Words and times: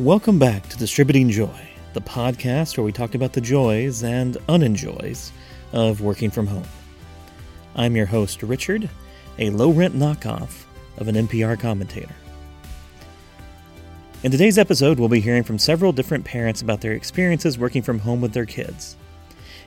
Welcome 0.00 0.38
back 0.38 0.66
to 0.70 0.78
Distributing 0.78 1.28
Joy, 1.28 1.68
the 1.92 2.00
podcast 2.00 2.78
where 2.78 2.84
we 2.86 2.90
talk 2.90 3.14
about 3.14 3.34
the 3.34 3.40
joys 3.42 4.02
and 4.02 4.38
unenjoys 4.48 5.30
of 5.74 6.00
working 6.00 6.30
from 6.30 6.46
home. 6.46 6.64
I'm 7.76 7.94
your 7.94 8.06
host, 8.06 8.42
Richard, 8.42 8.88
a 9.38 9.50
low 9.50 9.70
rent 9.70 9.94
knockoff 9.94 10.64
of 10.96 11.08
an 11.08 11.16
NPR 11.16 11.60
commentator. 11.60 12.14
In 14.22 14.30
today's 14.30 14.56
episode, 14.56 14.98
we'll 14.98 15.10
be 15.10 15.20
hearing 15.20 15.42
from 15.42 15.58
several 15.58 15.92
different 15.92 16.24
parents 16.24 16.62
about 16.62 16.80
their 16.80 16.92
experiences 16.92 17.58
working 17.58 17.82
from 17.82 17.98
home 17.98 18.22
with 18.22 18.32
their 18.32 18.46
kids. 18.46 18.96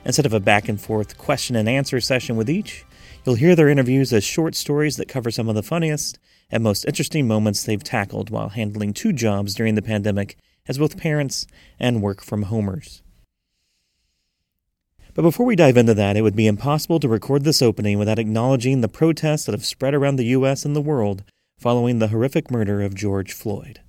Instead 0.04 0.26
of 0.26 0.32
a 0.32 0.40
back 0.40 0.68
and 0.68 0.80
forth 0.80 1.16
question 1.16 1.54
and 1.54 1.68
answer 1.68 2.00
session 2.00 2.34
with 2.34 2.50
each, 2.50 2.84
you'll 3.24 3.36
hear 3.36 3.54
their 3.54 3.68
interviews 3.68 4.12
as 4.12 4.24
short 4.24 4.56
stories 4.56 4.96
that 4.96 5.06
cover 5.06 5.30
some 5.30 5.48
of 5.48 5.54
the 5.54 5.62
funniest 5.62 6.18
and 6.50 6.62
most 6.62 6.84
interesting 6.84 7.26
moments 7.26 7.62
they've 7.62 7.82
tackled 7.82 8.30
while 8.30 8.50
handling 8.50 8.92
two 8.92 9.12
jobs 9.12 9.54
during 9.54 9.74
the 9.74 9.82
pandemic 9.82 10.36
as 10.66 10.78
both 10.78 10.96
parents 10.96 11.46
and 11.78 12.02
work 12.02 12.22
from 12.22 12.42
homers. 12.42 13.02
But 15.14 15.22
before 15.22 15.46
we 15.46 15.56
dive 15.56 15.76
into 15.76 15.94
that, 15.94 16.16
it 16.16 16.22
would 16.22 16.34
be 16.34 16.46
impossible 16.46 16.98
to 17.00 17.08
record 17.08 17.44
this 17.44 17.62
opening 17.62 17.98
without 17.98 18.18
acknowledging 18.18 18.80
the 18.80 18.88
protests 18.88 19.46
that 19.46 19.52
have 19.52 19.64
spread 19.64 19.94
around 19.94 20.16
the 20.16 20.26
U.S. 20.26 20.64
and 20.64 20.74
the 20.74 20.80
world 20.80 21.22
following 21.58 21.98
the 21.98 22.08
horrific 22.08 22.50
murder 22.50 22.82
of 22.82 22.94
George 22.94 23.32
Floyd 23.32 23.80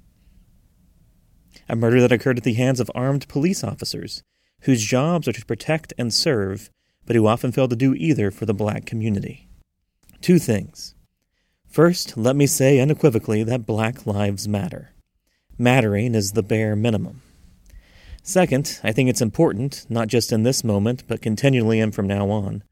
a 1.67 1.75
murder 1.75 2.01
that 2.01 2.11
occurred 2.11 2.37
at 2.37 2.43
the 2.43 2.53
hands 2.53 2.79
of 2.79 2.91
armed 2.93 3.27
police 3.27 3.63
officers, 3.63 4.23
whose 4.61 4.83
jobs 4.83 5.27
are 5.27 5.33
to 5.33 5.45
protect 5.45 5.93
and 5.97 6.13
serve, 6.13 6.69
but 7.05 7.15
who 7.15 7.27
often 7.27 7.51
fail 7.51 7.67
to 7.67 7.75
do 7.75 7.93
either 7.95 8.31
for 8.31 8.45
the 8.45 8.53
black 8.53 8.85
community. 8.85 9.47
Two 10.21 10.39
things. 10.39 10.95
First, 11.75 12.15
let 12.15 12.37
me 12.37 12.47
say 12.47 12.79
unequivocally 12.79 13.43
that 13.43 13.65
black 13.65 14.07
lives 14.07 14.47
matter. 14.47 14.91
Mattering 15.57 16.15
is 16.15 16.31
the 16.31 16.41
bare 16.41 16.73
minimum. 16.73 17.21
Second, 18.23 18.79
I 18.81 18.93
think 18.93 19.09
it's 19.09 19.21
important, 19.21 19.85
not 19.89 20.07
just 20.07 20.31
in 20.31 20.43
this 20.43 20.63
moment, 20.63 21.03
but 21.05 21.21
continually 21.21 21.81
and 21.81 21.93
from 21.93 22.07
now 22.07 22.29
on, 22.29 22.63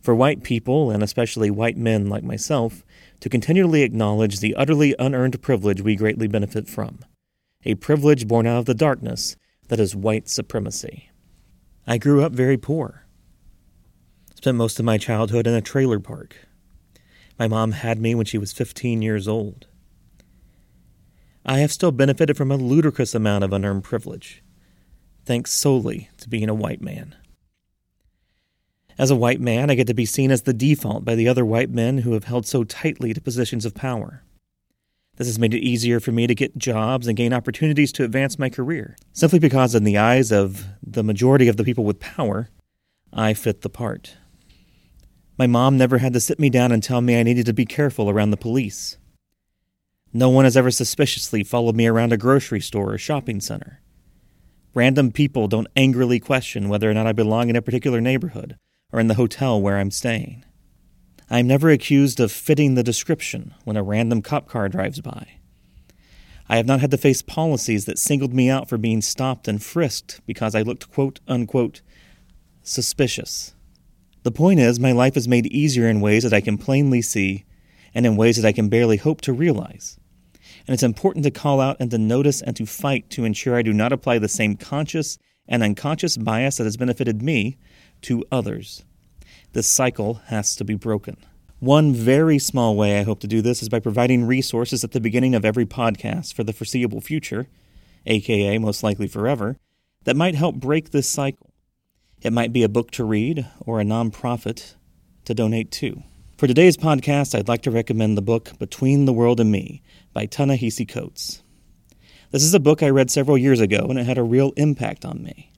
for 0.00 0.14
white 0.14 0.44
people, 0.44 0.92
and 0.92 1.02
especially 1.02 1.50
white 1.50 1.76
men 1.76 2.08
like 2.08 2.22
myself, 2.22 2.84
to 3.18 3.28
continually 3.28 3.82
acknowledge 3.82 4.38
the 4.38 4.54
utterly 4.54 4.94
unearned 4.96 5.42
privilege 5.42 5.80
we 5.80 5.96
greatly 5.96 6.28
benefit 6.28 6.68
from 6.68 7.00
a 7.64 7.74
privilege 7.74 8.28
born 8.28 8.46
out 8.46 8.60
of 8.60 8.66
the 8.66 8.74
darkness 8.74 9.34
that 9.66 9.80
is 9.80 9.96
white 9.96 10.28
supremacy. 10.28 11.10
I 11.84 11.98
grew 11.98 12.22
up 12.22 12.30
very 12.30 12.58
poor. 12.58 13.06
Spent 14.36 14.56
most 14.56 14.78
of 14.78 14.84
my 14.84 14.98
childhood 14.98 15.48
in 15.48 15.54
a 15.54 15.60
trailer 15.60 15.98
park. 15.98 16.36
My 17.42 17.48
mom 17.48 17.72
had 17.72 17.98
me 17.98 18.14
when 18.14 18.24
she 18.24 18.38
was 18.38 18.52
15 18.52 19.02
years 19.02 19.26
old. 19.26 19.66
I 21.44 21.58
have 21.58 21.72
still 21.72 21.90
benefited 21.90 22.36
from 22.36 22.52
a 22.52 22.56
ludicrous 22.56 23.16
amount 23.16 23.42
of 23.42 23.52
unearned 23.52 23.82
privilege, 23.82 24.44
thanks 25.24 25.52
solely 25.52 26.08
to 26.18 26.28
being 26.28 26.48
a 26.48 26.54
white 26.54 26.80
man. 26.80 27.16
As 28.96 29.10
a 29.10 29.16
white 29.16 29.40
man, 29.40 29.70
I 29.70 29.74
get 29.74 29.88
to 29.88 29.92
be 29.92 30.06
seen 30.06 30.30
as 30.30 30.42
the 30.42 30.52
default 30.52 31.04
by 31.04 31.16
the 31.16 31.26
other 31.26 31.44
white 31.44 31.70
men 31.70 31.98
who 31.98 32.12
have 32.12 32.22
held 32.22 32.46
so 32.46 32.62
tightly 32.62 33.12
to 33.12 33.20
positions 33.20 33.66
of 33.66 33.74
power. 33.74 34.22
This 35.16 35.26
has 35.26 35.40
made 35.40 35.52
it 35.52 35.64
easier 35.64 35.98
for 35.98 36.12
me 36.12 36.28
to 36.28 36.36
get 36.36 36.56
jobs 36.58 37.08
and 37.08 37.16
gain 37.16 37.32
opportunities 37.32 37.90
to 37.94 38.04
advance 38.04 38.38
my 38.38 38.50
career, 38.50 38.96
simply 39.12 39.40
because, 39.40 39.74
in 39.74 39.82
the 39.82 39.98
eyes 39.98 40.30
of 40.30 40.66
the 40.80 41.02
majority 41.02 41.48
of 41.48 41.56
the 41.56 41.64
people 41.64 41.82
with 41.82 41.98
power, 41.98 42.50
I 43.12 43.34
fit 43.34 43.62
the 43.62 43.68
part. 43.68 44.16
My 45.38 45.46
mom 45.46 45.78
never 45.78 45.98
had 45.98 46.12
to 46.12 46.20
sit 46.20 46.38
me 46.38 46.50
down 46.50 46.72
and 46.72 46.82
tell 46.82 47.00
me 47.00 47.18
I 47.18 47.22
needed 47.22 47.46
to 47.46 47.52
be 47.52 47.64
careful 47.64 48.10
around 48.10 48.30
the 48.30 48.36
police. 48.36 48.98
No 50.12 50.28
one 50.28 50.44
has 50.44 50.56
ever 50.56 50.70
suspiciously 50.70 51.42
followed 51.42 51.74
me 51.74 51.86
around 51.86 52.12
a 52.12 52.18
grocery 52.18 52.60
store 52.60 52.92
or 52.92 52.98
shopping 52.98 53.40
center. 53.40 53.80
Random 54.74 55.10
people 55.10 55.48
don't 55.48 55.68
angrily 55.74 56.20
question 56.20 56.68
whether 56.68 56.90
or 56.90 56.94
not 56.94 57.06
I 57.06 57.12
belong 57.12 57.48
in 57.48 57.56
a 57.56 57.62
particular 57.62 58.00
neighborhood 58.00 58.58
or 58.92 59.00
in 59.00 59.08
the 59.08 59.14
hotel 59.14 59.60
where 59.60 59.78
I'm 59.78 59.90
staying. 59.90 60.44
I 61.30 61.38
am 61.38 61.46
never 61.46 61.70
accused 61.70 62.20
of 62.20 62.30
fitting 62.30 62.74
the 62.74 62.82
description 62.82 63.54
when 63.64 63.78
a 63.78 63.82
random 63.82 64.20
cop 64.20 64.48
car 64.48 64.68
drives 64.68 65.00
by. 65.00 65.38
I 66.46 66.56
have 66.56 66.66
not 66.66 66.80
had 66.80 66.90
to 66.90 66.98
face 66.98 67.22
policies 67.22 67.86
that 67.86 67.98
singled 67.98 68.34
me 68.34 68.50
out 68.50 68.68
for 68.68 68.76
being 68.76 69.00
stopped 69.00 69.48
and 69.48 69.62
frisked 69.62 70.20
because 70.26 70.54
I 70.54 70.60
looked 70.60 70.90
quote 70.92 71.20
unquote 71.26 71.80
suspicious. 72.62 73.51
The 74.22 74.30
point 74.30 74.60
is, 74.60 74.78
my 74.78 74.92
life 74.92 75.16
is 75.16 75.26
made 75.26 75.46
easier 75.46 75.88
in 75.88 76.00
ways 76.00 76.22
that 76.22 76.32
I 76.32 76.40
can 76.40 76.56
plainly 76.56 77.02
see 77.02 77.44
and 77.94 78.06
in 78.06 78.16
ways 78.16 78.36
that 78.36 78.46
I 78.46 78.52
can 78.52 78.68
barely 78.68 78.96
hope 78.96 79.20
to 79.22 79.32
realize. 79.32 79.98
And 80.66 80.74
it's 80.74 80.82
important 80.82 81.24
to 81.24 81.30
call 81.30 81.60
out 81.60 81.76
and 81.80 81.90
to 81.90 81.98
notice 81.98 82.40
and 82.40 82.54
to 82.56 82.66
fight 82.66 83.10
to 83.10 83.24
ensure 83.24 83.56
I 83.56 83.62
do 83.62 83.72
not 83.72 83.92
apply 83.92 84.18
the 84.18 84.28
same 84.28 84.56
conscious 84.56 85.18
and 85.48 85.62
unconscious 85.62 86.16
bias 86.16 86.58
that 86.58 86.64
has 86.64 86.76
benefited 86.76 87.20
me 87.20 87.56
to 88.02 88.24
others. 88.30 88.84
This 89.52 89.66
cycle 89.66 90.14
has 90.26 90.54
to 90.56 90.64
be 90.64 90.74
broken. 90.74 91.16
One 91.58 91.92
very 91.92 92.38
small 92.38 92.76
way 92.76 92.98
I 92.98 93.04
hope 93.04 93.20
to 93.20 93.26
do 93.26 93.40
this 93.42 93.62
is 93.62 93.68
by 93.68 93.80
providing 93.80 94.24
resources 94.24 94.82
at 94.82 94.92
the 94.92 95.00
beginning 95.00 95.34
of 95.34 95.44
every 95.44 95.66
podcast 95.66 96.32
for 96.32 96.42
the 96.44 96.52
foreseeable 96.52 97.00
future, 97.00 97.48
aka 98.06 98.58
most 98.58 98.82
likely 98.82 99.06
forever, 99.06 99.56
that 100.04 100.16
might 100.16 100.34
help 100.34 100.56
break 100.56 100.90
this 100.90 101.08
cycle. 101.08 101.51
It 102.22 102.32
might 102.32 102.52
be 102.52 102.62
a 102.62 102.68
book 102.68 102.92
to 102.92 103.04
read 103.04 103.48
or 103.58 103.80
a 103.80 103.84
nonprofit 103.84 104.76
to 105.24 105.34
donate 105.34 105.72
to. 105.72 106.04
For 106.38 106.46
today's 106.46 106.76
podcast, 106.76 107.36
I'd 107.36 107.48
like 107.48 107.62
to 107.62 107.72
recommend 107.72 108.16
the 108.16 108.22
book 108.22 108.56
Between 108.60 109.06
the 109.06 109.12
World 109.12 109.40
and 109.40 109.50
Me 109.50 109.82
by 110.12 110.26
Ta-Nehisi 110.26 110.88
Coates. 110.88 111.42
This 112.30 112.44
is 112.44 112.54
a 112.54 112.60
book 112.60 112.80
I 112.80 112.90
read 112.90 113.10
several 113.10 113.36
years 113.36 113.58
ago 113.58 113.86
and 113.90 113.98
it 113.98 114.06
had 114.06 114.18
a 114.18 114.22
real 114.22 114.52
impact 114.56 115.04
on 115.04 115.24
me. 115.24 115.50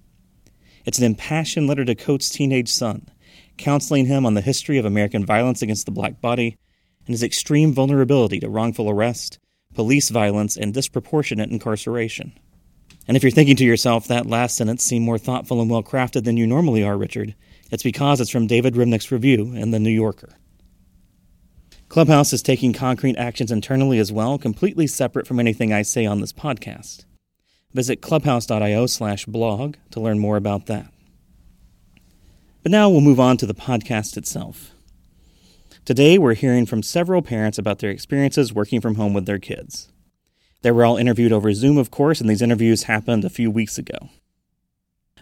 It's 0.87 0.97
an 0.97 1.05
impassioned 1.05 1.67
letter 1.67 1.85
to 1.85 1.95
Coates' 1.95 2.31
teenage 2.31 2.71
son 2.71 3.11
counseling 3.59 4.07
him 4.07 4.25
on 4.25 4.33
the 4.33 4.41
history 4.41 4.79
of 4.79 4.87
American 4.87 5.25
violence 5.27 5.61
against 5.61 5.85
the 5.85 5.93
black 5.93 6.23
body 6.23 6.57
and 7.07 7.13
his 7.13 7.23
extreme 7.23 7.75
vulnerability 7.75 8.41
to 8.41 8.49
wrongful 8.49 8.89
arrest, 8.89 9.39
police 9.75 10.09
violence, 10.09 10.57
and 10.57 10.73
disproportionate 10.73 11.51
incarceration. 11.51 12.33
And 13.07 13.17
if 13.17 13.23
you're 13.23 13.33
thinking 13.33 13.57
to 13.57 13.65
yourself, 13.65 14.09
that 14.09 14.27
last 14.27 14.57
sentence 14.57 14.83
seemed 14.83 15.05
more 15.05 15.19
thoughtful 15.19 15.61
and 15.61 15.71
well 15.71 15.83
crafted 15.83 16.25
than 16.25 16.37
you 16.37 16.47
normally 16.47 16.83
are, 16.83 16.97
Richard, 16.97 17.35
it's 17.71 17.83
because 17.83 18.21
it's 18.21 18.31
from 18.31 18.47
David 18.47 18.75
Remnick's 18.75 19.13
review 19.13 19.55
in 19.55 19.71
The 19.71 19.79
New 19.79 19.91
Yorker. 19.91 20.35
Clubhouse 21.89 22.33
is 22.33 22.43
taking 22.43 22.73
concrete 22.73 23.17
actions 23.17 23.53
internally 23.53 23.99
as 23.99 24.11
well, 24.11 24.39
completely 24.39 24.87
separate 24.87 25.27
from 25.27 25.39
anything 25.39 25.73
I 25.73 25.83
say 25.83 26.07
on 26.07 26.21
this 26.21 26.33
podcast. 26.33 27.05
Visit 27.73 28.01
clubhouse.io 28.01 28.87
slash 28.87 29.27
blog 29.27 29.77
to 29.91 30.01
learn 30.01 30.19
more 30.19 30.37
about 30.37 30.67
that. 30.67 30.87
But 32.63 32.73
now 32.73 32.89
we'll 32.89 33.01
move 33.01 33.21
on 33.21 33.37
to 33.37 33.47
the 33.47 33.55
podcast 33.55 34.17
itself. 34.17 34.71
Today, 35.85 36.17
we're 36.17 36.35
hearing 36.35 36.65
from 36.65 36.83
several 36.83 37.21
parents 37.21 37.59
about 37.59 37.81
their 37.81 37.91
experiences 37.91 38.55
working 38.55 38.81
from 38.81 38.95
home 38.95 39.13
with 39.13 39.27
their 39.27 39.39
kids. 39.39 39.93
They 40.65 40.73
were 40.73 40.87
all 40.87 40.97
interviewed 40.97 41.31
over 41.31 41.53
Zoom, 41.53 41.77
of 41.77 41.91
course, 41.91 42.23
and 42.23 42.31
these 42.31 42.41
interviews 42.41 42.85
happened 42.85 43.23
a 43.23 43.29
few 43.29 43.51
weeks 43.51 43.77
ago. 43.77 44.09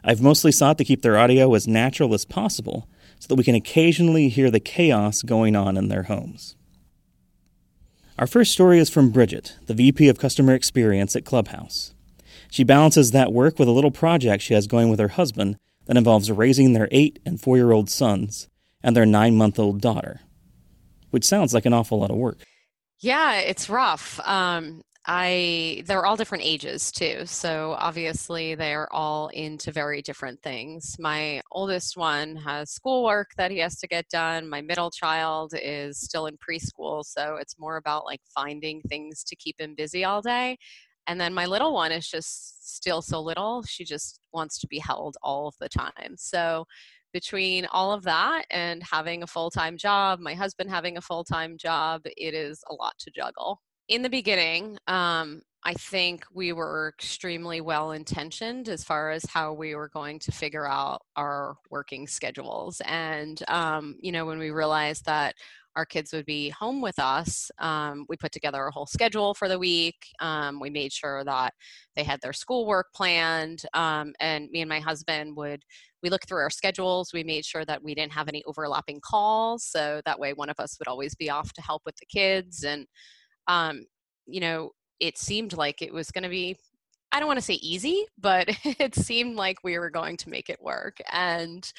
I've 0.05 0.23
mostly 0.23 0.53
sought 0.53 0.79
to 0.79 0.85
keep 0.85 1.03
their 1.03 1.19
audio 1.19 1.53
as 1.55 1.67
natural 1.67 2.15
as 2.15 2.25
possible 2.25 2.89
so 3.19 3.27
that 3.27 3.35
we 3.35 3.43
can 3.43 3.57
occasionally 3.57 4.29
hear 4.29 4.53
the 4.53 4.61
chaos 4.61 5.21
going 5.23 5.57
on 5.57 5.77
in 5.77 5.89
their 5.89 6.05
homes. 6.05 6.55
Our 8.21 8.29
first 8.29 8.53
story 8.53 8.79
is 8.79 8.89
from 8.89 9.11
Bridget, 9.11 9.57
the 9.67 9.75
VP 9.75 10.09
of 10.09 10.17
Customer 10.17 10.55
Experience 10.55 11.17
at 11.17 11.25
Clubhouse. 11.25 11.93
She 12.49 12.63
balances 12.63 13.11
that 13.11 13.33
work 13.33 13.59
with 13.59 13.67
a 13.67 13.73
little 13.73 13.91
project 13.91 14.45
she 14.45 14.55
has 14.55 14.69
going 14.69 14.91
with 14.91 15.01
her 15.01 15.09
husband 15.09 15.57
that 15.87 15.97
involves 15.97 16.31
raising 16.31 16.73
their 16.73 16.87
eight 16.93 17.19
and 17.27 17.41
four 17.41 17.57
year 17.57 17.73
old 17.73 17.91
sons 17.91 18.49
and 18.81 18.95
their 18.95 19.07
nine 19.07 19.35
month 19.35 19.59
old 19.59 19.81
daughter, 19.81 20.21
which 21.11 21.25
sounds 21.25 21.53
like 21.53 21.67
an 21.67 21.73
awful 21.73 21.99
lot 21.99 22.13
of 22.13 22.17
work. 22.17 22.39
Yeah, 23.01 23.41
it's 23.41 23.69
rough. 23.69 24.21
Um, 24.21 24.83
I 25.05 25.83
they're 25.87 26.07
all 26.07 26.17
different 26.17 26.45
ages 26.45 26.93
too. 26.93 27.27
So 27.27 27.75
obviously 27.79 28.55
they're 28.55 28.93
all 28.93 29.29
into 29.29 29.73
very 29.73 30.01
different 30.01 30.41
things. 30.43 30.97
My 31.01 31.43
oldest 31.51 31.97
one 31.97 32.37
has 32.37 32.71
schoolwork 32.71 33.31
that 33.37 33.51
he 33.51 33.59
has 33.59 33.79
to 33.81 33.89
get 33.89 34.09
done. 34.09 34.49
My 34.49 34.61
middle 34.61 34.91
child 34.93 35.55
is 35.61 35.99
still 35.99 36.27
in 36.27 36.39
preschool, 36.39 37.05
so 37.05 37.37
it's 37.37 37.59
more 37.59 37.79
about 37.79 38.05
like 38.05 38.21
finding 38.33 38.81
things 38.83 39.25
to 39.25 39.37
keep 39.37 39.61
him 39.61 39.75
busy 39.77 40.05
all 40.05 40.23
day. 40.23 40.57
And 41.09 41.21
then 41.21 41.35
my 41.35 41.47
little 41.47 41.75
one 41.75 41.91
is 41.91 42.09
just 42.09 42.77
still 42.77 43.03
so 43.03 43.21
little. 43.21 43.65
She 43.65 43.85
just 43.85 44.21
wants 44.33 44.59
to 44.61 44.69
be 44.69 44.79
held 44.79 45.17
all 45.23 45.49
of 45.49 45.57
the 45.61 45.69
time. 45.69 46.15
So 46.17 46.67
between 47.13 47.67
all 47.67 47.93
of 47.93 48.05
that 48.05 48.45
and 48.51 48.83
having 48.85 49.23
a 49.25 49.27
full-time 49.27 49.77
job, 49.77 50.21
my 50.21 50.35
husband 50.35 50.71
having 50.71 50.97
a 50.97 51.03
full-time 51.03 51.57
job, 51.59 52.03
it 52.05 52.35
is 52.35 52.63
a 52.71 52.75
lot 52.75 52.95
to 53.01 53.11
juggle. 53.11 53.61
In 53.89 54.03
the 54.03 54.09
beginning, 54.11 54.79
um, 54.87 55.43
I 55.65 55.75
think 55.75 56.25
we 56.33 56.53
were 56.53 56.93
extremely 56.97 57.61
well 57.61 57.93
intentioned 57.93 58.69
as 58.69 58.83
far 58.83 59.11
as 59.11 59.25
how 59.25 59.53
we 59.53 59.75
were 59.75 59.89
going 59.89 60.19
to 60.21 60.33
figure 60.33 60.67
out 60.69 61.03
our 61.17 61.57
working 61.71 62.07
schedules. 62.07 62.81
And, 62.85 63.43
um, 63.49 63.97
you 64.01 64.11
know, 64.11 64.27
when 64.27 64.39
we 64.39 64.51
realized 64.51 65.05
that 65.07 65.35
our 65.77 65.87
kids 65.87 66.13
would 66.13 66.27
be 66.27 66.51
home 66.51 66.81
with 66.81 66.99
us, 66.99 67.51
um, 67.59 68.05
we 68.09 68.17
put 68.17 68.33
together 68.33 68.67
a 68.67 68.73
whole 68.73 68.87
schedule 68.87 69.35
for 69.35 69.49
the 69.49 69.59
week. 69.59 70.09
Um, 70.21 70.61
we 70.61 70.69
made 70.69 70.93
sure 70.93 71.25
that 71.25 71.55
they 71.97 72.03
had 72.05 72.21
their 72.21 72.33
schoolwork 72.33 72.93
planned, 72.95 73.65
um, 73.73 74.13
and 74.21 74.51
me 74.51 74.61
and 74.61 74.69
my 74.69 74.81
husband 74.81 75.37
would 75.37 75.63
we 76.03 76.11
looked 76.11 76.29
through 76.29 76.41
our 76.41 76.51
schedules. 76.51 77.13
We 77.13 77.23
made 77.25 77.45
sure 77.45 77.65
that 77.65 77.83
we 77.83 77.95
didn't 77.95 78.13
have 78.13 78.29
any 78.29 78.43
overlapping 78.45 79.01
calls, 79.01 79.65
so 79.65 80.03
that 80.05 80.19
way 80.19 80.33
one 80.35 80.51
of 80.51 80.59
us 80.59 80.77
would 80.79 80.89
always 80.89 81.15
be 81.15 81.31
off 81.31 81.53
to 81.55 81.63
help 81.63 81.83
with 81.87 81.97
the 81.97 82.07
kids. 82.07 82.65
And 82.65 82.87
um, 83.49 83.87
you 84.27 84.41
know, 84.41 84.71
it 85.01 85.19
seemed 85.19 85.53
like 85.55 85.83
it 85.83 85.93
was 85.93 86.11
going 86.11 86.25
to 86.25 86.31
be 86.31 86.57
I 87.15 87.19
don't 87.19 87.29
want 87.29 87.39
to 87.39 87.45
say 87.45 87.55
easy, 87.55 88.07
but 88.19 88.49
it 88.65 88.95
seemed 88.95 89.37
like 89.37 89.59
we 89.63 89.79
were 89.79 89.91
going 89.91 90.17
to 90.17 90.31
make 90.31 90.49
it 90.49 90.63
work. 90.63 90.97
And 91.13 91.71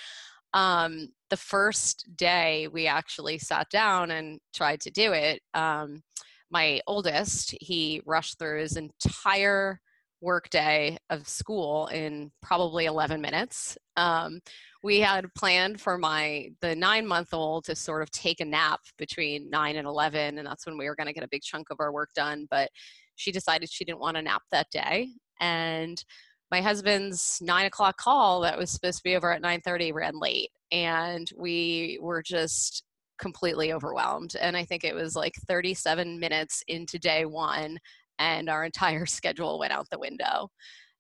um, 0.54 1.08
the 1.32 1.38
first 1.38 2.16
day 2.16 2.68
we 2.68 2.86
actually 2.86 3.40
sat 3.40 3.68
down 3.72 4.12
and 4.12 4.40
tried 4.54 4.80
to 4.82 4.92
do 4.92 5.12
it, 5.12 5.42
um, 5.56 6.04
my 6.52 6.80
oldest, 6.86 7.56
he 7.60 8.02
rushed 8.06 8.38
through 8.38 8.62
his 8.62 8.78
entire 8.78 9.82
workday 10.24 10.98
of 11.10 11.28
school 11.28 11.88
in 11.88 12.32
probably 12.42 12.86
11 12.86 13.20
minutes. 13.22 13.78
Um, 13.98 14.40
we 14.82 15.00
had 15.00 15.34
planned 15.36 15.82
for 15.82 15.98
my 15.98 16.50
the 16.62 16.76
nine 16.76 17.06
month 17.06 17.34
old 17.34 17.66
to 17.66 17.76
sort 17.76 18.02
of 18.02 18.10
take 18.12 18.40
a 18.40 18.46
nap 18.46 18.80
between 18.98 19.50
9 19.50 19.76
and 19.76 19.88
11 19.88 20.38
and 20.38 20.48
that's 20.48 20.66
when 20.66 20.78
we 20.78 20.86
were 20.86 20.96
going 20.96 21.08
to 21.08 21.14
get 21.14 21.24
a 21.24 21.30
big 21.30 21.42
chunk 21.42 21.68
of 21.70 21.80
our 21.80 21.92
work 21.92 22.10
done 22.16 22.48
but 22.50 22.70
she 23.16 23.32
decided 23.32 23.70
she 23.70 23.86
didn't 23.86 24.00
want 24.00 24.18
to 24.18 24.22
nap 24.22 24.42
that 24.52 24.68
day 24.72 25.10
and 25.40 26.04
my 26.52 26.62
husband's 26.62 27.40
nine 27.42 27.66
o'clock 27.66 27.98
call 27.98 28.42
that 28.42 28.58
was 28.58 28.70
supposed 28.70 28.98
to 28.98 29.04
be 29.04 29.16
over 29.16 29.32
at 29.32 29.42
9.30 29.42 29.94
ran 29.94 30.20
late 30.20 30.50
and 30.72 31.30
we 31.38 31.98
were 32.02 32.22
just 32.22 32.84
completely 33.20 33.72
overwhelmed 33.72 34.36
and 34.42 34.58
i 34.58 34.66
think 34.66 34.84
it 34.84 34.96
was 34.96 35.16
like 35.16 35.34
37 35.48 36.20
minutes 36.20 36.64
into 36.68 37.00
day 37.00 37.26
one 37.26 37.78
and 38.20 38.50
our 38.50 38.64
entire 38.64 39.06
schedule 39.18 39.60
went 39.60 39.74
out 39.74 39.88
the 39.90 40.00
window 40.00 40.50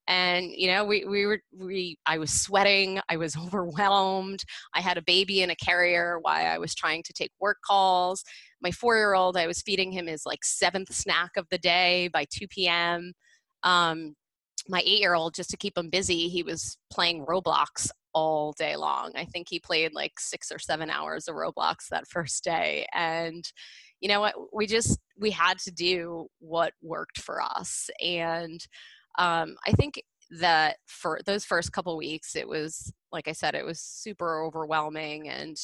and 0.07 0.51
you 0.51 0.68
know 0.68 0.83
we, 0.83 1.06
we 1.06 1.25
were 1.25 1.39
we 1.57 1.98
i 2.06 2.18
was 2.18 2.30
sweating 2.30 3.00
i 3.07 3.15
was 3.15 3.38
overwhelmed 3.45 4.44
i 4.74 4.81
had 4.81 4.98
a 4.98 5.04
baby 5.04 5.42
in 5.42 5.50
a 5.50 5.56
carrier 5.56 6.19
while 6.21 6.45
i 6.45 6.57
was 6.57 6.75
trying 6.75 7.01
to 7.04 7.13
take 7.13 7.31
work 7.39 7.57
calls 7.65 8.24
my 8.62 8.69
four 8.69 8.98
year 8.98 9.13
old 9.13 9.38
i 9.38 9.48
was 9.48 9.62
feeding 9.62 9.94
him 9.94 10.07
his 10.07 10.25
like 10.25 10.44
seventh 10.44 10.94
snack 10.94 11.31
of 11.38 11.48
the 11.51 11.57
day 11.57 12.10
by 12.12 12.25
2 12.30 12.48
p.m 12.50 13.13
um, 13.63 14.15
my 14.68 14.81
eight 14.86 15.00
year 15.00 15.15
old, 15.15 15.33
just 15.33 15.50
to 15.50 15.57
keep 15.57 15.77
him 15.77 15.89
busy, 15.89 16.30
he 16.30 16.44
was 16.44 16.77
playing 16.92 17.25
Roblox 17.25 17.89
all 18.13 18.54
day 18.54 18.75
long. 18.75 19.12
I 19.15 19.25
think 19.25 19.48
he 19.50 19.60
played 19.60 19.94
like 19.94 20.19
six 20.19 20.51
or 20.51 20.60
seven 20.60 20.89
hours 20.89 21.27
of 21.27 21.36
Roblox 21.36 21.88
that 21.89 22.07
first 22.10 22.44
day. 22.44 22.86
And 22.94 23.44
you 24.03 24.09
know 24.09 24.19
what? 24.19 24.35
We 24.53 24.67
just, 24.67 25.00
we 25.17 25.31
had 25.31 25.57
to 25.59 25.71
do 25.71 26.27
what 26.39 26.73
worked 26.81 27.21
for 27.21 27.41
us. 27.41 27.89
And 28.03 28.59
um, 29.17 29.55
I 29.65 29.71
think 29.71 30.03
that 30.41 30.75
for 30.88 31.21
those 31.25 31.45
first 31.45 31.71
couple 31.71 31.95
weeks, 31.95 32.35
it 32.35 32.45
was, 32.45 32.91
like 33.13 33.29
I 33.29 33.31
said, 33.31 33.55
it 33.55 33.65
was 33.65 33.79
super 33.79 34.44
overwhelming. 34.44 35.29
And 35.29 35.55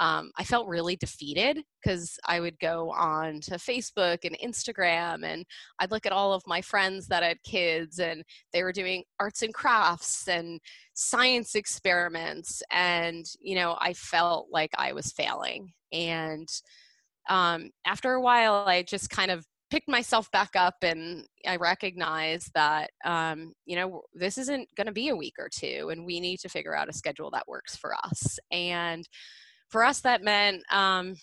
um, 0.00 0.30
I 0.38 0.44
felt 0.44 0.66
really 0.66 0.96
defeated 0.96 1.58
because 1.82 2.18
I 2.24 2.40
would 2.40 2.58
go 2.58 2.90
on 2.90 3.40
to 3.42 3.56
Facebook 3.56 4.24
and 4.24 4.38
Instagram 4.42 5.22
and 5.22 5.44
I'd 5.78 5.90
look 5.90 6.06
at 6.06 6.12
all 6.12 6.32
of 6.32 6.42
my 6.46 6.62
friends 6.62 7.06
that 7.08 7.22
had 7.22 7.36
kids 7.44 7.98
and 7.98 8.24
they 8.54 8.62
were 8.62 8.72
doing 8.72 9.04
arts 9.20 9.42
and 9.42 9.52
crafts 9.52 10.26
and 10.26 10.58
science 10.94 11.54
experiments. 11.54 12.62
And, 12.72 13.26
you 13.42 13.56
know, 13.56 13.76
I 13.78 13.92
felt 13.92 14.48
like 14.50 14.70
I 14.78 14.94
was 14.94 15.12
failing. 15.12 15.74
And 15.92 16.48
um, 17.28 17.70
after 17.86 18.12
a 18.12 18.20
while, 18.20 18.64
I 18.66 18.82
just 18.82 19.10
kind 19.10 19.30
of 19.30 19.44
picked 19.70 19.88
myself 19.88 20.30
back 20.30 20.50
up 20.54 20.74
and 20.82 21.26
I 21.46 21.56
recognized 21.56 22.50
that, 22.54 22.90
um, 23.04 23.54
you 23.66 23.76
know, 23.76 24.02
this 24.12 24.38
isn't 24.38 24.68
going 24.76 24.86
to 24.86 24.92
be 24.92 25.08
a 25.08 25.16
week 25.16 25.34
or 25.38 25.48
two 25.48 25.88
and 25.90 26.06
we 26.06 26.20
need 26.20 26.38
to 26.40 26.48
figure 26.48 26.76
out 26.76 26.88
a 26.88 26.92
schedule 26.92 27.30
that 27.32 27.48
works 27.48 27.76
for 27.76 27.94
us. 28.04 28.38
And 28.52 29.04
for 29.70 29.82
us, 29.82 30.00
that 30.02 30.22
meant 30.22 30.62
um, 30.70 31.16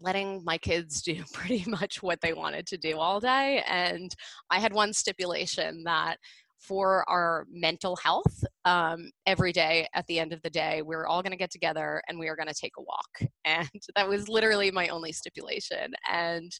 letting 0.00 0.42
my 0.44 0.56
kids 0.58 1.02
do 1.02 1.22
pretty 1.32 1.64
much 1.68 2.02
what 2.02 2.20
they 2.22 2.32
wanted 2.32 2.66
to 2.68 2.78
do 2.78 2.98
all 2.98 3.20
day. 3.20 3.62
And 3.66 4.14
I 4.50 4.60
had 4.60 4.72
one 4.72 4.92
stipulation 4.92 5.82
that 5.84 6.18
for 6.58 7.08
our 7.08 7.46
mental 7.50 7.96
health, 7.96 8.44
um, 8.64 9.10
every 9.26 9.52
day 9.52 9.86
at 9.94 10.06
the 10.06 10.18
end 10.18 10.32
of 10.32 10.42
the 10.42 10.50
day, 10.50 10.82
we're 10.82 11.06
all 11.06 11.22
going 11.22 11.32
to 11.32 11.38
get 11.38 11.50
together 11.50 12.02
and 12.08 12.18
we 12.18 12.28
are 12.28 12.36
going 12.36 12.48
to 12.48 12.54
take 12.54 12.74
a 12.78 12.82
walk. 12.82 13.30
And 13.44 13.82
that 13.96 14.06
was 14.06 14.28
literally 14.28 14.70
my 14.70 14.88
only 14.88 15.10
stipulation. 15.10 15.94
And 16.10 16.52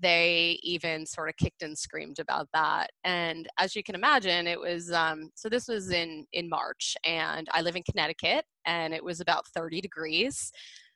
they 0.00 0.58
even 0.62 1.06
sort 1.06 1.28
of 1.28 1.36
kicked 1.36 1.62
and 1.62 1.76
screamed 1.76 2.18
about 2.18 2.48
that 2.52 2.90
and 3.04 3.46
as 3.58 3.76
you 3.76 3.82
can 3.82 3.94
imagine 3.94 4.46
it 4.46 4.58
was 4.58 4.90
um, 4.90 5.30
so 5.34 5.48
this 5.48 5.68
was 5.68 5.90
in 5.90 6.24
in 6.32 6.48
march 6.48 6.96
and 7.04 7.46
i 7.52 7.60
live 7.60 7.76
in 7.76 7.82
connecticut 7.82 8.44
and 8.64 8.94
it 8.94 9.04
was 9.04 9.20
about 9.20 9.46
30 9.54 9.80
degrees 9.80 10.50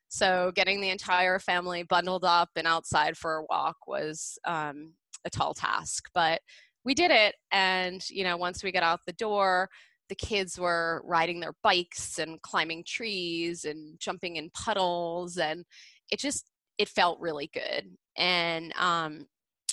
so 0.08 0.52
getting 0.54 0.80
the 0.80 0.90
entire 0.90 1.38
family 1.38 1.82
bundled 1.82 2.24
up 2.24 2.48
and 2.56 2.66
outside 2.66 3.16
for 3.16 3.36
a 3.36 3.44
walk 3.50 3.76
was 3.86 4.38
um, 4.46 4.94
a 5.24 5.30
tall 5.30 5.52
task 5.52 6.04
but 6.14 6.40
we 6.86 6.94
did 6.94 7.10
it 7.10 7.34
and 7.52 8.08
you 8.08 8.24
know 8.24 8.38
once 8.38 8.64
we 8.64 8.72
got 8.72 8.82
out 8.82 9.00
the 9.06 9.12
door 9.12 9.68
the 10.08 10.14
kids 10.14 10.58
were 10.58 11.02
riding 11.04 11.40
their 11.40 11.54
bikes 11.62 12.18
and 12.18 12.40
climbing 12.42 12.84
trees 12.86 13.64
and 13.64 13.98
jumping 13.98 14.36
in 14.36 14.48
puddles 14.50 15.36
and 15.36 15.64
it 16.10 16.18
just 16.18 16.46
it 16.78 16.88
felt 16.88 17.20
really 17.20 17.50
good. 17.52 17.96
And 18.16 18.72
um, 18.78 19.26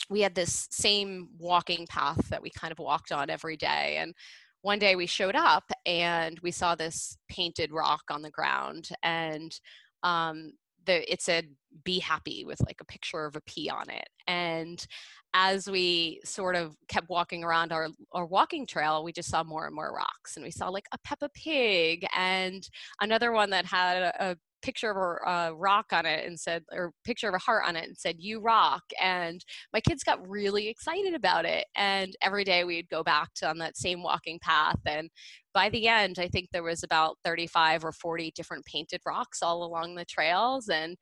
we 0.10 0.22
had 0.22 0.36
this 0.36 0.68
same 0.72 1.30
walking 1.38 1.86
path 1.88 2.30
that 2.30 2.42
we 2.42 2.50
kind 2.50 2.72
of 2.72 2.80
walked 2.80 3.12
on 3.12 3.30
every 3.30 3.58
day 3.58 3.98
and 4.00 4.14
one 4.62 4.80
day 4.80 4.96
we 4.96 5.08
showed 5.08 5.36
up 5.36 5.66
and 5.86 6.40
we 6.42 6.52
saw 6.52 6.74
this 6.74 7.18
painted 7.30 7.72
rock 7.72 8.04
on 8.10 8.22
the 8.22 8.30
ground 8.30 8.90
and 9.04 9.60
um, 10.04 10.54
the, 10.86 11.12
it 11.12 11.22
said 11.22 11.48
be 11.84 12.00
happy 12.00 12.46
with 12.46 12.62
like 12.66 12.80
a 12.82 12.86
picture 12.86 13.26
of 13.26 13.36
a 13.36 13.42
pea 13.42 13.70
on 13.70 13.90
it. 13.90 14.08
And 14.28 14.86
as 15.34 15.70
we 15.70 16.22
sort 16.24 16.56
of 16.56 16.76
kept 16.88 17.10
walking 17.10 17.44
around 17.44 17.72
our, 17.72 17.90
our 18.12 18.26
walking 18.26 18.68
trail 18.68 19.04
we 19.04 19.12
just 19.12 19.30
saw 19.30 19.44
more 19.44 19.66
and 19.66 19.74
more 19.74 19.92
rocks 19.92 20.36
and 20.36 20.44
we 20.44 20.52
saw 20.52 20.70
like 20.70 20.86
a 20.92 20.98
peppa 21.00 21.28
pig 21.34 22.06
and 22.16 22.70
another 23.02 23.32
one 23.32 23.50
that 23.50 23.66
had 23.66 24.04
a, 24.04 24.32
a 24.32 24.38
picture 24.64 24.92
of 24.92 24.98
a 24.98 25.30
uh, 25.30 25.52
rock 25.52 25.88
on 25.92 26.06
it 26.06 26.26
and 26.26 26.40
said, 26.40 26.64
or 26.72 26.92
picture 27.04 27.28
of 27.28 27.36
a 27.36 27.40
heart 27.40 27.64
on 27.68 27.76
it 27.76 27.86
and 27.88 27.98
said, 27.98 28.16
"You 28.20 28.40
rock." 28.40 28.84
And 29.02 29.44
my 29.74 29.82
kids 29.82 30.04
got 30.04 30.28
really 30.28 30.68
excited 30.70 31.14
about 31.14 31.46
it. 31.46 31.66
And 31.76 32.16
every 32.22 32.44
day 32.44 32.64
we'd 32.64 32.90
go 32.90 33.04
back 33.04 33.34
to 33.36 33.50
on 33.50 33.60
that 33.60 33.78
same 33.78 34.02
walking 34.02 34.40
path. 34.40 34.80
And 34.86 35.10
by 35.54 35.70
the 35.70 35.88
end, 35.88 36.18
I 36.20 36.28
think 36.28 36.50
there 36.52 36.64
was 36.64 36.84
about 36.84 37.18
35 37.24 37.86
or 37.86 37.92
40 37.92 38.32
different 38.36 38.66
painted 38.66 39.02
rocks 39.06 39.44
all 39.44 39.64
along 39.64 39.96
the 39.96 40.06
trails, 40.06 40.70
and 40.70 40.98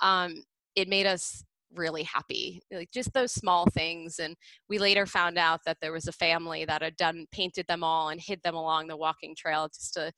um, 0.00 0.42
it 0.76 0.88
made 0.88 1.06
us 1.06 1.44
really 1.74 2.02
happy 2.02 2.60
like 2.72 2.90
just 2.90 3.12
those 3.12 3.32
small 3.32 3.66
things 3.66 4.18
and 4.18 4.34
we 4.68 4.78
later 4.78 5.06
found 5.06 5.38
out 5.38 5.60
that 5.64 5.76
there 5.80 5.92
was 5.92 6.08
a 6.08 6.12
family 6.12 6.64
that 6.64 6.82
had 6.82 6.96
done 6.96 7.26
painted 7.30 7.64
them 7.68 7.84
all 7.84 8.08
and 8.08 8.20
hid 8.20 8.42
them 8.42 8.54
along 8.56 8.88
the 8.88 8.96
walking 8.96 9.34
trail 9.36 9.68
just 9.68 9.94
to 9.94 10.10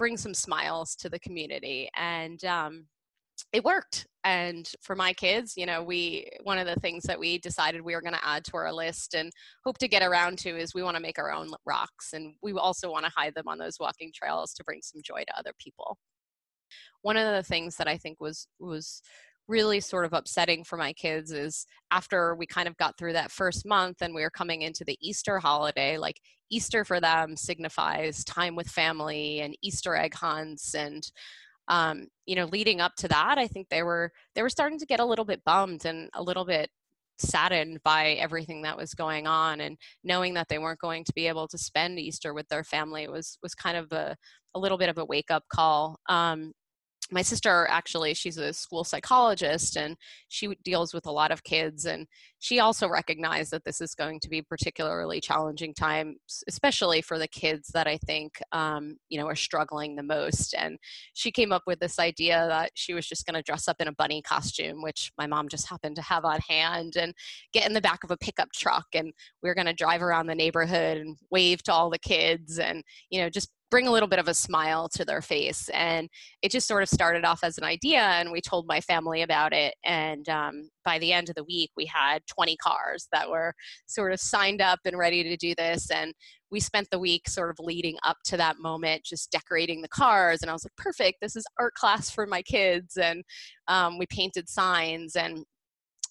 bring 0.00 0.16
some 0.16 0.32
smiles 0.32 0.96
to 0.96 1.10
the 1.10 1.18
community 1.20 1.90
and 1.94 2.42
um, 2.46 2.86
it 3.52 3.62
worked. 3.62 4.06
And 4.24 4.66
for 4.80 4.96
my 4.96 5.12
kids 5.12 5.54
you 5.58 5.66
know 5.66 5.82
we 5.82 6.26
one 6.42 6.58
of 6.58 6.66
the 6.66 6.80
things 6.80 7.04
that 7.04 7.20
we 7.20 7.36
decided 7.38 7.82
we 7.82 7.94
were 7.94 8.00
going 8.00 8.14
to 8.14 8.26
add 8.26 8.44
to 8.46 8.56
our 8.56 8.72
list 8.72 9.14
and 9.14 9.30
hope 9.64 9.76
to 9.78 9.88
get 9.88 10.02
around 10.02 10.38
to 10.38 10.56
is 10.58 10.74
we 10.74 10.82
want 10.82 10.96
to 10.96 11.02
make 11.02 11.18
our 11.18 11.30
own 11.30 11.48
rocks 11.66 12.14
and 12.14 12.34
we 12.42 12.52
also 12.52 12.90
want 12.90 13.04
to 13.04 13.12
hide 13.14 13.34
them 13.34 13.48
on 13.48 13.58
those 13.58 13.78
walking 13.78 14.10
trails 14.14 14.54
to 14.54 14.64
bring 14.64 14.80
some 14.82 15.02
joy 15.04 15.22
to 15.26 15.38
other 15.38 15.52
people. 15.58 15.98
One 17.02 17.16
of 17.18 17.34
the 17.34 17.42
things 17.42 17.76
that 17.76 17.88
i 17.88 17.96
think 17.98 18.20
was 18.20 18.46
was 18.58 19.02
really 19.50 19.80
sort 19.80 20.04
of 20.04 20.12
upsetting 20.12 20.64
for 20.64 20.76
my 20.76 20.92
kids 20.92 21.32
is 21.32 21.66
after 21.90 22.34
we 22.36 22.46
kind 22.46 22.68
of 22.68 22.76
got 22.76 22.96
through 22.96 23.12
that 23.12 23.32
first 23.32 23.66
month 23.66 24.00
and 24.00 24.14
we 24.14 24.22
were 24.22 24.30
coming 24.30 24.62
into 24.62 24.84
the 24.84 24.96
Easter 25.00 25.38
holiday, 25.38 25.98
like 25.98 26.20
Easter 26.50 26.84
for 26.84 27.00
them 27.00 27.36
signifies 27.36 28.24
time 28.24 28.54
with 28.54 28.68
family 28.68 29.40
and 29.40 29.56
Easter 29.62 29.96
egg 29.96 30.14
hunts 30.14 30.74
and 30.74 31.10
um, 31.68 32.06
you 32.26 32.36
know 32.36 32.46
leading 32.46 32.80
up 32.80 32.96
to 32.96 33.06
that 33.06 33.38
i 33.38 33.46
think 33.46 33.68
they 33.68 33.84
were 33.84 34.10
they 34.34 34.42
were 34.42 34.48
starting 34.48 34.78
to 34.78 34.86
get 34.86 34.98
a 34.98 35.04
little 35.04 35.24
bit 35.24 35.44
bummed 35.44 35.84
and 35.84 36.10
a 36.14 36.22
little 36.22 36.44
bit 36.44 36.68
saddened 37.18 37.78
by 37.84 38.12
everything 38.12 38.62
that 38.62 38.76
was 38.76 38.94
going 38.94 39.26
on 39.28 39.60
and 39.60 39.76
knowing 40.02 40.34
that 40.34 40.48
they 40.48 40.58
weren't 40.58 40.80
going 40.80 41.04
to 41.04 41.12
be 41.12 41.28
able 41.28 41.46
to 41.46 41.58
spend 41.58 41.98
easter 41.98 42.34
with 42.34 42.48
their 42.48 42.64
family 42.64 43.06
was 43.06 43.38
was 43.42 43.54
kind 43.54 43.76
of 43.76 43.92
a, 43.92 44.16
a 44.54 44.58
little 44.58 44.78
bit 44.78 44.88
of 44.88 44.98
a 44.98 45.04
wake 45.04 45.30
up 45.30 45.44
call. 45.52 45.98
Um, 46.08 46.52
my 47.10 47.22
sister 47.22 47.66
actually 47.70 48.14
she's 48.14 48.36
a 48.36 48.52
school 48.52 48.84
psychologist 48.84 49.76
and 49.76 49.96
she 50.28 50.48
deals 50.64 50.94
with 50.94 51.06
a 51.06 51.10
lot 51.10 51.30
of 51.30 51.42
kids 51.42 51.86
and 51.86 52.06
she 52.38 52.58
also 52.60 52.88
recognized 52.88 53.50
that 53.50 53.64
this 53.64 53.80
is 53.80 53.94
going 53.94 54.18
to 54.20 54.28
be 54.28 54.40
particularly 54.42 55.20
challenging 55.20 55.74
times 55.74 56.42
especially 56.48 57.02
for 57.02 57.18
the 57.18 57.28
kids 57.28 57.68
that 57.68 57.86
i 57.86 57.96
think 57.98 58.40
um, 58.52 58.96
you 59.08 59.18
know 59.18 59.26
are 59.26 59.36
struggling 59.36 59.96
the 59.96 60.02
most 60.02 60.54
and 60.54 60.78
she 61.14 61.30
came 61.30 61.52
up 61.52 61.62
with 61.66 61.78
this 61.80 61.98
idea 61.98 62.46
that 62.48 62.70
she 62.74 62.94
was 62.94 63.06
just 63.06 63.26
going 63.26 63.34
to 63.34 63.42
dress 63.42 63.68
up 63.68 63.80
in 63.80 63.88
a 63.88 63.92
bunny 63.92 64.22
costume 64.22 64.82
which 64.82 65.12
my 65.18 65.26
mom 65.26 65.48
just 65.48 65.68
happened 65.68 65.96
to 65.96 66.02
have 66.02 66.24
on 66.24 66.40
hand 66.48 66.96
and 66.96 67.14
get 67.52 67.66
in 67.66 67.74
the 67.74 67.80
back 67.80 68.04
of 68.04 68.10
a 68.10 68.16
pickup 68.16 68.50
truck 68.52 68.86
and 68.94 69.12
we 69.42 69.48
are 69.48 69.54
going 69.54 69.66
to 69.66 69.72
drive 69.72 70.02
around 70.02 70.26
the 70.26 70.34
neighborhood 70.34 70.98
and 70.98 71.16
wave 71.30 71.62
to 71.62 71.72
all 71.72 71.90
the 71.90 71.98
kids 71.98 72.58
and 72.58 72.82
you 73.10 73.20
know 73.20 73.28
just 73.28 73.50
bring 73.70 73.86
a 73.86 73.92
little 73.92 74.08
bit 74.08 74.18
of 74.18 74.28
a 74.28 74.34
smile 74.34 74.88
to 74.88 75.04
their 75.04 75.22
face. 75.22 75.68
And 75.70 76.08
it 76.42 76.50
just 76.50 76.66
sort 76.66 76.82
of 76.82 76.88
started 76.88 77.24
off 77.24 77.44
as 77.44 77.56
an 77.56 77.64
idea, 77.64 78.00
and 78.00 78.32
we 78.32 78.40
told 78.40 78.66
my 78.66 78.80
family 78.80 79.22
about 79.22 79.52
it. 79.52 79.74
And 79.84 80.28
um, 80.28 80.68
by 80.84 80.98
the 80.98 81.12
end 81.12 81.28
of 81.28 81.36
the 81.36 81.44
week, 81.44 81.70
we 81.76 81.86
had 81.86 82.26
20 82.26 82.56
cars 82.56 83.08
that 83.12 83.30
were 83.30 83.54
sort 83.86 84.12
of 84.12 84.20
signed 84.20 84.60
up 84.60 84.80
and 84.84 84.98
ready 84.98 85.22
to 85.22 85.36
do 85.36 85.54
this. 85.56 85.90
And 85.90 86.12
we 86.50 86.60
spent 86.60 86.88
the 86.90 86.98
week 86.98 87.28
sort 87.28 87.50
of 87.50 87.64
leading 87.64 87.96
up 88.04 88.16
to 88.24 88.36
that 88.36 88.58
moment, 88.58 89.04
just 89.04 89.30
decorating 89.30 89.82
the 89.82 89.88
cars. 89.88 90.42
And 90.42 90.50
I 90.50 90.52
was 90.52 90.64
like, 90.64 90.76
perfect, 90.76 91.18
this 91.20 91.36
is 91.36 91.44
art 91.58 91.74
class 91.74 92.10
for 92.10 92.26
my 92.26 92.42
kids. 92.42 92.96
And 92.96 93.22
um, 93.68 93.98
we 93.98 94.06
painted 94.06 94.48
signs 94.48 95.16
and 95.16 95.44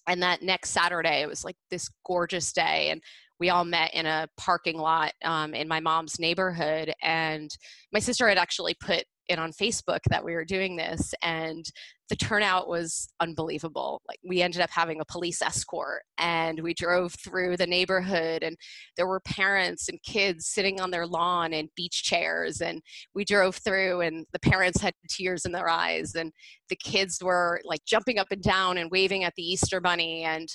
and 0.06 0.22
that 0.22 0.42
next 0.42 0.70
Saturday, 0.70 1.20
it 1.22 1.28
was 1.28 1.44
like 1.44 1.56
this 1.70 1.88
gorgeous 2.04 2.52
day. 2.52 2.88
And 2.90 3.02
we 3.40 3.50
all 3.50 3.64
met 3.64 3.94
in 3.94 4.06
a 4.06 4.28
parking 4.36 4.78
lot 4.78 5.12
um, 5.24 5.54
in 5.54 5.66
my 5.66 5.80
mom's 5.80 6.20
neighborhood. 6.20 6.92
And 7.02 7.50
my 7.92 7.98
sister 7.98 8.28
had 8.28 8.38
actually 8.38 8.74
put 8.74 9.04
it 9.28 9.38
on 9.38 9.52
Facebook 9.52 10.00
that 10.10 10.24
we 10.24 10.34
were 10.34 10.44
doing 10.44 10.74
this, 10.74 11.14
and 11.22 11.64
the 12.08 12.16
turnout 12.16 12.66
was 12.66 13.08
unbelievable. 13.20 14.02
Like, 14.08 14.18
we 14.26 14.42
ended 14.42 14.60
up 14.60 14.70
having 14.70 15.00
a 15.00 15.04
police 15.04 15.40
escort, 15.40 16.02
and 16.18 16.60
we 16.60 16.74
drove 16.74 17.14
through 17.14 17.56
the 17.56 17.66
neighborhood, 17.66 18.42
and 18.42 18.56
there 18.96 19.06
were 19.06 19.20
parents 19.20 19.88
and 19.88 20.02
kids 20.02 20.48
sitting 20.48 20.80
on 20.80 20.90
their 20.90 21.06
lawn 21.06 21.52
in 21.52 21.68
beach 21.76 22.02
chairs. 22.02 22.60
And 22.60 22.82
we 23.14 23.24
drove 23.24 23.54
through, 23.54 24.00
and 24.00 24.26
the 24.32 24.40
parents 24.40 24.80
had 24.80 24.94
tears 25.08 25.46
in 25.46 25.52
their 25.52 25.68
eyes, 25.68 26.16
and 26.16 26.32
the 26.68 26.74
kids 26.74 27.22
were 27.22 27.60
like 27.64 27.84
jumping 27.86 28.18
up 28.18 28.32
and 28.32 28.42
down 28.42 28.78
and 28.78 28.90
waving 28.90 29.22
at 29.22 29.34
the 29.36 29.44
Easter 29.44 29.80
Bunny. 29.80 30.24
And, 30.24 30.48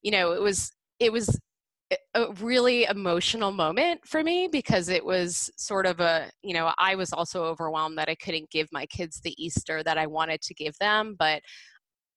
you 0.00 0.10
know, 0.10 0.32
it 0.32 0.40
was, 0.40 0.72
it 0.98 1.12
was 1.12 1.38
a 2.14 2.32
really 2.34 2.84
emotional 2.84 3.50
moment 3.50 4.06
for 4.06 4.22
me 4.22 4.48
because 4.50 4.88
it 4.88 5.04
was 5.04 5.50
sort 5.56 5.86
of 5.86 6.00
a 6.00 6.30
you 6.42 6.54
know 6.54 6.72
i 6.78 6.94
was 6.94 7.12
also 7.12 7.44
overwhelmed 7.44 7.98
that 7.98 8.08
i 8.08 8.14
couldn't 8.14 8.50
give 8.50 8.68
my 8.72 8.86
kids 8.86 9.20
the 9.20 9.34
easter 9.42 9.82
that 9.82 9.98
i 9.98 10.06
wanted 10.06 10.40
to 10.40 10.54
give 10.54 10.76
them 10.78 11.14
but 11.18 11.42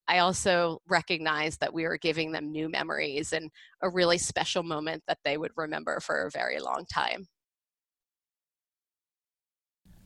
i 0.08 0.20
also 0.20 0.80
recognized 0.88 1.60
that 1.60 1.74
we 1.74 1.84
were 1.84 1.98
giving 1.98 2.32
them 2.32 2.52
new 2.52 2.70
memories 2.70 3.34
and 3.34 3.50
a 3.82 3.90
really 3.90 4.18
special 4.18 4.64
moment 4.64 5.04
that 5.08 5.20
they 5.24 5.38
would 5.38 5.52
remember 5.56 6.00
for 6.00 6.24
a 6.24 6.32
very 6.32 6.60
long 6.60 6.86
time. 6.92 7.28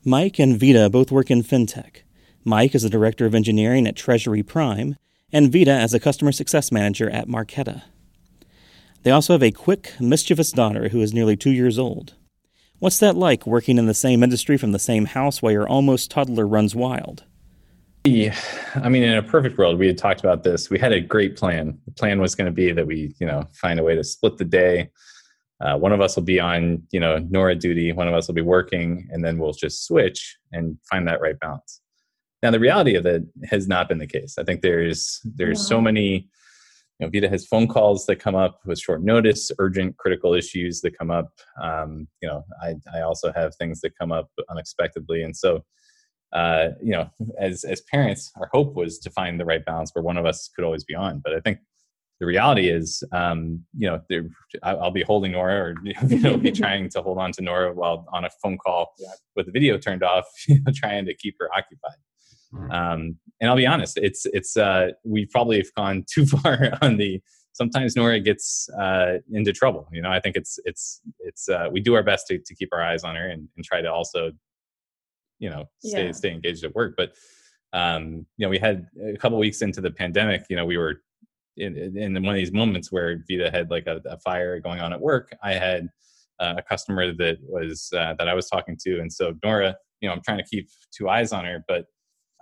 Mike 0.03 0.39
and 0.39 0.59
vita 0.59 0.89
both 0.89 1.11
work 1.11 1.29
in 1.29 1.43
fintech. 1.43 1.97
Mike 2.43 2.73
is 2.73 2.81
the 2.81 2.89
director 2.89 3.27
of 3.27 3.35
engineering 3.35 3.85
at 3.85 3.95
treasury 3.95 4.41
prime 4.41 4.95
and 5.31 5.51
vita 5.51 5.71
as 5.71 5.93
a 5.93 5.99
customer 5.99 6.31
success 6.31 6.71
manager 6.71 7.09
at 7.09 7.27
marqeta 7.27 7.83
they 9.03 9.12
also 9.12 9.34
have 9.34 9.43
a 9.43 9.51
quick, 9.51 9.93
mischievous 10.00 10.51
daughter 10.51 10.89
who 10.89 11.01
is 11.01 11.13
nearly 11.13 11.36
two 11.36 11.51
years 11.51 11.79
old. 11.79 12.13
What's 12.79 13.00
that 13.00 13.15
like 13.15 13.46
working 13.46 13.77
in 13.77 13.86
the 13.86 13.93
same 13.93 14.24
industry 14.24 14.58
from 14.58 14.72
the 14.72 14.79
same 14.79 15.05
house 15.05 15.41
while 15.41 15.51
your 15.51 15.67
almost 15.67 16.10
toddler 16.10 16.48
runs 16.48 16.75
wild? 16.75 17.24
Yeah, 18.03 18.36
I 18.75 18.89
mean, 18.89 19.03
in 19.03 19.15
a 19.15 19.22
perfect 19.22 19.60
world, 19.60 19.77
we 19.77 19.86
had 19.86 19.98
talked 19.98 20.22
about 20.22 20.43
this. 20.43 20.72
We 20.72 20.79
had 20.79 20.91
a 20.91 21.00
great 21.00 21.36
plan. 21.36 21.77
The 21.86 21.91
plan 21.91 22.20
was 22.20 22.34
going 22.34 22.48
to 22.48 22.51
be 22.51 22.72
that 22.72 22.88
we, 22.88 23.13
you 23.20 23.27
know, 23.27 23.48
find 23.53 23.79
a 23.79 23.84
way 23.84 23.96
to 23.96 24.03
split 24.03 24.38
the 24.38 24.46
day. 24.46 24.89
Uh, 25.60 25.77
one 25.77 25.91
of 25.91 26.01
us 26.01 26.15
will 26.15 26.24
be 26.24 26.39
on, 26.39 26.81
you 26.91 27.00
know, 27.00 27.20
Nora 27.20 27.53
duty. 27.53 27.91
One 27.91 28.08
of 28.08 28.15
us 28.15 28.27
will 28.27 28.34
be 28.34 28.41
working, 28.41 29.08
and 29.12 29.24
then 29.24 29.38
we'll 29.38 29.53
just 29.53 29.86
switch 29.86 30.38
and 30.51 30.79
find 30.89 31.08
that 31.08 31.22
right 31.22 31.39
balance. 31.39 31.81
Now, 32.41 32.50
the 32.50 32.60
reality 32.60 32.96
of 32.96 33.05
it 33.05 33.24
has 33.46 33.67
not 33.67 33.88
been 33.88 34.00
the 34.00 34.08
case. 34.08 34.39
I 34.39 34.43
think 34.43 34.62
there's 34.62 35.22
there's 35.24 35.60
yeah. 35.60 35.65
so 35.65 35.81
many 35.81 36.27
know, 37.01 37.10
Vita 37.12 37.29
has 37.29 37.46
phone 37.48 37.67
calls 37.67 38.05
that 38.05 38.17
come 38.17 38.36
up 38.36 38.60
with 38.65 38.79
short 38.79 39.03
notice, 39.03 39.51
urgent, 39.60 39.98
critical 39.98 40.34
issues 40.34 40.81
that 40.81 40.98
come 40.98 41.12
up. 41.12 41.31
Um, 41.62 42.08
you 42.22 42.29
know, 42.29 42.43
I, 42.62 42.75
I 42.93 43.01
also 43.01 43.31
have 43.34 43.55
things 43.55 43.81
that 43.81 43.98
come 43.98 44.12
up 44.12 44.29
unexpectedly, 44.50 45.24
and 45.24 45.36
so 45.36 45.63
uh, 46.34 46.70
you 46.81 46.91
know, 46.91 47.10
as 47.39 47.63
as 47.63 47.81
parents, 47.81 48.31
our 48.39 48.50
hope 48.53 48.75
was 48.75 49.00
to 49.00 49.10
find 49.10 49.39
the 49.39 49.46
right 49.46 49.65
balance 49.65 49.91
where 49.93 50.03
one 50.03 50.17
of 50.17 50.25
us 50.25 50.50
could 50.55 50.63
always 50.63 50.84
be 50.84 50.96
on. 50.96 51.22
But 51.24 51.34
I 51.34 51.41
think 51.41 51.60
the 52.22 52.25
reality 52.25 52.70
is, 52.70 53.03
um, 53.12 53.65
you 53.75 53.88
know, 53.88 54.00
I'll 54.63 54.91
be 54.91 55.01
holding 55.01 55.34
Nora, 55.34 55.60
or 55.60 55.75
you 56.08 56.20
know, 56.20 56.38
be 56.38 56.51
trying 56.63 56.88
to 56.89 57.01
hold 57.01 57.17
on 57.17 57.31
to 57.34 57.41
Nora 57.41 57.74
while 57.74 58.05
on 58.13 58.25
a 58.25 58.29
phone 58.41 58.58
call 58.58 58.93
yeah. 59.00 59.10
with 59.36 59.48
the 59.48 59.51
video 59.51 59.77
turned 59.77 60.03
off, 60.03 60.25
you 60.48 60.62
know, 60.62 60.72
trying 60.74 61.05
to 61.05 61.13
keep 61.15 61.36
her 61.39 61.50
occupied. 61.55 61.98
Mm-hmm. 62.53 62.72
Um, 62.72 63.17
and 63.39 63.50
I'll 63.50 63.55
be 63.55 63.65
honest, 63.65 63.98
it's 63.98 64.25
it's 64.27 64.55
uh, 64.58 64.91
we 65.03 65.25
probably 65.25 65.58
have 65.58 65.74
gone 65.75 66.05
too 66.13 66.25
far 66.25 66.74
on 66.81 66.98
the. 66.98 67.22
Sometimes 67.53 67.98
Nora 67.98 68.22
gets 68.22 68.70
uh, 68.79 69.17
into 69.34 69.51
trouble. 69.51 69.88
You 69.91 70.01
know, 70.01 70.10
I 70.10 70.22
think 70.22 70.38
it's 70.38 70.58
it's 70.63 71.01
it's 71.20 71.50
uh, 71.50 71.67
we 71.72 71.81
do 71.81 71.96
our 71.96 72.03
best 72.03 72.27
to, 72.27 72.39
to 72.39 72.55
keep 72.55 72.70
our 72.72 72.81
eyes 72.81 73.03
on 73.03 73.15
her 73.15 73.27
and, 73.27 73.48
and 73.58 73.65
try 73.65 73.81
to 73.81 73.91
also, 73.91 74.31
you 75.39 75.50
know, 75.50 75.65
stay 75.79 76.05
yeah. 76.05 76.12
stay 76.13 76.31
engaged 76.31 76.63
at 76.63 76.74
work. 76.74 76.93
But 76.96 77.12
um, 77.74 78.25
you 78.38 78.46
know, 78.46 78.50
we 78.50 78.58
had 78.58 78.88
a 79.05 79.17
couple 79.17 79.38
weeks 79.38 79.62
into 79.62 79.81
the 79.81 79.91
pandemic. 79.91 80.46
You 80.50 80.55
know, 80.55 80.65
we 80.65 80.77
were 80.77 81.01
in, 81.58 81.75
in 81.98 82.13
one 82.24 82.34
of 82.34 82.39
these 82.39 82.53
moments 82.53 82.91
where 82.91 83.24
Vita 83.29 83.51
had 83.51 83.70
like 83.70 83.88
a, 83.88 84.01
a 84.05 84.17
fire 84.20 84.60
going 84.60 84.79
on 84.79 84.93
at 84.93 85.01
work. 85.01 85.36
I 85.43 85.53
had 85.53 85.89
uh, 86.39 86.55
a 86.58 86.62
customer 86.62 87.13
that 87.13 87.38
was 87.41 87.91
uh, 87.96 88.15
that 88.17 88.29
I 88.29 88.34
was 88.34 88.50
talking 88.50 88.77
to, 88.86 89.00
and 89.00 89.12
so 89.12 89.34
Nora, 89.43 89.75
you 90.00 90.08
know, 90.08 90.13
I'm 90.13 90.22
trying 90.24 90.39
to 90.39 90.46
keep 90.46 90.70
two 90.96 91.10
eyes 91.10 91.34
on 91.34 91.46
her, 91.46 91.63
but 91.67 91.86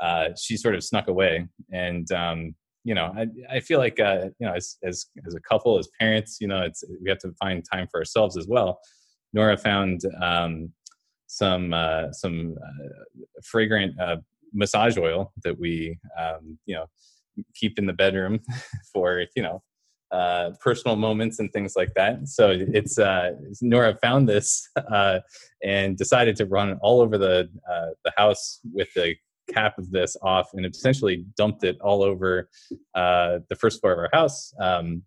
uh, 0.02 0.30
she 0.40 0.58
sort 0.58 0.76
of 0.76 0.84
snuck 0.84 1.08
away. 1.08 1.48
And 1.72 2.12
um, 2.12 2.56
you 2.84 2.96
know, 2.96 3.14
I, 3.16 3.28
I 3.58 3.60
feel 3.60 3.80
like 3.80 4.00
uh, 4.00 4.30
you 4.40 4.48
know, 4.48 4.54
as 4.54 4.78
as 4.84 5.08
as 5.28 5.36
a 5.36 5.42
couple, 5.42 5.78
as 5.78 5.90
parents, 6.00 6.38
you 6.40 6.48
know, 6.48 6.62
it's 6.62 6.84
we 7.02 7.10
have 7.10 7.20
to 7.20 7.34
find 7.34 7.64
time 7.72 7.88
for 7.92 8.00
ourselves 8.00 8.38
as 8.38 8.48
well. 8.48 8.80
Nora 9.34 9.58
found 9.58 10.02
um, 10.22 10.72
some 11.28 11.74
uh, 11.74 12.12
some 12.12 12.56
uh, 12.62 12.86
fragrant 13.44 14.00
uh, 14.00 14.18
massage 14.54 14.98
oil 14.98 15.32
that 15.44 15.58
we 15.58 15.98
um, 16.20 16.58
you 16.66 16.76
know 16.76 16.86
keep 17.56 17.78
in 17.78 17.86
the 17.86 17.94
bedroom 17.94 18.40
for 18.94 19.26
you 19.36 19.44
know 19.44 19.62
uh, 20.12 20.52
personal 20.60 20.96
moments 20.96 21.40
and 21.40 21.54
things 21.54 21.74
like 21.76 21.94
that. 21.96 22.28
So 22.28 22.58
it's 22.58 22.98
uh, 22.98 23.34
Nora 23.62 23.96
found 24.02 24.28
this 24.28 24.68
uh, 24.92 25.20
and 25.64 25.96
decided 25.96 26.36
to 26.38 26.46
run 26.46 26.78
all 26.82 27.02
over 27.02 27.18
the 27.18 27.50
the 28.04 28.12
house 28.18 28.60
with 28.74 28.92
the 28.96 29.16
cap 29.54 29.78
of 29.78 29.92
this 29.92 30.16
off 30.22 30.50
and 30.54 30.66
essentially 30.66 31.26
dumped 31.38 31.64
it 31.64 31.80
all 31.82 32.04
over 32.04 32.50
uh, 32.96 33.40
the 33.50 33.56
first 33.56 33.82
floor 33.82 33.94
of 33.94 34.00
our 34.00 34.10
house. 34.14 34.54
Um, 34.60 35.04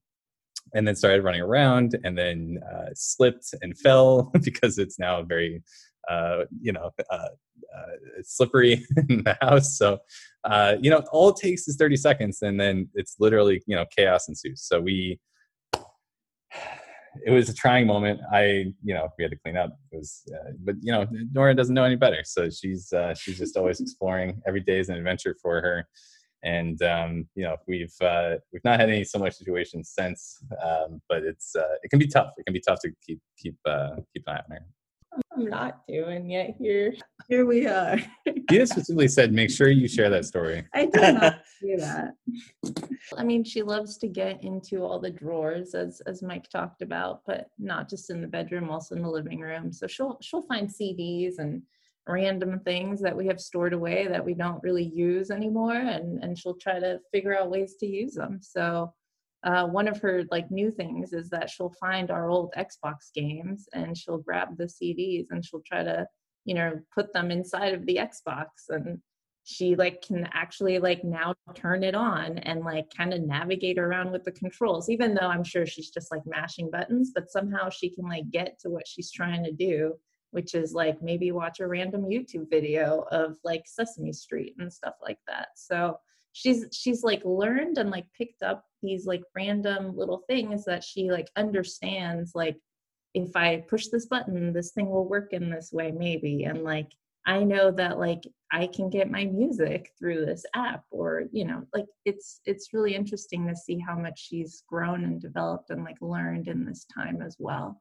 and 0.74 0.86
then 0.86 0.96
started 0.96 1.22
running 1.22 1.40
around 1.40 1.98
and 2.04 2.16
then 2.16 2.58
uh, 2.72 2.88
slipped 2.94 3.54
and 3.62 3.76
fell 3.78 4.32
because 4.42 4.78
it's 4.78 4.98
now 4.98 5.22
very, 5.22 5.62
uh, 6.08 6.44
you 6.60 6.72
know, 6.72 6.90
uh, 7.10 7.28
uh, 7.76 7.86
slippery 8.22 8.86
in 9.08 9.22
the 9.24 9.36
house. 9.40 9.76
So, 9.76 9.98
uh, 10.44 10.76
you 10.80 10.90
know, 10.90 11.02
all 11.12 11.30
it 11.30 11.36
takes 11.36 11.68
is 11.68 11.76
30 11.76 11.96
seconds 11.96 12.42
and 12.42 12.60
then 12.60 12.88
it's 12.94 13.16
literally, 13.18 13.62
you 13.66 13.76
know, 13.76 13.84
chaos 13.96 14.28
ensues. 14.28 14.62
So 14.62 14.80
we, 14.80 15.18
it 17.24 17.30
was 17.30 17.48
a 17.48 17.54
trying 17.54 17.86
moment. 17.86 18.20
I, 18.32 18.72
you 18.82 18.94
know, 18.94 19.08
we 19.18 19.24
had 19.24 19.30
to 19.30 19.38
clean 19.38 19.56
up. 19.56 19.76
It 19.90 19.96
was, 19.96 20.22
uh, 20.34 20.52
but 20.64 20.76
you 20.80 20.92
know, 20.92 21.06
Nora 21.32 21.54
doesn't 21.54 21.74
know 21.74 21.84
any 21.84 21.96
better, 21.96 22.22
so 22.24 22.50
she's 22.50 22.92
uh, 22.92 23.14
she's 23.14 23.38
just 23.38 23.56
always 23.56 23.80
exploring. 23.80 24.40
Every 24.46 24.60
day 24.60 24.78
is 24.78 24.88
an 24.88 24.96
adventure 24.96 25.36
for 25.42 25.60
her, 25.60 25.88
and 26.42 26.80
um, 26.82 27.26
you 27.34 27.44
know, 27.44 27.56
we've 27.68 27.94
uh, 28.00 28.36
we've 28.52 28.64
not 28.64 28.80
had 28.80 28.88
any 28.88 29.04
similar 29.04 29.30
situations 29.30 29.92
since, 29.94 30.42
um, 30.64 31.00
but 31.08 31.22
it's 31.22 31.54
uh, 31.54 31.76
it 31.82 31.88
can 31.88 31.98
be 31.98 32.08
tough. 32.08 32.32
It 32.38 32.44
can 32.44 32.52
be 32.52 32.62
tough 32.66 32.80
to 32.80 32.90
keep 33.06 33.20
keep 33.38 33.56
uh, 33.66 33.96
keep 34.12 34.24
an 34.26 34.36
eye 34.36 34.42
on 34.48 34.56
her. 34.56 34.66
I'm 35.34 35.44
not 35.46 35.86
doing 35.86 36.30
yet 36.30 36.54
here. 36.58 36.94
Here 37.28 37.46
we 37.46 37.66
are. 37.66 37.98
Dia 38.48 38.66
specifically 38.66 39.08
said, 39.08 39.32
make 39.32 39.50
sure 39.50 39.68
you 39.68 39.88
share 39.88 40.10
that 40.10 40.24
story. 40.24 40.64
I 40.74 40.86
did 40.86 41.14
not 41.14 41.40
do 41.62 41.76
that. 41.78 42.14
I 43.16 43.24
mean, 43.24 43.44
she 43.44 43.62
loves 43.62 43.98
to 43.98 44.08
get 44.08 44.42
into 44.42 44.82
all 44.82 44.98
the 44.98 45.10
drawers, 45.10 45.74
as 45.74 46.00
as 46.06 46.22
Mike 46.22 46.48
talked 46.48 46.82
about, 46.82 47.22
but 47.26 47.48
not 47.58 47.88
just 47.88 48.10
in 48.10 48.20
the 48.20 48.26
bedroom, 48.26 48.70
also 48.70 48.94
in 48.94 49.02
the 49.02 49.08
living 49.08 49.40
room. 49.40 49.72
So 49.72 49.86
she'll 49.86 50.18
she'll 50.20 50.42
find 50.42 50.68
CDs 50.68 51.38
and 51.38 51.62
random 52.08 52.60
things 52.60 53.00
that 53.00 53.16
we 53.16 53.26
have 53.28 53.40
stored 53.40 53.72
away 53.72 54.08
that 54.08 54.24
we 54.24 54.34
don't 54.34 54.62
really 54.62 54.84
use 54.84 55.30
anymore, 55.30 55.74
and 55.74 56.22
and 56.22 56.38
she'll 56.38 56.56
try 56.56 56.78
to 56.78 57.00
figure 57.12 57.36
out 57.36 57.50
ways 57.50 57.76
to 57.80 57.86
use 57.86 58.14
them. 58.14 58.38
So 58.42 58.92
uh, 59.44 59.66
one 59.66 59.88
of 59.88 60.00
her 60.00 60.24
like 60.30 60.50
new 60.50 60.70
things 60.70 61.12
is 61.12 61.28
that 61.30 61.50
she'll 61.50 61.74
find 61.80 62.10
our 62.10 62.28
old 62.28 62.52
Xbox 62.56 63.12
games 63.14 63.68
and 63.72 63.96
she'll 63.96 64.18
grab 64.18 64.56
the 64.56 64.64
CDs 64.64 65.26
and 65.30 65.44
she'll 65.44 65.62
try 65.66 65.82
to 65.82 66.06
you 66.44 66.54
know 66.54 66.78
put 66.94 67.12
them 67.12 67.30
inside 67.30 67.74
of 67.74 67.86
the 67.86 67.96
Xbox. 67.96 68.46
And 68.68 69.00
she 69.44 69.74
like 69.74 70.02
can 70.02 70.28
actually 70.32 70.78
like 70.78 71.02
now 71.02 71.34
turn 71.54 71.82
it 71.82 71.96
on 71.96 72.38
and 72.38 72.60
like 72.60 72.86
kind 72.96 73.12
of 73.12 73.22
navigate 73.22 73.78
around 73.78 74.12
with 74.12 74.22
the 74.22 74.30
controls 74.30 74.88
even 74.88 75.14
though 75.14 75.26
i'm 75.26 75.42
sure 75.42 75.66
she's 75.66 75.90
just 75.90 76.12
like 76.12 76.22
mashing 76.26 76.70
buttons 76.70 77.10
but 77.12 77.28
somehow 77.28 77.68
she 77.68 77.90
can 77.90 78.04
like 78.04 78.30
get 78.30 78.56
to 78.60 78.70
what 78.70 78.86
she's 78.86 79.10
trying 79.10 79.42
to 79.42 79.50
do 79.50 79.92
which 80.32 80.54
is 80.54 80.72
like 80.72 81.00
maybe 81.02 81.30
watch 81.30 81.60
a 81.60 81.66
random 81.66 82.02
youtube 82.02 82.50
video 82.50 83.04
of 83.12 83.36
like 83.44 83.62
sesame 83.66 84.12
street 84.12 84.54
and 84.58 84.72
stuff 84.72 84.94
like 85.00 85.18
that. 85.28 85.48
So 85.54 85.96
she's 86.32 86.66
she's 86.72 87.02
like 87.02 87.22
learned 87.24 87.78
and 87.78 87.90
like 87.90 88.06
picked 88.16 88.42
up 88.42 88.64
these 88.82 89.06
like 89.06 89.22
random 89.36 89.96
little 89.96 90.24
things 90.26 90.64
that 90.64 90.82
she 90.82 91.10
like 91.10 91.30
understands 91.36 92.32
like 92.34 92.56
if 93.14 93.36
i 93.36 93.62
push 93.68 93.88
this 93.88 94.06
button 94.06 94.52
this 94.52 94.72
thing 94.72 94.88
will 94.88 95.06
work 95.08 95.32
in 95.32 95.50
this 95.50 95.72
way 95.72 95.92
maybe. 95.92 96.44
And 96.44 96.64
like 96.64 96.92
I 97.26 97.44
know 97.44 97.70
that 97.72 97.98
like 97.98 98.22
I 98.50 98.66
can 98.66 98.90
get 98.90 99.10
my 99.10 99.24
music 99.24 99.92
through 99.98 100.26
this 100.26 100.44
app 100.54 100.84
or 100.90 101.24
you 101.32 101.44
know 101.44 101.62
like 101.72 101.86
it's 102.04 102.40
it's 102.46 102.72
really 102.72 102.94
interesting 102.94 103.46
to 103.46 103.56
see 103.56 103.78
how 103.78 103.96
much 103.96 104.26
she's 104.28 104.64
grown 104.68 105.04
and 105.04 105.20
developed 105.20 105.70
and 105.70 105.84
like 105.84 105.98
learned 106.00 106.48
in 106.48 106.64
this 106.64 106.84
time 106.92 107.22
as 107.22 107.36
well. 107.38 107.80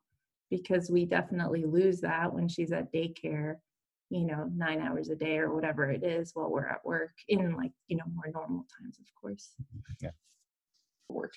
Because 0.50 0.92
we 0.92 1.06
definitely 1.06 1.66
lose 1.66 2.02
that 2.02 2.32
when 2.34 2.48
she's 2.48 2.72
at 2.72 2.94
daycare 2.94 3.56
you 4.12 4.26
know 4.26 4.50
9 4.56 4.82
hours 4.82 5.10
a 5.10 5.16
day 5.16 5.38
or 5.38 5.54
whatever 5.54 5.90
it 5.90 6.04
is 6.04 6.32
while 6.34 6.52
we're 6.52 6.68
at 6.68 6.86
work 6.86 7.14
in 7.28 7.56
like 7.56 7.72
you 7.88 7.98
know 7.98 8.04
more 8.14 8.32
normal 8.34 8.66
times 8.80 9.00
of 9.00 9.06
course 9.22 9.52
yeah 10.02 10.12
work 11.10 11.34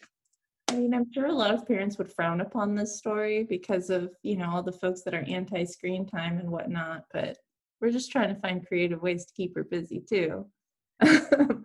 I 0.74 0.76
mean, 0.76 0.94
I'm 0.94 1.12
sure 1.12 1.26
a 1.26 1.32
lot 1.32 1.54
of 1.54 1.68
parents 1.68 1.98
would 1.98 2.10
frown 2.10 2.40
upon 2.40 2.74
this 2.74 2.98
story 2.98 3.44
because 3.44 3.90
of, 3.90 4.10
you 4.22 4.36
know, 4.36 4.50
all 4.50 4.62
the 4.62 4.72
folks 4.72 5.02
that 5.02 5.14
are 5.14 5.24
anti 5.28 5.62
screen 5.64 6.04
time 6.04 6.38
and 6.38 6.50
whatnot. 6.50 7.04
But 7.12 7.38
we're 7.80 7.92
just 7.92 8.10
trying 8.10 8.34
to 8.34 8.40
find 8.40 8.66
creative 8.66 9.00
ways 9.00 9.26
to 9.26 9.34
keep 9.34 9.54
her 9.54 9.62
busy 9.62 10.00
too. 10.00 10.46
but 11.00 11.62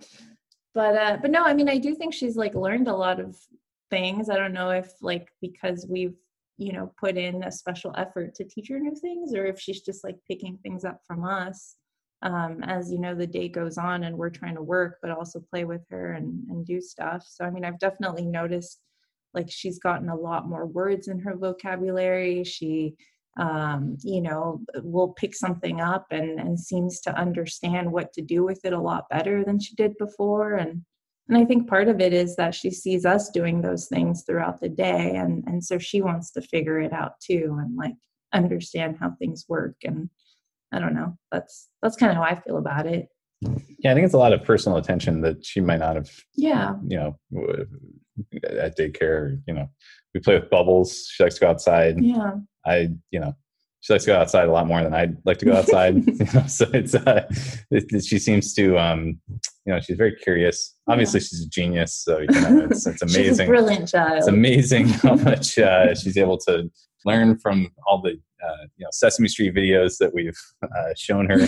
uh 0.76 1.18
but 1.22 1.32
no, 1.32 1.44
I 1.44 1.54
mean 1.54 1.70
I 1.70 1.78
do 1.78 1.96
think 1.96 2.14
she's 2.14 2.36
like 2.36 2.54
learned 2.54 2.88
a 2.88 2.96
lot 2.96 3.20
of 3.20 3.36
things. 3.90 4.30
I 4.30 4.36
don't 4.36 4.54
know 4.54 4.70
if 4.70 4.92
like 5.02 5.30
because 5.42 5.88
we've 5.90 6.16
you 6.60 6.74
know 6.74 6.92
put 7.00 7.18
in 7.18 7.44
a 7.44 7.52
special 7.52 7.94
effort 7.98 8.36
to 8.36 8.44
teach 8.44 8.68
her 8.68 8.80
new 8.80 8.96
things 8.96 9.34
or 9.34 9.46
if 9.46 9.60
she's 9.60 9.82
just 9.82 10.04
like 10.04 10.18
picking 10.28 10.58
things 10.58 10.84
up 10.84 11.00
from 11.08 11.24
us 11.24 11.76
um, 12.22 12.62
as 12.64 12.92
you 12.92 13.00
know 13.00 13.16
the 13.16 13.26
day 13.26 13.48
goes 13.48 13.78
on 13.78 14.04
and 14.04 14.18
we're 14.18 14.30
trying 14.30 14.56
to 14.56 14.62
work 14.62 14.98
but 15.02 15.12
also 15.12 15.40
play 15.40 15.64
with 15.64 15.82
her 15.90 16.14
and, 16.14 16.48
and 16.50 16.66
do 16.66 16.82
stuff 16.82 17.26
so 17.28 17.46
i 17.46 17.50
mean 17.50 17.66
i've 17.66 17.80
definitely 17.80 18.26
noticed 18.26 18.82
like 19.34 19.50
she's 19.50 19.80
gotten 19.80 20.10
a 20.10 20.16
lot 20.16 20.50
more 20.50 20.66
words 20.66 21.08
in 21.08 21.20
her 21.20 21.36
vocabulary 21.36 22.44
she 22.44 22.96
um, 23.40 23.98
you 24.04 24.22
know, 24.22 24.62
will 24.84 25.10
pick 25.10 25.34
something 25.34 25.80
up 25.80 26.08
and, 26.12 26.40
and 26.40 26.60
seems 26.60 27.00
to 27.02 27.18
understand 27.18 27.90
what 27.90 28.12
to 28.14 28.22
do 28.22 28.44
with 28.44 28.60
it 28.66 28.74
a 28.74 28.80
lot 28.80 29.08
better 29.10 29.46
than 29.46 29.60
she 29.60 29.76
did 29.76 29.98
before. 29.98 30.56
And 30.56 30.84
and 31.30 31.38
I 31.38 31.46
think 31.46 31.70
part 31.70 31.88
of 31.88 32.02
it 32.02 32.12
is 32.12 32.36
that 32.38 32.56
she 32.56 32.72
sees 32.72 33.06
us 33.06 33.30
doing 33.30 33.62
those 33.62 33.88
things 33.88 34.24
throughout 34.24 34.60
the 34.60 34.70
day 34.70 35.16
and, 35.16 35.44
and 35.46 35.64
so 35.64 35.78
she 35.78 36.02
wants 36.02 36.32
to 36.32 36.42
figure 36.42 36.80
it 36.80 36.92
out 36.92 37.14
too 37.22 37.58
and 37.62 37.78
like 37.78 37.96
understand 38.34 38.98
how 39.00 39.12
things 39.20 39.46
work. 39.48 39.76
And 39.84 40.10
I 40.72 40.80
don't 40.80 40.94
know. 40.94 41.18
That's 41.32 41.70
that's 41.82 41.96
kind 41.96 42.12
of 42.12 42.18
how 42.18 42.24
I 42.24 42.40
feel 42.42 42.58
about 42.58 42.88
it. 42.88 43.10
Yeah, 43.42 43.92
I 43.92 43.94
think 43.94 44.06
it's 44.06 44.14
a 44.14 44.20
lot 44.20 44.34
of 44.34 44.44
personal 44.44 44.78
attention 44.78 45.22
that 45.22 45.46
she 45.46 45.62
might 45.62 45.80
not 45.80 45.96
have. 45.96 46.10
Yeah. 46.36 46.76
You 46.88 46.98
know, 46.98 47.20
at 48.44 48.78
daycare, 48.78 49.40
you 49.48 49.54
know, 49.54 49.70
we 50.14 50.20
play 50.20 50.34
with 50.38 50.50
bubbles. 50.50 51.08
She 51.12 51.24
likes 51.24 51.36
to 51.36 51.42
go 51.42 51.50
outside. 51.50 52.02
Yeah. 52.02 52.32
I, 52.66 52.90
you 53.12 53.20
know, 53.20 53.34
she 53.82 53.94
likes 53.94 54.04
to 54.04 54.12
go 54.12 54.18
outside 54.18 54.48
a 54.48 54.52
lot 54.52 54.68
more 54.68 54.84
than 54.84 54.94
I'd 54.94 55.18
like 55.26 55.38
to 55.40 55.46
go 55.46 55.54
outside. 55.54 55.96
you 56.08 56.26
know, 56.34 56.48
so 56.48 56.66
it's, 56.74 56.96
uh, 56.96 57.28
it, 57.72 58.04
she 58.04 58.20
seems 58.20 58.54
to, 58.56 58.78
um, 58.78 59.20
you 59.66 59.74
know, 59.74 59.80
she's 59.80 59.98
very 59.98 60.16
curious. 60.16 60.76
Obviously, 60.88 61.20
yeah. 61.20 61.26
she's 61.28 61.46
a 61.46 61.50
genius. 61.50 61.96
So, 61.96 62.20
you 62.20 62.28
know, 62.28 62.68
it's, 62.70 62.86
it's 62.86 63.02
amazing. 63.02 63.24
she's 63.26 63.40
a 63.40 63.46
brilliant 63.46 63.88
child. 63.88 64.18
It's 64.18 64.28
amazing 64.28 64.90
how 64.90 65.16
much 65.16 65.58
uh, 65.58 65.96
she's 65.96 66.18
able 66.18 66.38
to 66.40 66.70
learn 67.06 67.38
from 67.40 67.72
all 67.88 68.02
the, 68.02 68.12
uh, 68.12 68.64
you 68.78 68.84
know, 68.86 68.90
Sesame 68.92 69.28
Street 69.28 69.56
videos 69.56 69.98
that 70.00 70.14
we've 70.14 70.40
uh, 70.64 70.94
shown 70.98 71.30
her. 71.30 71.48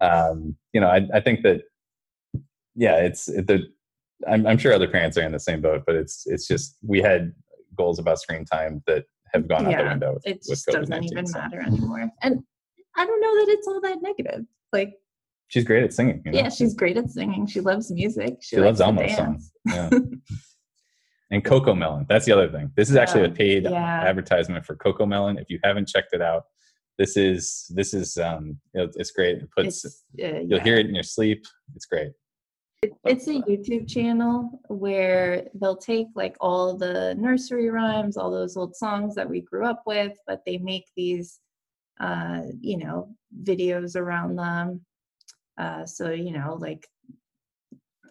um, 0.00 0.56
you 0.72 0.80
know, 0.80 0.88
I, 0.88 1.06
I 1.12 1.20
think 1.20 1.42
that, 1.42 1.62
yeah, 2.74 2.96
it's 2.96 3.28
it, 3.28 3.46
the, 3.46 3.64
I'm, 4.26 4.46
I'm 4.46 4.58
sure 4.58 4.72
other 4.72 4.88
parents 4.88 5.18
are 5.18 5.22
in 5.22 5.32
the 5.32 5.40
same 5.40 5.60
boat, 5.60 5.82
but 5.86 5.96
it's, 5.96 6.26
it's 6.26 6.46
just, 6.46 6.76
we 6.86 7.00
had 7.00 7.32
goals 7.76 7.98
about 7.98 8.20
screen 8.20 8.44
time 8.44 8.82
that 8.86 9.04
have 9.32 9.48
gone 9.48 9.70
yeah, 9.70 9.78
out 9.78 9.82
the 9.84 9.88
window. 9.90 10.14
With, 10.14 10.26
it 10.26 10.42
just 10.48 10.66
doesn't 10.66 11.04
even 11.04 11.26
so. 11.26 11.38
matter 11.38 11.60
anymore. 11.60 12.10
And 12.22 12.42
I 12.96 13.06
don't 13.06 13.20
know 13.20 13.44
that 13.44 13.52
it's 13.52 13.66
all 13.66 13.80
that 13.80 14.02
negative. 14.02 14.44
Like 14.72 14.94
she's 15.48 15.64
great 15.64 15.84
at 15.84 15.92
singing. 15.92 16.22
You 16.24 16.32
know? 16.32 16.38
Yeah, 16.38 16.48
she's 16.48 16.74
great 16.74 16.96
at 16.96 17.10
singing. 17.10 17.46
She 17.46 17.60
loves 17.60 17.90
music. 17.90 18.38
She, 18.40 18.56
she 18.56 18.60
loves 18.60 18.80
Elmo's 18.80 19.16
songs. 19.16 19.52
Yeah. 19.66 19.90
and 21.30 21.44
CoComelon. 21.44 22.06
That's 22.08 22.24
the 22.24 22.32
other 22.32 22.48
thing. 22.48 22.70
This 22.76 22.90
is 22.90 22.96
actually 22.96 23.24
a 23.24 23.30
paid 23.30 23.64
yeah. 23.64 24.02
advertisement 24.02 24.64
for 24.64 24.76
CoComelon. 24.76 25.40
If 25.40 25.50
you 25.50 25.58
haven't 25.62 25.88
checked 25.88 26.12
it 26.12 26.22
out, 26.22 26.44
this 26.96 27.16
is 27.16 27.70
this 27.74 27.94
is 27.94 28.16
um 28.16 28.58
it's 28.74 29.10
great. 29.12 29.38
It 29.38 29.48
puts 29.56 29.84
uh, 29.84 29.88
you'll 30.14 30.60
hear 30.60 30.76
it 30.76 30.86
in 30.86 30.94
your 30.94 31.04
sleep. 31.04 31.44
It's 31.74 31.86
great. 31.86 32.12
It's 32.82 33.26
a 33.26 33.42
YouTube 33.42 33.88
channel 33.88 34.60
where 34.68 35.48
they'll 35.54 35.76
take 35.76 36.06
like 36.14 36.36
all 36.40 36.76
the 36.76 37.14
nursery 37.16 37.70
rhymes, 37.70 38.16
all 38.16 38.30
those 38.30 38.56
old 38.56 38.76
songs 38.76 39.16
that 39.16 39.28
we 39.28 39.40
grew 39.40 39.66
up 39.66 39.82
with, 39.84 40.12
but 40.28 40.42
they 40.46 40.58
make 40.58 40.84
these, 40.96 41.40
uh, 41.98 42.42
you 42.60 42.76
know, 42.76 43.16
videos 43.42 43.96
around 43.96 44.36
them. 44.36 44.82
Uh, 45.58 45.84
so, 45.86 46.10
you 46.10 46.30
know, 46.30 46.56
like 46.60 46.86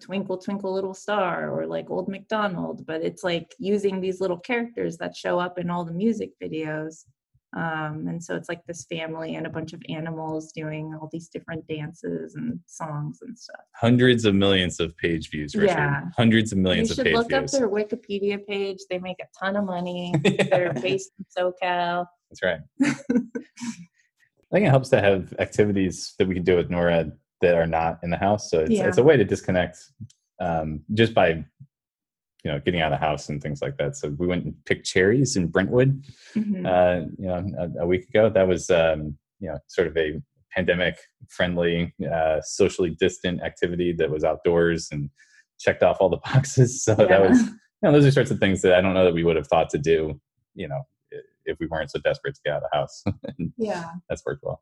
Twinkle 0.02 0.38
Twinkle 0.38 0.74
Little 0.74 0.94
Star 0.94 1.50
or 1.50 1.66
like 1.66 1.90
Old 1.90 2.10
MacDonald, 2.10 2.86
but 2.86 3.02
it's 3.02 3.24
like 3.24 3.56
using 3.60 4.02
these 4.02 4.20
little 4.20 4.40
characters 4.40 4.98
that 4.98 5.16
show 5.16 5.40
up 5.40 5.58
in 5.58 5.70
all 5.70 5.86
the 5.86 5.94
music 5.94 6.32
videos 6.44 7.06
um, 7.56 8.08
and 8.08 8.22
so 8.22 8.36
it's 8.36 8.50
like 8.50 8.66
this 8.66 8.86
family 8.86 9.36
and 9.36 9.48
a 9.48 9.50
bunch 9.50 9.74
of 9.74 9.82
animals 9.90 10.52
doing 10.52 10.94
all 10.94 11.10
these 11.12 11.30
different 11.30 11.66
dances 11.68 12.36
and 12.36 12.60
songs 12.66 13.20
and 13.22 13.38
stuff. 13.38 13.62
Hundreds 13.74 14.26
of 14.26 14.36
millions 14.36 14.80
of 14.80 14.96
page 14.98 15.30
views, 15.30 15.56
Richard. 15.56 15.76
Yeah. 15.76 16.02
Hundreds 16.18 16.52
of 16.52 16.58
millions 16.58 16.92
of 16.92 16.98
page 16.98 17.06
views. 17.06 17.14
You 17.14 17.24
should 17.24 17.34
look 17.34 17.44
up 17.44 17.52
their 17.52 17.70
Wikipedia 17.70 18.46
page. 18.46 18.80
They 18.90 19.00
make 19.00 19.18
a 19.22 19.28
ton 19.40 19.56
of 19.56 19.64
money. 19.64 20.14
yeah. 20.24 20.44
They're 20.52 20.74
based 20.74 21.12
in 21.18 21.26
SoCal. 21.36 22.06
That's 22.30 22.44
right. 22.44 22.60
I 22.82 24.56
think 24.56 24.66
it 24.66 24.70
helps 24.70 24.90
to 24.90 25.02
have 25.02 25.34
activities 25.40 26.16
that 26.20 26.28
we 26.28 26.36
can 26.36 26.44
do 26.44 26.58
with 26.58 26.70
Nora 26.70 27.12
that 27.42 27.56
are 27.56 27.68
not 27.68 28.00
in 28.04 28.10
the 28.10 28.18
house. 28.18 28.50
So 28.50 28.60
it's, 28.60 28.72
yeah. 28.72 28.88
it's 28.88 28.98
a 28.98 29.04
way 29.04 29.16
to 29.16 29.24
disconnect 29.24 29.78
um, 30.40 30.82
just 30.94 31.14
by 31.14 31.46
you 32.48 32.54
know 32.54 32.62
getting 32.62 32.80
out 32.80 32.94
of 32.94 33.00
the 33.00 33.06
house 33.06 33.28
and 33.28 33.42
things 33.42 33.62
like 33.62 33.76
that. 33.76 33.98
So 33.98 34.16
we 34.18 34.26
went 34.26 34.46
and 34.46 34.56
picked 34.66 34.86
cherries 34.86 35.36
in 35.36 35.48
Brentwood, 35.48 36.02
mm-hmm. 36.34 36.66
uh, 36.66 37.00
you 37.20 37.28
know, 37.28 37.46
a, 37.60 37.84
a, 37.84 37.86
week 37.86 38.08
ago. 38.08 38.30
That 38.30 38.48
was 38.48 38.70
um, 38.70 39.18
you 39.42 39.50
know 39.50 39.60
sort 39.68 39.90
of 39.90 39.98
a 39.98 40.22
pandemic 40.56 40.98
friendly, 41.28 41.94
uh, 42.10 42.40
socially 42.42 42.92
distant 42.92 43.44
activity 43.44 43.92
that 43.98 44.10
was 44.10 44.24
outdoors 44.24 44.88
and 44.94 45.10
checked 45.60 45.84
off 45.84 45.98
all 46.00 46.08
the 46.08 46.18
boxes. 46.34 46.86
So 46.86 46.96
yeah. 46.98 47.06
that 47.06 47.30
was 47.30 47.42
you 47.42 47.52
know 47.84 47.92
those 47.92 48.06
are 48.06 48.12
sorts 48.12 48.32
of 48.32 48.40
things 48.40 48.62
that 48.62 48.76
I 48.76 48.80
don't 48.80 48.94
know 48.94 49.04
that 49.04 49.14
we 49.14 49.26
would 49.26 49.36
have 49.36 49.48
thought 49.48 49.70
to 49.72 49.78
do, 49.78 50.18
you 50.56 50.70
know, 50.70 50.82
if 51.44 51.58
we 51.60 51.68
weren't 51.68 51.92
so 51.92 52.00
desperate 52.00 52.36
to 52.36 52.42
get 52.46 52.54
out 52.54 52.64
of 52.64 52.70
the 52.72 52.78
house. 52.78 53.04
yeah, 53.58 53.90
that's 54.08 54.26
worked 54.26 54.44
well. 54.44 54.62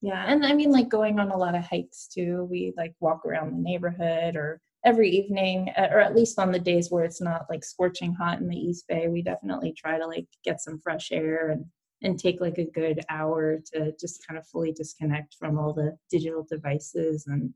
Yeah, 0.00 0.24
and 0.28 0.46
I 0.46 0.52
mean, 0.52 0.70
like 0.70 0.88
going 0.88 1.18
on 1.18 1.32
a 1.32 1.36
lot 1.36 1.56
of 1.56 1.66
hikes 1.66 2.06
too. 2.06 2.46
We 2.48 2.72
like 2.76 2.94
walk 3.00 3.26
around 3.26 3.50
the 3.50 3.62
neighborhood 3.62 4.36
or 4.36 4.60
every 4.84 5.10
evening 5.10 5.70
uh, 5.76 5.88
or 5.90 6.00
at 6.00 6.16
least 6.16 6.38
on 6.38 6.52
the 6.52 6.58
days 6.58 6.90
where 6.90 7.04
it's 7.04 7.20
not 7.20 7.46
like 7.50 7.64
scorching 7.64 8.14
hot 8.14 8.40
in 8.40 8.48
the 8.48 8.56
east 8.56 8.86
bay 8.88 9.08
we 9.08 9.22
definitely 9.22 9.72
try 9.72 9.98
to 9.98 10.06
like 10.06 10.26
get 10.44 10.60
some 10.60 10.80
fresh 10.80 11.12
air 11.12 11.50
and 11.50 11.64
and 12.02 12.18
take 12.18 12.40
like 12.40 12.56
a 12.56 12.64
good 12.64 13.00
hour 13.10 13.58
to 13.72 13.92
just 14.00 14.26
kind 14.26 14.38
of 14.38 14.46
fully 14.46 14.72
disconnect 14.72 15.36
from 15.38 15.58
all 15.58 15.74
the 15.74 15.96
digital 16.10 16.46
devices 16.48 17.26
and 17.26 17.52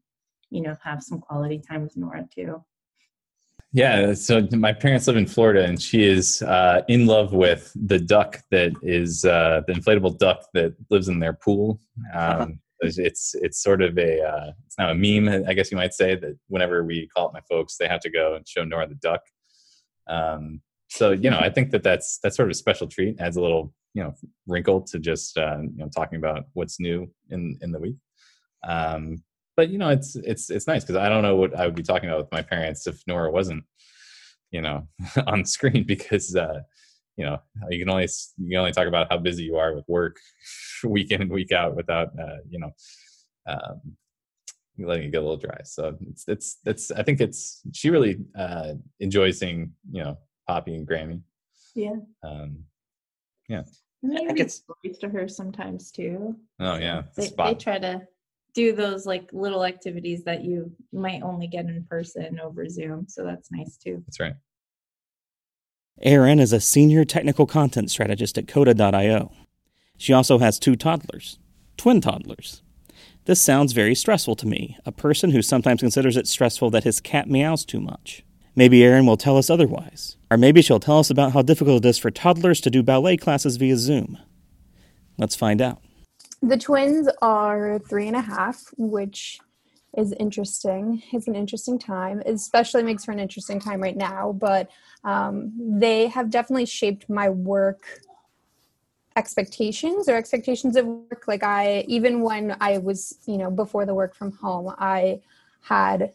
you 0.51 0.61
know 0.61 0.77
have 0.83 1.03
some 1.03 1.19
quality 1.19 1.61
time 1.67 1.83
with 1.83 1.97
nora 1.97 2.27
too. 2.35 2.63
Yeah 3.73 4.13
so 4.13 4.47
my 4.53 4.73
parents 4.73 5.07
live 5.07 5.17
in 5.17 5.27
florida 5.27 5.65
and 5.65 5.81
she 5.81 6.05
is 6.05 6.43
uh, 6.43 6.83
in 6.89 7.07
love 7.07 7.33
with 7.33 7.73
the 7.75 7.99
duck 7.99 8.41
that 8.51 8.73
is 8.83 9.25
uh, 9.25 9.63
the 9.67 9.73
inflatable 9.73 10.19
duck 10.19 10.45
that 10.53 10.75
lives 10.91 11.09
in 11.09 11.19
their 11.19 11.33
pool. 11.33 11.81
Um, 12.13 12.61
it's 12.85 13.35
it's 13.35 13.63
sort 13.63 13.83
of 13.83 13.99
a 13.99 14.23
uh, 14.23 14.53
it's 14.67 14.79
now 14.79 14.91
a 14.91 14.95
meme, 14.95 15.45
I 15.49 15.55
guess 15.55 15.71
you 15.71 15.77
might 15.77 15.95
say 15.95 16.15
that 16.17 16.39
whenever 16.49 16.85
we 16.85 17.09
call 17.09 17.27
up 17.27 17.33
my 17.33 17.41
folks, 17.49 17.77
they 17.77 17.89
have 17.89 18.01
to 18.01 18.11
go 18.11 18.35
and 18.35 18.47
show 18.47 18.65
Nora 18.65 18.89
the 18.89 18.95
duck. 18.97 19.21
Um, 20.09 20.61
so 20.89 21.13
you 21.13 21.31
know, 21.31 21.39
I 21.39 21.51
think 21.51 21.71
that 21.71 21.83
that's 21.83 22.19
that's 22.23 22.37
sort 22.37 22.49
of 22.49 22.53
a 22.53 22.55
special 22.55 22.87
treat. 22.87 23.21
Adds 23.21 23.37
a 23.37 23.43
little 23.43 23.73
you 23.95 24.03
know 24.03 24.15
wrinkle 24.47 24.83
to 24.83 24.99
just 24.99 25.37
uh, 25.39 25.59
you 25.61 25.77
know 25.77 25.89
talking 25.89 26.19
about 26.19 26.45
what's 26.53 26.79
new 26.81 27.11
in 27.31 27.59
in 27.63 27.73
the 27.73 27.81
week. 27.81 27.97
Um, 28.67 29.23
but 29.57 29.71
you 29.71 29.79
know, 29.79 29.89
it's 29.89 30.17
it's 30.17 30.51
it's 30.51 30.67
nice 30.67 30.85
because 30.85 30.97
I 30.97 31.09
don't 31.09 31.23
know 31.23 31.37
what 31.37 31.59
I 31.59 31.67
would 31.67 31.75
be 31.75 31.83
talking 31.83 32.09
about 32.09 32.21
with 32.21 32.33
my 32.33 32.43
parents 32.43 32.87
if 32.87 33.03
Nora 33.07 33.31
wasn't 33.31 33.65
you 34.51 34.61
know 34.61 34.87
on 35.27 35.45
screen 35.45 35.85
because 35.87 36.35
uh, 36.37 36.61
you 37.17 37.25
know 37.25 37.39
you 37.71 37.79
can 37.79 37.91
only 37.91 38.09
you 38.39 38.51
can 38.51 38.59
only 38.59 38.73
talk 38.73 38.89
about 38.89 39.07
how 39.11 39.19
busy 39.19 39.45
you 39.45 39.57
are 39.57 39.75
with 39.75 39.85
work 39.89 40.17
week 40.85 41.11
in 41.11 41.23
and 41.23 41.31
week 41.31 41.53
out 41.53 41.77
without 41.77 42.09
uh, 42.19 42.39
you 42.49 42.59
know 42.59 42.71
um, 43.47 43.81
letting 44.79 45.05
it 45.09 45.13
get 45.13 45.19
a 45.19 45.21
little 45.21 45.37
dry. 45.37 45.61
So 45.65 45.97
it's 46.09 46.25
it's 46.29 46.59
it's 46.65 46.91
I 46.91 47.03
think 47.03 47.21
it's 47.21 47.61
she 47.73 47.91
really 47.91 48.19
uh 48.37 48.75
enjoys 49.01 49.39
seeing, 49.39 49.73
you 49.91 50.03
know, 50.03 50.19
Poppy 50.49 50.75
and 50.75 50.87
Grammy. 50.87 51.21
Yeah. 51.75 51.97
Um 52.23 52.65
yeah. 53.49 53.63
Maybe 54.03 54.27
think 54.27 54.41
it's- 54.41 54.63
stories 54.63 54.99
to 54.99 55.09
her 55.09 55.29
sometimes 55.29 55.91
too. 55.91 56.37
Oh 56.61 56.77
yeah. 56.77 57.03
They, 57.17 57.31
they 57.37 57.55
try 57.55 57.79
to 57.79 58.03
do 58.55 58.73
those 58.73 59.05
like 59.07 59.29
little 59.33 59.65
activities 59.65 60.25
that 60.25 60.45
you 60.45 60.73
might 60.93 61.23
only 61.23 61.47
get 61.49 61.67
in 61.67 61.85
person 61.89 62.39
over 62.41 62.69
Zoom. 62.69 63.07
So 63.09 63.25
that's 63.25 63.51
nice 63.51 63.77
too. 63.77 64.03
That's 64.07 64.21
right. 64.21 64.35
Erin 66.03 66.41
is 66.41 66.53
a 66.53 66.61
senior 66.61 67.05
technical 67.05 67.47
content 67.47 67.91
strategist 67.91 68.37
at 68.37 68.49
Coda.io. 68.49 69.33
She 69.97 70.13
also 70.13 70.39
has 70.39 70.59
two 70.59 70.75
toddlers, 70.75 71.39
twin 71.77 72.01
toddlers. 72.01 72.63
This 73.27 73.41
sounds 73.41 73.73
very 73.73 73.95
stressful 73.95 74.37
to 74.37 74.47
me, 74.47 74.77
a 74.85 74.93
person 74.93 75.31
who 75.31 75.41
sometimes 75.41 75.81
considers 75.81 76.17
it 76.17 76.27
stressful 76.27 76.71
that 76.71 76.85
his 76.85 77.01
cat 77.01 77.31
meows 77.31 77.65
too 77.65 77.81
much. 77.81 78.25
Maybe 78.57 78.85
Erin 78.85 79.07
will 79.07 79.17
tell 79.17 79.39
us 79.39 79.51
otherwise. 79.51 80.17
Or 80.31 80.37
maybe 80.37 80.63
she'll 80.63 80.81
tell 80.81 80.99
us 80.99 81.11
about 81.11 81.33
how 81.33 81.43
difficult 81.43 81.85
it 81.85 81.89
is 81.89 81.99
for 81.99 82.11
toddlers 82.11 82.61
to 82.63 82.71
do 82.71 82.83
ballet 82.83 83.17
classes 83.17 83.57
via 83.57 83.77
Zoom. 83.77 84.19
Let's 85.17 85.37
find 85.37 85.63
out. 85.63 85.81
The 86.43 86.59
twins 86.59 87.09
are 87.23 87.79
three 87.89 88.07
and 88.09 88.17
a 88.17 88.21
half, 88.21 88.63
which 88.77 89.39
is 89.97 90.13
interesting. 90.19 91.03
It's 91.13 91.29
an 91.29 91.35
interesting 91.35 91.79
time. 91.79 92.21
It 92.21 92.33
especially 92.33 92.83
makes 92.83 93.05
for 93.05 93.13
an 93.13 93.21
interesting 93.21 93.61
time 93.61 93.81
right 93.81 93.97
now, 93.97 94.33
but 94.33 94.71
um, 95.05 95.53
they 95.57 96.09
have 96.09 96.31
definitely 96.31 96.67
shaped 96.67 97.09
my 97.09 97.29
work 97.29 97.87
expectations 99.17 100.09
or 100.09 100.17
expectations 100.17 100.77
of 100.77 100.87
work. 100.87 101.25
Like 101.29 101.45
I, 101.45 101.85
even 101.89 102.21
when 102.21 102.57
I 102.61 102.79
was, 102.79 103.19
you 103.27 103.39
know, 103.39 103.51
before 103.51 103.87
the 103.87 103.95
work 103.95 104.15
from 104.15 104.33
home, 104.33 104.75
I 104.79 105.21
had 105.61 106.13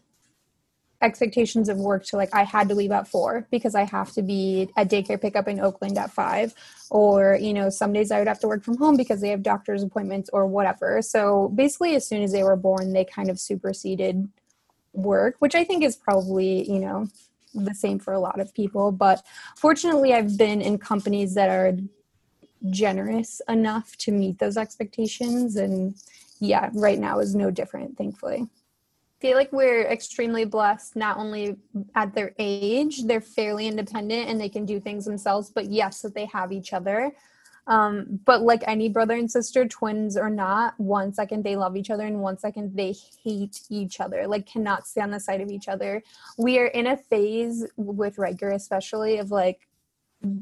expectations 1.02 1.70
of 1.70 1.78
work 1.78 2.04
to 2.06 2.18
like 2.18 2.34
I 2.34 2.44
had 2.44 2.68
to 2.70 2.76
leave 2.76 2.92
at 2.92 3.08
four 3.08 3.48
because 3.52 3.76
I 3.76 3.84
have 3.86 4.12
to 4.14 4.22
be 4.22 4.70
at 4.76 4.90
daycare 4.90 5.22
pickup 5.22 5.48
in 5.48 5.60
Oakland 5.60 5.98
at 5.98 6.12
five, 6.12 6.54
or 6.90 7.38
you 7.40 7.54
know 7.54 7.70
some 7.70 7.94
days 7.94 8.12
I 8.12 8.20
would 8.20 8.28
have 8.28 8.40
to 8.42 8.48
work 8.48 8.64
from 8.64 8.78
home 8.78 8.98
because 8.98 9.22
they 9.22 9.30
have 9.30 9.44
doctor's 9.44 9.84
appointments 9.84 10.30
or 10.34 10.46
whatever. 10.46 11.02
So 11.02 11.50
basically, 11.50 11.96
as 11.96 12.08
soon 12.08 12.22
as 12.22 12.32
they 12.32 12.44
were 12.44 12.56
born, 12.56 12.94
they 12.94 13.06
kind 13.06 13.30
of 13.30 13.40
superseded 13.40 14.28
work, 14.94 15.36
which 15.40 15.56
I 15.56 15.64
think 15.64 15.84
is 15.84 15.96
probably 15.96 16.70
you 16.70 16.80
know 16.80 17.08
the 17.54 17.74
same 17.74 18.00
for 18.00 18.14
a 18.14 18.20
lot 18.20 18.40
of 18.40 18.54
people. 18.54 18.92
But 18.92 19.26
fortunately, 19.56 20.14
I've 20.14 20.38
been 20.38 20.62
in 20.62 20.78
companies 20.78 21.34
that 21.36 21.50
are 21.50 21.78
generous 22.70 23.42
enough 23.48 23.96
to 23.98 24.12
meet 24.12 24.40
those 24.40 24.58
expectations, 24.58 25.56
and 25.56 25.96
yeah, 26.42 26.70
right 26.74 27.00
now 27.00 27.20
is 27.20 27.36
no 27.36 27.52
different, 27.52 27.98
thankfully 27.98 28.50
feel 29.20 29.36
like 29.36 29.52
we're 29.52 29.84
extremely 29.84 30.46
blessed 30.46 30.96
not 30.96 31.18
only 31.18 31.58
at 31.96 32.14
their 32.16 32.34
age 32.40 33.04
they're 33.04 33.22
fairly 33.22 33.68
independent 33.68 34.30
and 34.30 34.40
they 34.40 34.50
can 34.50 34.66
do 34.66 34.80
things 34.80 35.06
themselves 35.06 35.52
but 35.54 35.66
yes 35.66 36.02
that 36.02 36.16
they 36.16 36.26
have 36.26 36.52
each 36.52 36.74
other. 36.74 37.12
Um, 37.68 38.20
but 38.26 38.42
like 38.42 38.64
any 38.66 38.90
brother 38.90 39.14
and 39.14 39.30
sister 39.30 39.68
twins 39.68 40.18
or 40.18 40.30
not 40.30 40.74
one 40.80 41.14
second 41.14 41.44
they 41.44 41.56
love 41.56 41.76
each 41.76 41.92
other 41.92 42.06
and 42.06 42.20
one 42.20 42.40
second 42.40 42.76
they 42.76 42.96
hate 43.24 43.62
each 43.70 44.00
other 44.00 44.26
like 44.26 44.48
cannot 44.48 44.88
stay 44.88 45.02
on 45.02 45.12
the 45.12 45.20
side 45.20 45.42
of 45.42 45.50
each 45.50 45.68
other. 45.68 46.02
We 46.38 46.58
are 46.60 46.68
in 46.68 46.88
a 46.88 46.98
phase 46.98 47.66
with 47.76 48.18
Riker 48.18 48.52
especially 48.52 49.18
of 49.18 49.32
like 49.32 49.68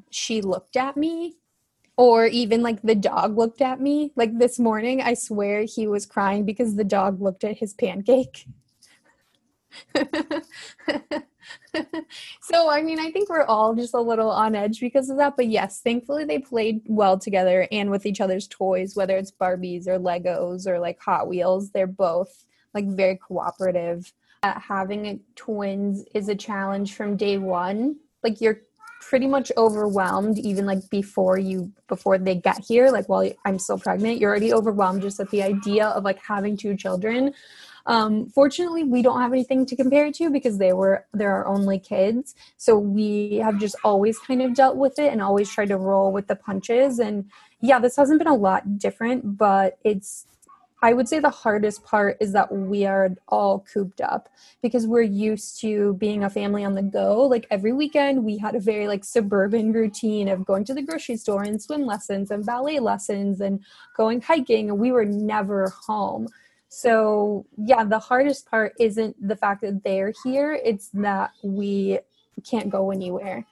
she 0.10 0.42
looked 0.42 0.78
at 0.78 0.96
me 0.96 1.38
or 1.98 2.28
even 2.28 2.62
like 2.62 2.82
the 2.84 2.96
dog 2.96 3.38
looked 3.38 3.62
at 3.62 3.82
me. 3.82 4.14
Like 4.16 4.38
this 4.38 4.60
morning 4.60 5.02
i 5.02 5.16
swear 5.16 5.64
he 5.64 5.88
was 5.88 6.06
crying 6.06 6.46
because 6.46 6.76
the 6.76 6.84
dog 6.84 7.22
looked 7.22 7.44
at 7.44 7.58
his 7.58 7.74
pancake 7.74 8.46
so 12.42 12.70
I 12.70 12.82
mean, 12.82 13.00
I 13.00 13.12
think 13.12 13.30
we're 13.30 13.46
all 13.46 13.76
just 13.76 13.94
a 13.94 14.02
little 14.02 14.30
on 14.30 14.56
edge 14.56 14.80
because 14.80 15.10
of 15.10 15.18
that. 15.18 15.36
But 15.36 15.48
yes, 15.48 15.82
thankfully 15.82 16.26
they 16.26 16.40
played 16.40 16.82
well 16.86 17.18
together 17.18 17.68
and 17.72 17.90
with 17.90 18.06
each 18.06 18.22
other's 18.22 18.48
toys, 18.48 18.96
whether 18.96 19.18
it's 19.18 19.32
Barbies 19.32 19.88
or 19.88 20.00
Legos 20.00 20.68
or 20.68 20.80
like 20.80 21.00
Hot 21.02 21.28
Wheels. 21.28 21.72
They're 21.72 21.88
both 21.88 22.46
like 22.74 22.88
very 22.88 23.18
cooperative. 23.18 24.14
Uh, 24.44 24.60
having 24.60 25.20
twins 25.36 26.06
is 26.14 26.30
a 26.30 26.36
challenge 26.36 26.94
from 26.94 27.18
day 27.18 27.38
one. 27.38 27.98
Like 28.24 28.40
you're 28.42 28.62
pretty 29.02 29.28
much 29.28 29.52
overwhelmed 29.58 30.40
even 30.40 30.66
like 30.66 30.90
before 30.90 31.38
you 31.38 31.72
before 31.88 32.18
they 32.18 32.36
get 32.36 32.58
here 32.68 32.90
like 32.90 33.08
while 33.08 33.30
i'm 33.46 33.60
still 33.60 33.78
pregnant 33.78 34.20
you're 34.20 34.30
already 34.30 34.52
overwhelmed 34.52 35.04
just 35.04 35.20
at 35.20 35.30
the 35.30 35.44
idea 35.44 35.86
of 35.90 36.04
like 36.04 36.20
having 36.20 36.58
two 36.58 36.76
children 36.76 37.32
um, 37.88 38.30
fortunately, 38.30 38.84
we 38.84 39.02
don't 39.02 39.22
have 39.22 39.32
anything 39.32 39.66
to 39.66 39.76
compare 39.76 40.12
to 40.12 40.30
because 40.30 40.58
they 40.58 40.74
were 40.74 41.06
they're 41.14 41.32
our 41.32 41.48
only 41.48 41.80
kids. 41.80 42.36
So 42.58 42.78
we 42.78 43.38
have 43.38 43.60
just 43.60 43.76
always 43.84 44.20
kind 44.20 44.42
of 44.42 44.54
dealt 44.54 44.76
with 44.76 45.00
it 45.00 45.12
and 45.12 45.22
always 45.22 45.50
tried 45.50 45.70
to 45.70 45.78
roll 45.78 46.12
with 46.12 46.28
the 46.28 46.36
punches. 46.36 47.00
And 47.00 47.30
yeah, 47.62 47.80
this 47.80 47.96
hasn't 47.96 48.20
been 48.20 48.28
a 48.28 48.36
lot 48.36 48.78
different, 48.78 49.38
but 49.38 49.78
it's 49.86 50.28
I 50.84 50.94
would 50.94 51.08
say 51.08 51.20
the 51.20 51.30
hardest 51.30 51.84
part 51.84 52.18
is 52.20 52.34
that 52.34 52.52
we 52.52 52.86
are 52.86 53.16
all 53.28 53.66
cooped 53.74 54.00
up 54.00 54.30
because 54.62 54.86
we're 54.86 55.02
used 55.02 55.60
to 55.62 55.96
being 55.96 56.24
a 56.24 56.30
family 56.30 56.64
on 56.64 56.76
the 56.76 56.84
go. 56.84 57.26
Like 57.26 57.48
every 57.50 57.74
weekend, 57.74 58.24
we 58.24 58.38
had 58.38 58.54
a 58.54 58.60
very 58.60 58.88
like 58.88 59.04
suburban 59.04 59.72
routine 59.72 60.28
of 60.28 60.46
going 60.46 60.66
to 60.66 60.76
the 60.76 60.84
grocery 60.84 61.18
store 61.18 61.42
and 61.42 61.60
swim 61.60 61.86
lessons 61.86 62.30
and 62.30 62.46
ballet 62.46 62.80
lessons 62.80 63.42
and 63.42 63.64
going 63.96 64.22
hiking. 64.22 64.70
And 64.70 64.78
we 64.78 64.92
were 64.92 65.06
never 65.06 65.70
home. 65.70 66.28
So, 66.70 67.46
yeah, 67.58 67.84
the 67.84 68.00
hardest 68.00 68.50
part 68.50 68.74
isn't 68.80 69.16
the 69.26 69.36
fact 69.36 69.62
that 69.62 69.84
they're 69.84 70.14
here, 70.24 70.60
it's 70.64 70.90
that 70.94 71.32
we 71.44 72.00
can't 72.50 72.70
go 72.70 72.92
anywhere. 72.92 73.46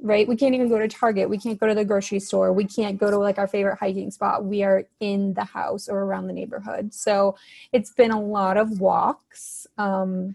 Right? 0.00 0.26
We 0.26 0.34
can't 0.34 0.56
even 0.56 0.68
go 0.68 0.78
to 0.78 0.88
Target. 0.88 1.30
We 1.30 1.38
can't 1.38 1.60
go 1.60 1.68
to 1.68 1.74
the 1.74 1.84
grocery 1.84 2.18
store. 2.18 2.52
We 2.52 2.64
can't 2.64 2.98
go 2.98 3.12
to 3.12 3.16
like 3.16 3.38
our 3.38 3.46
favorite 3.46 3.78
hiking 3.78 4.10
spot. 4.10 4.44
We 4.44 4.64
are 4.64 4.88
in 4.98 5.34
the 5.34 5.44
house 5.44 5.88
or 5.88 6.00
around 6.00 6.26
the 6.26 6.32
neighborhood. 6.32 6.92
So, 6.92 7.36
it's 7.72 7.92
been 7.92 8.10
a 8.10 8.20
lot 8.20 8.56
of 8.56 8.80
walks. 8.80 9.66
Um, 9.78 10.34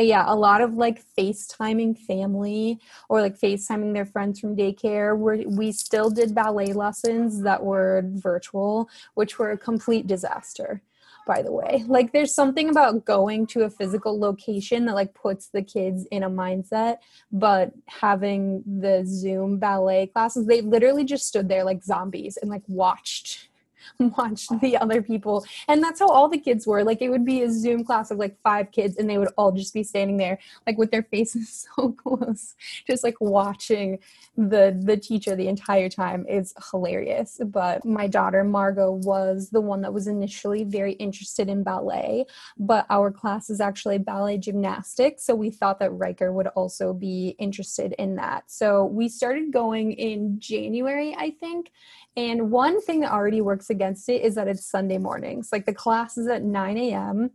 yeah, 0.00 0.24
a 0.26 0.34
lot 0.34 0.60
of 0.60 0.74
like 0.74 1.02
FaceTiming 1.18 1.98
family 1.98 2.78
or 3.08 3.20
like 3.20 3.38
FaceTiming 3.38 3.92
their 3.94 4.06
friends 4.06 4.40
from 4.40 4.56
daycare. 4.56 5.18
we 5.18 5.46
we 5.46 5.72
still 5.72 6.10
did 6.10 6.34
ballet 6.34 6.72
lessons 6.72 7.42
that 7.42 7.62
were 7.62 8.02
virtual, 8.06 8.88
which 9.14 9.38
were 9.38 9.50
a 9.50 9.58
complete 9.58 10.06
disaster, 10.06 10.82
by 11.26 11.42
the 11.42 11.52
way. 11.52 11.84
Like 11.86 12.12
there's 12.12 12.34
something 12.34 12.70
about 12.70 13.04
going 13.04 13.46
to 13.48 13.64
a 13.64 13.70
physical 13.70 14.18
location 14.18 14.86
that 14.86 14.94
like 14.94 15.14
puts 15.14 15.48
the 15.48 15.62
kids 15.62 16.06
in 16.10 16.22
a 16.22 16.30
mindset, 16.30 16.98
but 17.30 17.72
having 17.86 18.62
the 18.66 19.04
Zoom 19.04 19.58
ballet 19.58 20.06
classes, 20.06 20.46
they 20.46 20.60
literally 20.62 21.04
just 21.04 21.26
stood 21.26 21.48
there 21.48 21.64
like 21.64 21.84
zombies 21.84 22.38
and 22.38 22.50
like 22.50 22.62
watched 22.66 23.49
watch 23.98 24.48
the 24.60 24.76
other 24.76 25.02
people. 25.02 25.44
And 25.68 25.82
that's 25.82 26.00
how 26.00 26.08
all 26.08 26.28
the 26.28 26.38
kids 26.38 26.66
were. 26.66 26.84
Like 26.84 27.02
it 27.02 27.10
would 27.10 27.24
be 27.24 27.42
a 27.42 27.50
Zoom 27.50 27.84
class 27.84 28.10
of 28.10 28.18
like 28.18 28.36
five 28.42 28.70
kids 28.72 28.96
and 28.96 29.08
they 29.08 29.18
would 29.18 29.32
all 29.36 29.52
just 29.52 29.74
be 29.74 29.82
standing 29.82 30.16
there 30.16 30.38
like 30.66 30.78
with 30.78 30.90
their 30.90 31.02
faces 31.10 31.68
so 31.76 31.92
close, 31.92 32.54
just 32.86 33.04
like 33.04 33.20
watching 33.20 33.98
the 34.36 34.78
the 34.82 34.96
teacher 34.96 35.36
the 35.36 35.48
entire 35.48 35.88
time 35.88 36.24
It's 36.28 36.54
hilarious. 36.70 37.40
But 37.44 37.84
my 37.84 38.06
daughter 38.06 38.44
Margot 38.44 38.92
was 38.92 39.50
the 39.50 39.60
one 39.60 39.82
that 39.82 39.92
was 39.92 40.06
initially 40.06 40.64
very 40.64 40.92
interested 40.92 41.48
in 41.48 41.62
ballet, 41.62 42.24
but 42.58 42.86
our 42.90 43.10
class 43.10 43.50
is 43.50 43.60
actually 43.60 43.98
ballet 43.98 44.38
gymnastics, 44.38 45.24
so 45.24 45.34
we 45.34 45.50
thought 45.50 45.78
that 45.80 45.90
Riker 45.90 46.32
would 46.32 46.46
also 46.48 46.92
be 46.92 47.36
interested 47.38 47.94
in 47.98 48.16
that. 48.16 48.44
So 48.50 48.84
we 48.86 49.08
started 49.08 49.52
going 49.52 49.92
in 49.92 50.38
January, 50.40 51.14
I 51.18 51.30
think, 51.30 51.70
and 52.16 52.50
one 52.50 52.80
thing 52.80 53.00
that 53.00 53.12
already 53.12 53.40
works 53.40 53.69
against 53.70 54.08
it 54.08 54.22
is 54.22 54.34
that 54.34 54.48
it's 54.48 54.64
Sunday 54.64 54.98
mornings. 54.98 55.50
Like 55.52 55.66
the 55.66 55.74
class 55.74 56.18
is 56.18 56.26
at 56.26 56.42
9 56.42 56.76
a.m. 56.76 57.30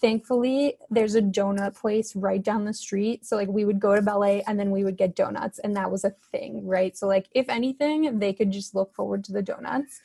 Thankfully, 0.00 0.74
there's 0.90 1.14
a 1.14 1.22
donut 1.22 1.74
place 1.74 2.14
right 2.14 2.42
down 2.42 2.66
the 2.66 2.74
street. 2.74 3.24
So, 3.24 3.34
like, 3.34 3.48
we 3.48 3.64
would 3.64 3.80
go 3.80 3.94
to 3.94 4.02
ballet 4.02 4.42
and 4.46 4.60
then 4.60 4.70
we 4.70 4.84
would 4.84 4.98
get 4.98 5.16
donuts, 5.16 5.58
and 5.60 5.74
that 5.76 5.90
was 5.90 6.04
a 6.04 6.10
thing, 6.30 6.66
right? 6.66 6.96
So, 6.96 7.06
like, 7.06 7.28
if 7.34 7.48
anything, 7.48 8.18
they 8.18 8.34
could 8.34 8.50
just 8.50 8.74
look 8.74 8.94
forward 8.94 9.24
to 9.24 9.32
the 9.32 9.40
donuts. 9.40 10.02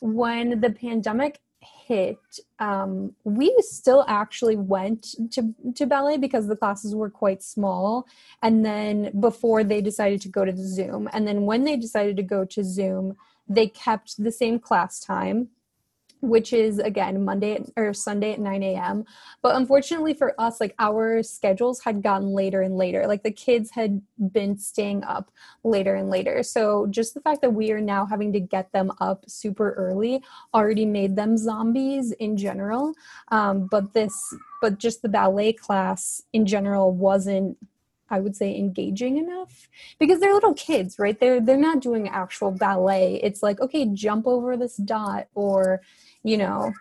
When 0.00 0.60
the 0.60 0.70
pandemic 0.70 1.40
hit, 1.60 2.18
um, 2.58 3.14
we 3.24 3.54
still 3.60 4.04
actually 4.06 4.56
went 4.56 5.14
to, 5.32 5.54
to 5.74 5.86
ballet 5.86 6.18
because 6.18 6.46
the 6.46 6.56
classes 6.56 6.94
were 6.94 7.10
quite 7.10 7.42
small. 7.42 8.06
And 8.42 8.64
then 8.64 9.18
before 9.18 9.64
they 9.64 9.80
decided 9.80 10.20
to 10.22 10.28
go 10.28 10.44
to 10.44 10.56
Zoom, 10.56 11.08
and 11.12 11.26
then 11.26 11.42
when 11.46 11.64
they 11.64 11.76
decided 11.76 12.16
to 12.16 12.22
go 12.22 12.44
to 12.44 12.62
Zoom, 12.62 13.16
they 13.48 13.68
kept 13.68 14.22
the 14.22 14.32
same 14.32 14.58
class 14.58 15.00
time 15.00 15.48
which 16.20 16.52
is 16.52 16.78
again 16.78 17.24
Monday 17.24 17.62
or 17.76 17.92
Sunday 17.92 18.32
at 18.32 18.40
9 18.40 18.62
a.m. 18.62 19.04
But 19.42 19.56
unfortunately 19.56 20.14
for 20.14 20.38
us, 20.40 20.60
like 20.60 20.74
our 20.78 21.22
schedules 21.22 21.80
had 21.80 22.02
gotten 22.02 22.28
later 22.28 22.62
and 22.62 22.76
later. 22.76 23.06
Like 23.06 23.22
the 23.22 23.30
kids 23.30 23.70
had 23.70 24.02
been 24.32 24.56
staying 24.56 25.04
up 25.04 25.30
later 25.62 25.94
and 25.94 26.10
later. 26.10 26.42
So 26.42 26.86
just 26.88 27.14
the 27.14 27.20
fact 27.20 27.42
that 27.42 27.52
we 27.52 27.70
are 27.72 27.80
now 27.80 28.06
having 28.06 28.32
to 28.32 28.40
get 28.40 28.72
them 28.72 28.90
up 29.00 29.28
super 29.28 29.72
early 29.72 30.22
already 30.54 30.86
made 30.86 31.16
them 31.16 31.36
zombies 31.36 32.12
in 32.12 32.36
general. 32.36 32.94
Um, 33.28 33.68
but 33.70 33.92
this, 33.92 34.14
but 34.60 34.78
just 34.78 35.02
the 35.02 35.08
ballet 35.08 35.52
class 35.52 36.22
in 36.32 36.46
general 36.46 36.92
wasn't 36.92 37.58
I 38.10 38.20
would 38.20 38.36
say 38.36 38.56
engaging 38.56 39.16
enough 39.16 39.68
because 39.98 40.20
they're 40.20 40.34
little 40.34 40.54
kids, 40.54 40.98
right? 40.98 41.18
They're 41.18 41.40
they're 41.40 41.56
not 41.56 41.80
doing 41.80 42.08
actual 42.08 42.50
ballet. 42.50 43.20
It's 43.22 43.42
like, 43.42 43.60
okay, 43.60 43.86
jump 43.86 44.26
over 44.26 44.56
this 44.56 44.76
dot 44.76 45.26
or, 45.34 45.80
you 46.22 46.36
know, 46.36 46.72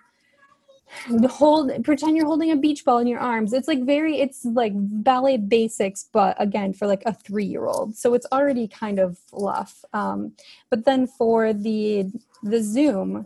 hold 1.28 1.72
pretend 1.84 2.16
you're 2.16 2.26
holding 2.26 2.52
a 2.52 2.56
beach 2.56 2.86
ball 2.86 3.00
in 3.00 3.08
your 3.08 3.20
arms. 3.20 3.54
It's 3.54 3.68
like 3.68 3.84
very 3.86 4.20
it's 4.20 4.46
like 4.46 4.74
ballet 4.76 5.38
basics 5.38 6.08
but 6.12 6.36
again 6.40 6.74
for 6.74 6.88
like 6.88 7.04
a 7.06 7.12
3-year-old. 7.12 7.96
So 7.96 8.14
it's 8.14 8.28
already 8.32 8.68
kind 8.68 9.00
of 9.00 9.18
fluff. 9.18 9.84
Um 9.94 10.34
but 10.70 10.86
then 10.86 11.08
for 11.08 11.54
the 11.54 12.12
the 12.44 12.62
Zoom, 12.62 13.26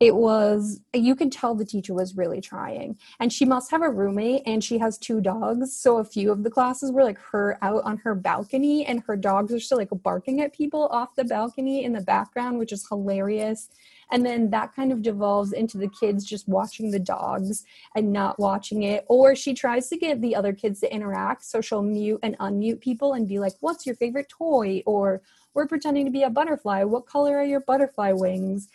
it 0.00 0.14
was 0.14 0.80
you 0.92 1.14
could 1.14 1.30
tell 1.30 1.54
the 1.54 1.64
teacher 1.64 1.94
was 1.94 2.16
really 2.16 2.40
trying. 2.40 2.98
And 3.20 3.32
she 3.32 3.44
must 3.44 3.70
have 3.70 3.82
a 3.82 3.88
roommate 3.88 4.42
and 4.44 4.62
she 4.62 4.78
has 4.78 4.98
two 4.98 5.20
dogs. 5.20 5.76
So 5.76 5.98
a 5.98 6.04
few 6.04 6.32
of 6.32 6.42
the 6.42 6.50
classes 6.50 6.90
were 6.90 7.04
like 7.04 7.18
her 7.30 7.58
out 7.62 7.84
on 7.84 7.98
her 7.98 8.14
balcony 8.14 8.84
and 8.86 9.02
her 9.06 9.16
dogs 9.16 9.52
are 9.52 9.60
still 9.60 9.78
like 9.78 9.90
barking 10.02 10.40
at 10.40 10.52
people 10.52 10.88
off 10.88 11.14
the 11.14 11.24
balcony 11.24 11.84
in 11.84 11.92
the 11.92 12.00
background 12.00 12.58
which 12.58 12.72
is 12.72 12.88
hilarious. 12.88 13.68
And 14.10 14.26
then 14.26 14.50
that 14.50 14.74
kind 14.74 14.92
of 14.92 15.00
devolves 15.00 15.52
into 15.52 15.78
the 15.78 15.88
kids 15.88 16.24
just 16.24 16.48
watching 16.48 16.90
the 16.90 16.98
dogs 16.98 17.64
and 17.94 18.12
not 18.12 18.38
watching 18.38 18.82
it. 18.82 19.04
Or 19.08 19.36
she 19.36 19.54
tries 19.54 19.88
to 19.88 19.96
get 19.96 20.20
the 20.20 20.34
other 20.34 20.52
kids 20.52 20.80
to 20.80 20.92
interact 20.92 21.44
so 21.44 21.60
she'll 21.60 21.82
mute 21.82 22.20
and 22.24 22.36
unmute 22.38 22.80
people 22.80 23.12
and 23.12 23.28
be 23.28 23.38
like 23.38 23.54
what's 23.60 23.86
your 23.86 23.94
favorite 23.94 24.28
toy? 24.28 24.82
or 24.86 25.22
we're 25.54 25.68
pretending 25.68 26.04
to 26.04 26.10
be 26.10 26.24
a 26.24 26.30
butterfly. 26.30 26.82
What 26.82 27.06
color 27.06 27.38
are 27.38 27.44
your 27.44 27.60
butterfly 27.60 28.10
wings 28.10 28.68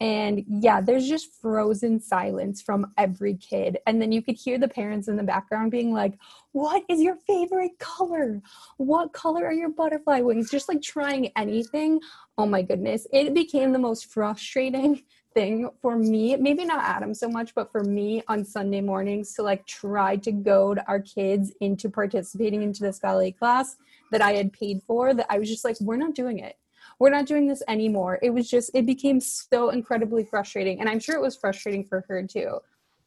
and 0.00 0.44
yeah, 0.46 0.82
there's 0.82 1.08
just 1.08 1.40
frozen 1.40 2.00
silence 2.00 2.60
from 2.60 2.92
every 2.98 3.34
kid. 3.34 3.78
And 3.86 4.00
then 4.00 4.12
you 4.12 4.20
could 4.20 4.36
hear 4.36 4.58
the 4.58 4.68
parents 4.68 5.08
in 5.08 5.16
the 5.16 5.22
background 5.22 5.70
being 5.70 5.92
like, 5.92 6.18
What 6.52 6.84
is 6.90 7.00
your 7.00 7.16
favorite 7.26 7.78
color? 7.78 8.42
What 8.76 9.14
color 9.14 9.46
are 9.46 9.54
your 9.54 9.70
butterfly 9.70 10.20
wings? 10.20 10.50
Just 10.50 10.68
like 10.68 10.82
trying 10.82 11.32
anything. 11.36 12.00
Oh 12.36 12.44
my 12.44 12.60
goodness. 12.60 13.06
It 13.10 13.32
became 13.32 13.72
the 13.72 13.78
most 13.78 14.12
frustrating 14.12 15.02
thing 15.34 15.70
for 15.80 15.96
me. 15.96 16.36
Maybe 16.36 16.66
not 16.66 16.84
Adam 16.84 17.14
so 17.14 17.28
much, 17.28 17.54
but 17.54 17.72
for 17.72 17.82
me 17.82 18.22
on 18.28 18.44
Sunday 18.44 18.82
mornings 18.82 19.32
to 19.34 19.42
like 19.42 19.64
try 19.66 20.16
to 20.16 20.32
goad 20.32 20.78
our 20.88 21.00
kids 21.00 21.52
into 21.62 21.88
participating 21.88 22.62
into 22.62 22.82
this 22.82 22.98
ballet 22.98 23.32
class 23.32 23.76
that 24.12 24.20
I 24.20 24.32
had 24.32 24.52
paid 24.52 24.82
for. 24.86 25.14
That 25.14 25.26
I 25.30 25.38
was 25.38 25.48
just 25.48 25.64
like, 25.64 25.80
We're 25.80 25.96
not 25.96 26.14
doing 26.14 26.40
it 26.40 26.56
we're 26.98 27.10
not 27.10 27.26
doing 27.26 27.46
this 27.46 27.62
anymore. 27.68 28.18
It 28.22 28.30
was 28.30 28.48
just, 28.48 28.70
it 28.74 28.86
became 28.86 29.20
so 29.20 29.70
incredibly 29.70 30.24
frustrating. 30.24 30.80
And 30.80 30.88
I'm 30.88 31.00
sure 31.00 31.14
it 31.14 31.20
was 31.20 31.36
frustrating 31.36 31.84
for 31.84 32.04
her 32.08 32.22
too. 32.22 32.58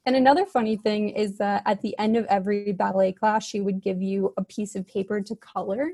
And 0.05 0.15
another 0.15 0.45
funny 0.45 0.75
thing 0.75 1.09
is 1.09 1.37
that 1.37 1.63
at 1.65 1.81
the 1.81 1.97
end 1.99 2.15
of 2.15 2.25
every 2.25 2.71
ballet 2.71 3.11
class, 3.11 3.45
she 3.45 3.61
would 3.61 3.81
give 3.81 4.01
you 4.01 4.33
a 4.37 4.43
piece 4.43 4.75
of 4.75 4.87
paper 4.87 5.21
to 5.21 5.35
color. 5.35 5.91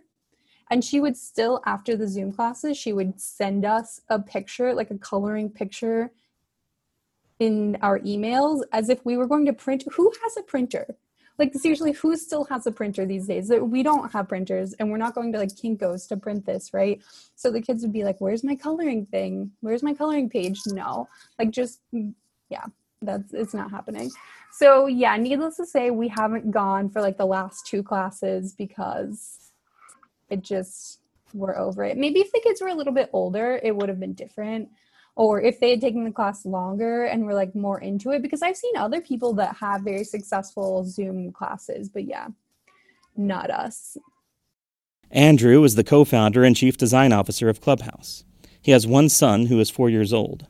And 0.72 0.84
she 0.84 1.00
would 1.00 1.16
still, 1.16 1.62
after 1.66 1.96
the 1.96 2.08
Zoom 2.08 2.32
classes, 2.32 2.78
she 2.78 2.92
would 2.92 3.20
send 3.20 3.66
us 3.66 4.02
a 4.10 4.20
picture, 4.20 4.74
like 4.74 4.92
a 4.92 4.98
coloring 4.98 5.50
picture 5.50 6.12
in 7.40 7.78
our 7.82 8.00
emails 8.00 8.62
as 8.72 8.90
if 8.90 9.06
we 9.06 9.18
were 9.18 9.28
going 9.28 9.46
to 9.46 9.54
print. 9.54 9.84
Who 9.94 10.12
has 10.24 10.38
a 10.38 10.44
printer? 10.44 10.96
Like 11.38 11.54
seriously 11.54 11.91
who 11.91 12.15
still 12.15 12.45
has 12.45 12.65
a 12.65 12.71
printer 12.71 13.06
these 13.06 13.28
days? 13.28 13.50
We 13.50 13.84
don't 13.84 14.12
have 14.12 14.30
printers 14.30 14.74
and 14.74 14.89
we're 14.89 14.98
not 14.98 15.15
going 15.15 15.32
to 15.34 15.39
like 15.39 15.50
Kinko's 15.50 16.08
to 16.08 16.17
print 16.17 16.45
this 16.45 16.74
right? 16.74 17.02
So 17.36 17.52
the 17.52 17.62
kids 17.62 17.84
would 17.84 17.93
be 17.93 18.04
like 18.04 18.17
where's 18.19 18.43
my 18.43 18.56
coloring 18.56 19.06
thing? 19.08 19.52
Where's 19.62 19.84
my 19.84 19.93
coloring 19.93 20.30
page? 20.30 20.62
No. 20.65 21.08
Like 21.38 21.52
just 21.52 21.82
mm, 21.93 22.13
yeah 22.50 22.65
that's 23.02 23.34
it's 23.34 23.54
not 23.54 23.71
happening. 23.71 24.12
So 24.52 24.88
yeah 24.88 25.17
needless 25.17 25.58
to 25.58 25.65
say 25.65 25.91
we 25.91 26.08
haven't 26.08 26.52
gone 26.52 26.89
for 26.89 27.02
like 27.02 27.17
the 27.17 27.26
last 27.26 27.67
two 27.67 27.84
classes 27.84 28.54
because 28.54 29.52
it 30.30 30.41
just 30.41 31.00
we're 31.34 31.58
over 31.58 31.84
it. 31.84 31.98
Maybe 31.98 32.21
if 32.21 32.32
the 32.32 32.39
kids 32.41 32.62
were 32.62 32.69
a 32.69 32.76
little 32.76 32.93
bit 32.93 33.10
older 33.12 33.60
it 33.62 33.76
would 33.76 33.89
have 33.89 34.00
been 34.00 34.13
different 34.13 34.69
or 35.15 35.41
if 35.41 35.60
they 35.60 35.71
had 35.71 35.82
taken 35.82 36.04
the 36.04 36.12
class 36.12 36.45
longer 36.45 37.06
and 37.06 37.25
were 37.25 37.34
like 37.34 37.56
more 37.56 37.80
into 37.80 38.12
it 38.12 38.21
because 38.21 38.41
i've 38.41 38.58
seen 38.58 38.75
other 38.78 39.01
people 39.01 39.34
that 39.34 39.56
have 39.56 39.82
very 39.82 40.04
successful 40.04 40.84
zoom 40.86 41.32
classes 41.32 41.89
but 41.89 42.06
yeah 42.06 42.28
not 43.17 43.49
us. 43.49 43.97
Andrew 45.12 45.63
is 45.63 45.75
the 45.75 45.84
co-founder 45.84 46.43
and 46.43 46.56
chief 46.56 46.78
design 46.78 47.13
officer 47.13 47.49
of 47.49 47.62
clubhouse. 47.62 48.23
He 48.62 48.71
has 48.71 48.88
one 48.88 49.10
son 49.10 49.45
who 49.45 49.60
is 49.60 49.69
four 49.69 49.89
years 49.89 50.12
old. 50.12 50.47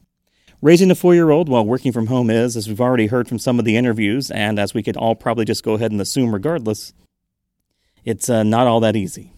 Raising 0.62 0.90
a 0.90 0.96
four-year-old 0.96 1.50
while 1.50 1.66
working 1.66 1.92
from 1.92 2.08
home 2.08 2.30
is 2.30 2.56
as 2.56 2.68
we've 2.68 2.82
already 2.82 3.08
heard 3.08 3.28
from 3.28 3.38
some 3.38 3.60
of 3.60 3.66
the 3.66 3.78
interviews 3.78 4.32
and 4.32 4.58
as 4.58 4.74
we 4.74 4.82
could 4.82 4.98
all 4.98 5.14
probably 5.14 5.46
just 5.46 5.64
go 5.64 5.74
ahead 5.74 5.92
and 5.92 6.02
assume 6.02 6.34
regardless 6.34 6.94
it's 8.04 8.30
uh, 8.30 8.42
not 8.42 8.66
all 8.66 8.80
that 8.80 8.96
easy 8.96 9.35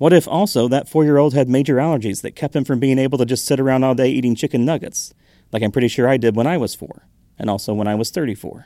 what 0.00 0.14
if 0.14 0.26
also 0.26 0.66
that 0.66 0.88
four 0.88 1.04
year 1.04 1.18
old 1.18 1.34
had 1.34 1.46
major 1.46 1.76
allergies 1.76 2.22
that 2.22 2.34
kept 2.34 2.56
him 2.56 2.64
from 2.64 2.80
being 2.80 2.98
able 2.98 3.18
to 3.18 3.26
just 3.26 3.44
sit 3.44 3.60
around 3.60 3.84
all 3.84 3.94
day 3.94 4.08
eating 4.08 4.34
chicken 4.34 4.64
nuggets, 4.64 5.12
like 5.52 5.62
I'm 5.62 5.70
pretty 5.70 5.88
sure 5.88 6.08
I 6.08 6.16
did 6.16 6.34
when 6.34 6.46
I 6.46 6.56
was 6.56 6.74
four, 6.74 7.06
and 7.38 7.50
also 7.50 7.74
when 7.74 7.86
I 7.86 7.94
was 7.94 8.10
34? 8.10 8.64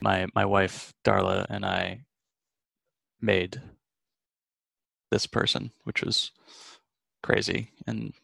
My, 0.00 0.28
my 0.34 0.46
wife, 0.46 0.94
Darla, 1.04 1.44
and 1.50 1.66
I 1.66 2.06
made 3.20 3.60
this 5.10 5.26
person, 5.26 5.72
which 5.84 6.02
was 6.02 6.30
crazy 7.22 7.68
and 7.86 8.14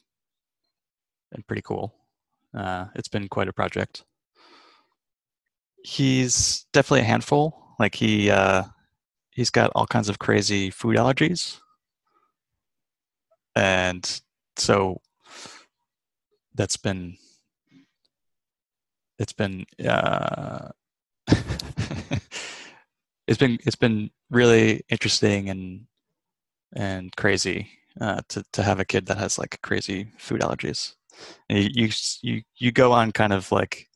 and 1.30 1.46
pretty 1.46 1.60
cool. 1.60 1.94
Uh, 2.56 2.86
it's 2.94 3.08
been 3.08 3.28
quite 3.28 3.48
a 3.48 3.52
project. 3.52 4.04
He's 5.84 6.64
definitely 6.72 7.00
a 7.00 7.10
handful. 7.12 7.74
Like 7.78 7.94
he 7.94 8.30
uh, 8.30 8.62
he's 9.32 9.50
got 9.50 9.70
all 9.74 9.86
kinds 9.86 10.08
of 10.08 10.18
crazy 10.18 10.70
food 10.70 10.96
allergies 10.96 11.58
and 13.58 14.20
so 14.56 15.00
that's 16.54 16.76
been 16.76 17.16
it's 19.18 19.32
been 19.32 19.64
uh, 19.84 20.68
it's 23.26 23.38
been 23.38 23.58
it's 23.66 23.76
been 23.76 24.10
really 24.30 24.82
interesting 24.88 25.50
and 25.50 25.86
and 26.76 27.14
crazy 27.16 27.68
uh, 28.00 28.20
to 28.28 28.44
to 28.52 28.62
have 28.62 28.78
a 28.78 28.84
kid 28.84 29.06
that 29.06 29.18
has 29.18 29.38
like 29.38 29.58
crazy 29.62 30.12
food 30.18 30.40
allergies. 30.40 30.94
And 31.48 31.58
you 31.74 31.88
you 32.22 32.42
you 32.56 32.70
go 32.70 32.92
on 32.92 33.10
kind 33.10 33.32
of 33.32 33.50
like 33.50 33.88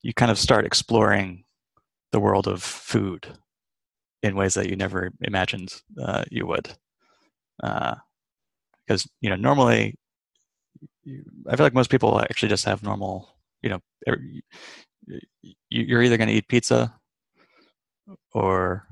you 0.00 0.14
kind 0.14 0.30
of 0.30 0.38
start 0.38 0.64
exploring 0.64 1.44
the 2.12 2.20
world 2.20 2.48
of 2.48 2.62
food 2.62 3.28
in 4.22 4.34
ways 4.34 4.54
that 4.54 4.70
you 4.70 4.76
never 4.76 5.10
imagined 5.20 5.82
uh, 6.02 6.24
you 6.30 6.46
would. 6.46 6.74
Because 8.88 9.06
you 9.20 9.28
know 9.28 9.36
normally 9.36 9.94
I 11.48 11.56
feel 11.56 11.66
like 11.66 11.74
most 11.74 11.90
people 11.90 12.20
actually 12.20 12.48
just 12.48 12.64
have 12.64 12.82
normal 12.82 13.36
you 13.62 13.68
know 13.68 13.80
you're 15.68 16.02
either 16.02 16.16
going 16.16 16.28
to 16.28 16.34
eat 16.34 16.48
pizza 16.48 16.94
or 18.32 18.86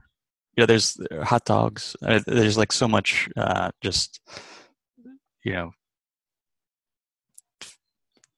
you 0.56 0.62
know 0.62 0.66
there's 0.66 0.98
hot 1.22 1.46
dogs. 1.46 1.96
There's 2.00 2.58
like 2.58 2.72
so 2.72 2.86
much 2.86 3.28
uh, 3.36 3.70
just 3.80 4.20
you 5.44 5.52
know 5.52 5.70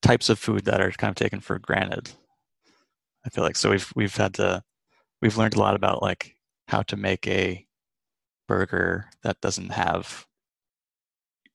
types 0.03 0.29
of 0.29 0.39
food 0.39 0.65
that 0.65 0.81
are 0.81 0.93
kind 0.93 1.11
of 1.11 1.17
taken 1.17 1.41
for 1.41 1.59
granted 1.59 2.09
i 3.27 3.31
feel 3.31 3.43
like. 3.43 3.57
So 3.57 3.71
we've 3.71 3.93
we've 3.97 4.17
had 4.17 4.35
to 4.35 4.63
we've 5.21 5.37
learned 5.37 5.57
a 5.57 5.59
lot 5.59 5.75
about 5.75 6.03
like 6.03 6.35
how 6.69 6.83
to 6.83 6.97
make 6.97 7.27
a 7.27 7.67
burger 8.47 9.11
that 9.23 9.41
doesn't 9.41 9.71
have 9.71 10.28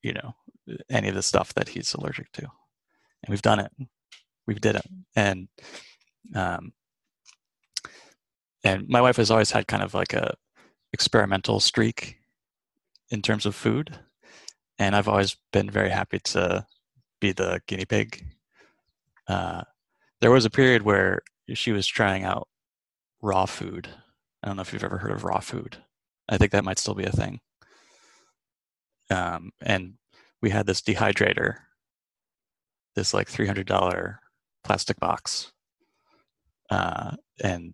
you 0.04 0.14
know 0.14 0.36
any 0.90 1.10
of 1.10 1.16
the 1.16 1.24
stuff 1.24 1.54
that 1.56 1.70
he's 1.70 1.94
allergic 1.94 2.32
to. 2.34 2.42
And 2.42 3.30
we've 3.30 3.42
done 3.42 3.60
it. 3.60 3.72
We've 4.46 4.62
did 4.62 4.76
it. 4.76 4.86
And 5.16 5.48
um 6.36 6.74
and 8.64 8.88
my 8.88 9.02
wife 9.02 9.18
has 9.18 9.32
always 9.32 9.52
had 9.52 9.68
kind 9.68 9.84
of 9.84 9.94
like 9.94 10.14
a 10.14 10.36
experimental 10.92 11.60
streak 11.60 12.18
in 13.10 13.22
terms 13.22 13.46
of 13.46 13.56
food. 13.56 13.98
And 14.78 14.96
i've 14.96 15.08
always 15.08 15.38
been 15.52 15.70
very 15.70 15.90
happy 15.90 16.20
to 16.20 16.66
be 17.20 17.32
the 17.32 17.62
guinea 17.68 17.86
pig. 17.86 18.26
Uh, 19.28 19.64
there 20.20 20.32
was 20.32 20.44
a 20.44 20.50
period 20.50 20.82
where 20.82 21.22
she 21.54 21.72
was 21.72 21.88
trying 21.88 22.26
out 22.26 22.50
raw 23.22 23.46
food. 23.46 23.88
I 24.42 24.48
don't 24.48 24.58
know 24.58 24.62
if 24.62 24.74
you've 24.74 24.84
ever 24.84 24.98
heard 24.98 25.12
of 25.12 25.24
raw 25.24 25.40
food. 25.40 25.78
I 26.28 26.38
think 26.38 26.52
that 26.52 26.66
might 26.66 26.80
still 26.80 26.96
be 26.96 27.06
a 27.06 27.12
thing 27.12 27.40
um, 29.10 29.52
and 29.62 29.94
we 30.42 30.50
had 30.50 30.66
this 30.66 30.82
dehydrator, 30.82 31.56
this 32.96 33.14
like 33.14 33.28
three 33.28 33.48
hundred 33.48 33.68
dollar 33.68 34.20
plastic 34.64 35.00
box, 35.00 35.52
uh, 36.70 37.12
and 37.44 37.74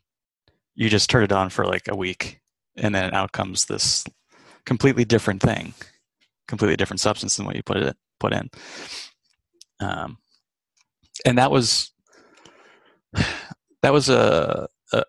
you 0.75 0.89
just 0.89 1.09
turn 1.09 1.23
it 1.23 1.31
on 1.31 1.49
for 1.49 1.65
like 1.65 1.87
a 1.87 1.95
week, 1.95 2.39
and 2.75 2.93
then 2.93 3.13
out 3.13 3.31
comes 3.31 3.65
this 3.65 4.05
completely 4.65 5.05
different 5.05 5.41
thing, 5.41 5.73
completely 6.47 6.75
different 6.75 6.99
substance 6.99 7.35
than 7.35 7.45
what 7.45 7.55
you 7.55 7.63
put 7.63 7.77
it 7.77 7.97
put 8.19 8.33
in. 8.33 8.49
Um, 9.79 10.17
and 11.25 11.37
that 11.37 11.51
was 11.51 11.91
that 13.81 13.93
was 13.93 14.09
a, 14.09 14.67
a 14.93 15.03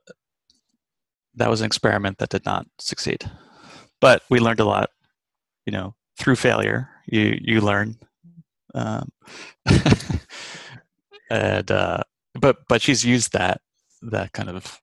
that 1.35 1.51
was 1.51 1.61
an 1.61 1.67
experiment 1.67 2.19
that 2.19 2.31
did 2.31 2.45
not 2.45 2.67
succeed, 2.79 3.31
but 4.01 4.23
we 4.31 4.41
learned 4.41 4.61
a 4.61 4.65
lot. 4.65 4.91
You 5.67 5.73
know, 5.73 5.95
through 6.21 6.37
failure, 6.37 6.89
you 7.07 7.39
you 7.41 7.61
learn. 7.63 7.97
Um, 8.75 9.09
and 11.31 11.71
uh, 11.71 12.03
but 12.35 12.59
but 12.69 12.83
she's 12.83 13.05
used 13.05 13.33
that 13.33 13.63
that 14.03 14.33
kind 14.33 14.51
of 14.51 14.81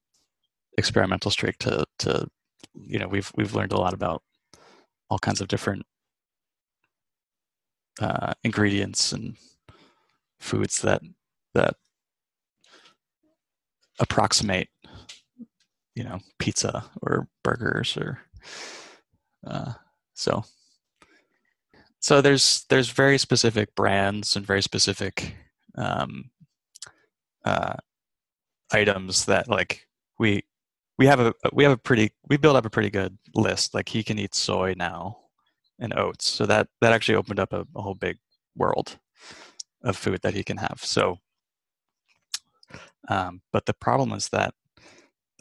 experimental 0.78 1.32
streak 1.32 1.58
to 1.60 1.86
to 2.00 2.28
you 2.74 2.98
know 2.98 3.08
we've 3.08 3.32
we've 3.36 3.54
learned 3.54 3.72
a 3.72 3.78
lot 3.78 3.94
about 3.94 4.24
all 5.10 5.20
kinds 5.20 5.40
of 5.40 5.48
different 5.48 5.86
uh, 8.02 8.34
ingredients 8.44 9.12
and 9.12 9.38
foods 10.40 10.82
that 10.82 11.02
that 11.54 11.76
approximate 14.00 14.70
you 15.96 16.04
know 16.04 16.20
pizza 16.40 16.84
or 17.04 17.28
burgers 17.44 17.96
or 17.96 18.20
uh, 19.46 19.74
so 20.16 20.44
so 22.08 22.22
there's 22.22 22.64
there's 22.70 22.90
very 22.90 23.18
specific 23.18 23.76
brands 23.76 24.38
and 24.38 24.48
very 24.48 24.62
specific 24.62 25.36
um, 25.76 26.30
uh, 27.44 27.74
items 28.72 29.26
that 29.26 29.50
like 29.50 29.86
we 30.18 30.46
we 30.98 31.06
have 31.06 31.20
a 31.20 31.34
we 31.52 31.66
have 31.66 31.74
a 31.74 31.78
pretty 31.78 32.14
we 32.30 32.38
built 32.38 32.56
up 32.56 32.66
a 32.66 32.70
pretty 32.70 32.90
good 32.90 33.18
list. 33.36 33.74
Like 33.74 33.90
he 33.90 34.04
can 34.04 34.18
eat 34.20 34.36
soy 34.36 34.74
now 34.78 35.18
and 35.80 35.94
oats, 36.00 36.30
so 36.30 36.46
that 36.46 36.70
that 36.80 36.94
actually 36.94 37.16
opened 37.16 37.42
up 37.42 37.52
a, 37.52 37.68
a 37.76 37.82
whole 37.82 37.96
big 37.96 38.16
world 38.56 38.98
of 39.84 39.98
food 39.98 40.22
that 40.24 40.34
he 40.34 40.46
can 40.46 40.56
have. 40.56 40.80
So, 40.84 41.18
um, 43.10 43.42
but 43.52 43.66
the 43.66 43.74
problem 43.74 44.14
is 44.14 44.30
that 44.30 44.54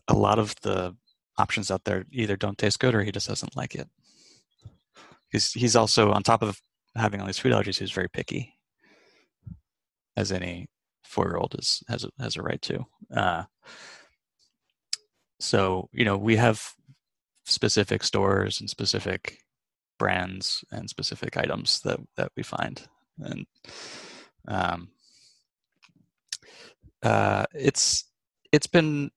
a 0.08 0.14
lot 0.14 0.40
of 0.40 0.56
the 0.62 0.96
options 1.38 1.70
out 1.70 1.84
there 1.84 2.06
either 2.10 2.36
don't 2.36 2.58
taste 2.58 2.80
good 2.80 2.96
or 2.96 3.04
he 3.04 3.12
just 3.12 3.28
doesn't 3.28 3.56
like 3.56 3.76
it. 3.76 3.88
Because 5.36 5.52
he's 5.52 5.76
also 5.76 6.12
on 6.12 6.22
top 6.22 6.42
of 6.42 6.58
having 6.94 7.20
all 7.20 7.26
these 7.26 7.38
food 7.38 7.52
allergies, 7.52 7.78
he's 7.78 7.92
very 7.92 8.08
picky, 8.08 8.54
as 10.16 10.32
any 10.32 10.66
four-year-old 11.04 11.54
is 11.58 11.82
has 11.88 12.04
a, 12.04 12.10
has 12.18 12.36
a 12.36 12.42
right 12.42 12.62
to. 12.62 12.86
Uh, 13.14 13.44
so 15.38 15.90
you 15.92 16.06
know 16.06 16.16
we 16.16 16.36
have 16.36 16.72
specific 17.44 18.02
stores 18.02 18.60
and 18.60 18.70
specific 18.70 19.40
brands 19.98 20.64
and 20.72 20.88
specific 20.88 21.36
items 21.36 21.80
that 21.80 22.00
that 22.16 22.32
we 22.34 22.42
find. 22.42 22.88
And 23.20 23.46
um, 24.48 24.88
uh, 27.02 27.44
it's 27.54 28.04
it's 28.52 28.66
been 28.66 29.10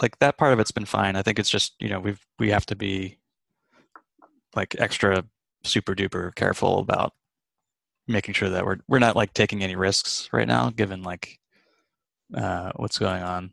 like 0.00 0.16
that 0.20 0.38
part 0.38 0.52
of 0.52 0.60
it's 0.60 0.70
been 0.70 0.84
fine. 0.84 1.16
I 1.16 1.22
think 1.22 1.40
it's 1.40 1.50
just 1.50 1.74
you 1.80 1.88
know 1.88 1.98
we've 1.98 2.24
we 2.38 2.50
have 2.50 2.66
to 2.66 2.76
be 2.76 3.18
like 4.58 4.74
extra 4.78 5.24
super 5.64 5.94
duper 5.94 6.34
careful 6.34 6.78
about 6.78 7.12
making 8.06 8.34
sure 8.34 8.48
that 8.48 8.64
we're 8.64 8.78
we're 8.88 8.98
not 8.98 9.16
like 9.16 9.32
taking 9.34 9.62
any 9.62 9.76
risks 9.76 10.28
right 10.32 10.48
now 10.48 10.70
given 10.70 11.02
like 11.02 11.38
uh, 12.34 12.72
what's 12.76 12.98
going 12.98 13.22
on 13.22 13.52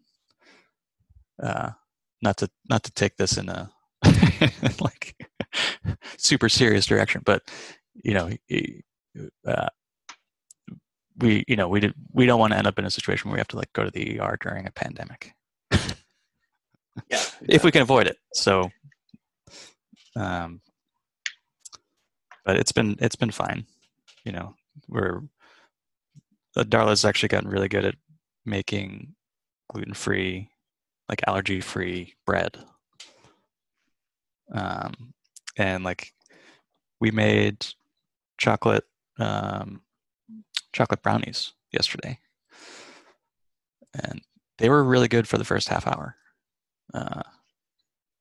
uh, 1.41 1.70
not 2.22 2.38
to 2.38 2.50
not 2.70 2.84
to 2.84 2.91
take 2.91 3.18
this 3.18 3.38
in 3.38 3.50
a 3.50 3.70
like 4.82 5.15
super 6.18 6.50
serious 6.50 6.86
direction, 6.86 7.22
but 7.26 7.41
you 8.04 8.13
know, 8.13 8.30
uh, 9.48 9.68
we 11.18 11.44
you 11.48 11.56
know 11.56 11.68
we 11.68 11.80
did 11.80 11.94
we 12.12 12.26
don't 12.26 12.39
want 12.39 12.52
to 12.54 12.58
end 12.58 12.68
up 12.68 12.80
in 12.80 12.86
a 12.86 12.91
situation 12.91 13.30
where 13.30 13.36
we 13.36 13.39
have 13.39 13.48
to 13.50 13.58
like 13.58 13.72
go 13.74 13.84
to 13.84 13.91
the 13.91 14.20
ER 14.20 14.38
during 14.41 14.68
a 14.68 14.72
pandemic. 14.72 15.34
yeah, 15.72 15.80
exactly. 17.12 17.48
if 17.50 17.63
we 17.63 17.72
can 17.72 17.82
avoid 17.82 18.08
it. 18.08 18.18
So, 18.34 18.70
um, 20.15 20.62
but 22.46 22.58
it's 22.58 22.72
been 22.72 22.96
it's 23.00 23.16
been 23.16 23.32
fine. 23.32 23.66
You 24.24 24.32
know, 24.32 24.56
we're 24.88 25.22
Darla's 26.58 27.04
actually 27.04 27.30
gotten 27.30 27.50
really 27.50 27.68
good 27.68 27.86
at 27.86 27.96
making 28.46 29.16
gluten 29.70 29.94
free 29.94 30.50
like 31.10 31.22
allergy 31.28 31.62
free 31.62 32.16
bread. 32.26 32.58
Um, 34.52 35.14
and 35.58 35.84
like 35.84 36.14
we 37.00 37.12
made 37.12 37.66
chocolate 38.38 38.86
um, 39.20 39.82
chocolate 40.74 41.02
brownies 41.02 41.54
yesterday, 41.72 42.20
and 43.94 44.22
they 44.58 44.70
were 44.70 44.84
really 44.84 45.08
good 45.08 45.28
for 45.28 45.38
the 45.38 45.46
first 45.46 45.70
half 45.70 45.88
hour 45.88 46.16
uh, 46.94 47.22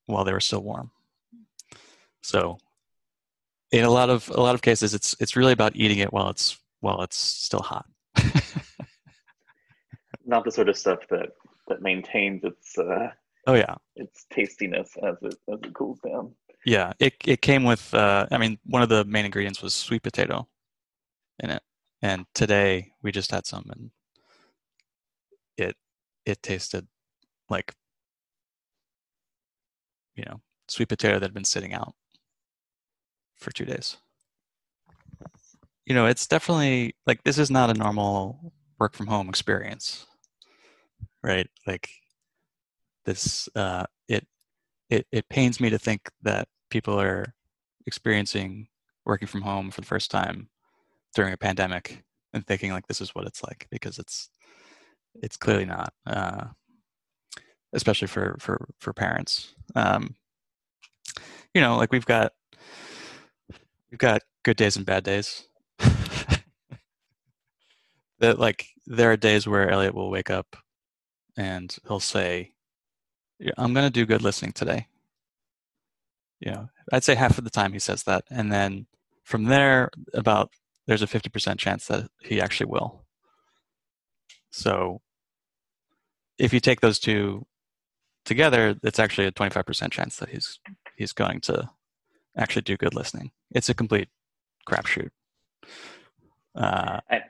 while 0.06 0.24
they 0.24 0.32
were 0.32 0.40
still 0.40 0.62
warm. 0.62 0.90
So, 2.22 2.58
in 3.70 3.84
a 3.84 3.90
lot 3.90 4.10
of 4.10 4.28
a 4.30 4.40
lot 4.40 4.54
of 4.54 4.62
cases, 4.62 4.94
it's 4.94 5.16
it's 5.20 5.36
really 5.36 5.52
about 5.52 5.76
eating 5.76 5.98
it 5.98 6.12
while 6.12 6.30
it's 6.30 6.58
while 6.80 7.02
it's 7.02 7.16
still 7.16 7.62
hot. 7.62 7.86
Not 10.26 10.44
the 10.44 10.50
sort 10.50 10.68
of 10.68 10.76
stuff 10.76 11.00
that 11.10 11.30
that 11.68 11.82
maintains 11.82 12.44
its 12.44 12.78
uh, 12.78 13.10
oh 13.46 13.54
yeah 13.54 13.74
its 13.96 14.26
tastiness 14.30 14.96
as 15.02 15.16
it 15.22 15.36
as 15.52 15.58
it 15.62 15.74
cools 15.74 15.98
down. 16.00 16.34
Yeah, 16.64 16.92
it 16.98 17.14
it 17.26 17.42
came 17.42 17.64
with. 17.64 17.92
Uh, 17.92 18.26
I 18.30 18.38
mean, 18.38 18.58
one 18.64 18.82
of 18.82 18.88
the 18.88 19.04
main 19.04 19.24
ingredients 19.24 19.62
was 19.62 19.74
sweet 19.74 20.02
potato 20.02 20.48
in 21.40 21.50
it, 21.50 21.62
and 22.00 22.24
today 22.34 22.92
we 23.02 23.12
just 23.12 23.30
had 23.30 23.46
some, 23.46 23.64
and 23.70 23.90
it 25.58 25.76
it 26.24 26.42
tasted 26.42 26.86
like 27.50 27.74
you 30.14 30.24
know 30.24 30.40
sweet 30.68 30.88
potato 30.88 31.14
that 31.14 31.26
had 31.26 31.34
been 31.34 31.44
sitting 31.44 31.74
out 31.74 31.94
for 33.36 33.50
two 33.50 33.64
days. 33.64 33.96
You 35.86 35.94
know, 35.94 36.06
it's 36.06 36.26
definitely 36.26 36.94
like 37.06 37.22
this 37.24 37.38
is 37.38 37.50
not 37.50 37.70
a 37.70 37.74
normal 37.74 38.52
work 38.78 38.94
from 38.94 39.06
home 39.06 39.28
experience 39.28 40.06
right? 41.24 41.48
Like 41.66 41.88
this, 43.06 43.48
uh, 43.56 43.86
it 44.08 44.26
it 44.90 45.06
it 45.10 45.28
pains 45.28 45.60
me 45.60 45.70
to 45.70 45.78
think 45.78 46.10
that 46.22 46.46
people 46.70 47.00
are 47.00 47.34
experiencing 47.86 48.68
working 49.06 49.26
from 49.28 49.42
home 49.42 49.70
for 49.70 49.80
the 49.80 49.86
first 49.86 50.10
time 50.10 50.48
during 51.14 51.32
a 51.32 51.38
pandemic 51.38 52.04
and 52.32 52.46
thinking 52.46 52.72
like 52.72 52.86
this 52.86 53.00
is 53.00 53.14
what 53.14 53.26
it's 53.26 53.42
like 53.42 53.66
because 53.70 53.98
it's 53.98 54.30
it's 55.22 55.36
clearly 55.36 55.64
not 55.64 55.92
uh, 56.06 56.46
especially 57.72 58.08
for 58.08 58.36
for 58.40 58.68
for 58.80 58.92
parents 58.92 59.54
um, 59.76 60.14
you 61.54 61.60
know 61.60 61.76
like 61.76 61.92
we've 61.92 62.06
got 62.06 62.32
we've 63.94 63.98
got 64.00 64.22
good 64.42 64.56
days 64.56 64.76
and 64.76 64.84
bad 64.84 65.04
days 65.04 65.46
that 68.18 68.40
like 68.40 68.66
there 68.86 69.12
are 69.12 69.16
days 69.16 69.46
where 69.46 69.70
elliot 69.70 69.94
will 69.94 70.10
wake 70.10 70.30
up 70.30 70.56
and 71.36 71.76
he'll 71.86 72.00
say, 72.00 72.50
I'm 73.56 73.72
going 73.72 73.86
to 73.86 73.92
do 73.92 74.04
good 74.04 74.20
listening 74.20 74.50
today. 74.50 74.88
You 76.40 76.50
know, 76.50 76.70
I'd 76.92 77.04
say 77.04 77.14
half 77.14 77.38
of 77.38 77.44
the 77.44 77.50
time 77.50 77.72
he 77.72 77.78
says 77.78 78.02
that. 78.02 78.24
And 78.30 78.50
then 78.50 78.86
from 79.22 79.44
there, 79.44 79.90
about 80.12 80.50
there's 80.88 81.02
a 81.02 81.06
50% 81.06 81.56
chance 81.58 81.86
that 81.86 82.08
he 82.20 82.40
actually 82.40 82.66
will. 82.66 83.04
So 84.50 85.02
if 86.36 86.52
you 86.52 86.58
take 86.58 86.80
those 86.80 86.98
two 86.98 87.46
together, 88.24 88.74
it's 88.82 88.98
actually 88.98 89.28
a 89.28 89.32
25% 89.32 89.92
chance 89.92 90.16
that 90.16 90.30
he's 90.30 90.58
he's 90.96 91.12
going 91.12 91.40
to 91.42 91.70
actually 92.36 92.62
do 92.62 92.76
good 92.76 92.94
listening. 92.94 93.30
It's 93.52 93.68
a 93.68 93.74
complete 93.74 94.08
crapshoot. 94.68 95.10
Uh, 96.54 97.00
I, 97.10 97.22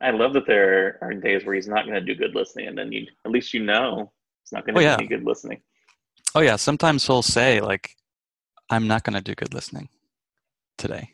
I 0.00 0.10
love 0.10 0.32
that 0.34 0.46
there 0.46 0.98
are 1.02 1.12
days 1.14 1.44
where 1.44 1.54
he's 1.54 1.68
not 1.68 1.84
going 1.84 1.94
to 1.94 2.00
do 2.00 2.14
good 2.14 2.34
listening, 2.34 2.68
and 2.68 2.76
then 2.78 2.90
you 2.92 3.06
at 3.24 3.30
least 3.30 3.54
you 3.54 3.62
know 3.62 4.12
it's 4.42 4.52
not 4.52 4.64
going 4.64 4.74
to 4.74 4.80
Oh, 4.80 4.82
yeah. 4.84 4.94
any 4.94 5.06
good 5.06 5.24
listening. 5.24 5.60
Oh 6.34 6.40
yeah, 6.40 6.56
sometimes 6.56 7.06
he'll 7.06 7.22
say 7.22 7.60
like, 7.60 7.96
"I'm 8.68 8.86
not 8.86 9.04
going 9.04 9.14
to 9.14 9.20
do 9.20 9.34
good 9.34 9.52
listening 9.52 9.88
today," 10.78 11.10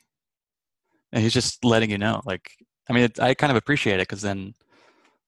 and 1.12 1.22
he's 1.22 1.32
just 1.32 1.64
letting 1.64 1.90
you 1.90 1.98
know. 1.98 2.20
Like, 2.24 2.50
I 2.88 2.92
mean, 2.92 3.04
it, 3.04 3.20
I 3.20 3.34
kind 3.34 3.50
of 3.50 3.56
appreciate 3.56 3.94
it 3.94 4.08
because 4.08 4.22
then 4.22 4.54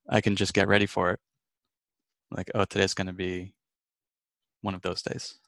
I 0.09 0.21
can 0.21 0.37
just 0.37 0.55
get 0.55 0.69
ready 0.69 0.87
for 0.87 1.12
it. 1.12 1.21
Like, 2.31 2.51
oh, 2.55 2.64
today's 2.66 2.95
going 2.95 3.07
to 3.07 3.12
be 3.14 3.55
one 4.61 4.75
of 4.75 4.83
those 4.83 5.03
days. 5.03 5.39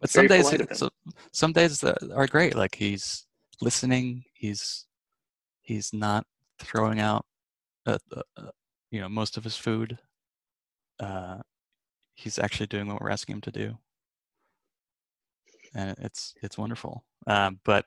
But 0.00 0.10
some 0.10 0.26
days, 0.26 0.44
polite 0.44 0.60
of 0.62 0.68
him. 0.70 0.76
so, 0.76 0.90
some 1.32 1.52
days 1.52 1.82
are 1.84 2.26
great. 2.26 2.54
Like 2.54 2.74
he's 2.74 3.26
listening, 3.60 4.24
he's 4.34 4.86
he's 5.62 5.92
not 5.92 6.24
throwing 6.58 6.98
out 7.00 7.24
uh, 7.86 7.98
uh, 8.16 8.22
uh, 8.36 8.50
you 8.90 9.00
know 9.00 9.08
most 9.08 9.36
of 9.36 9.44
his 9.44 9.56
food 9.56 9.98
uh, 11.00 11.38
he's 12.14 12.38
actually 12.38 12.66
doing 12.66 12.86
what 12.86 13.00
we're 13.00 13.10
asking 13.10 13.34
him 13.36 13.40
to 13.40 13.50
do 13.50 13.78
and 15.74 15.94
it's 16.00 16.34
it's 16.42 16.58
wonderful 16.58 17.04
um, 17.26 17.60
but 17.64 17.84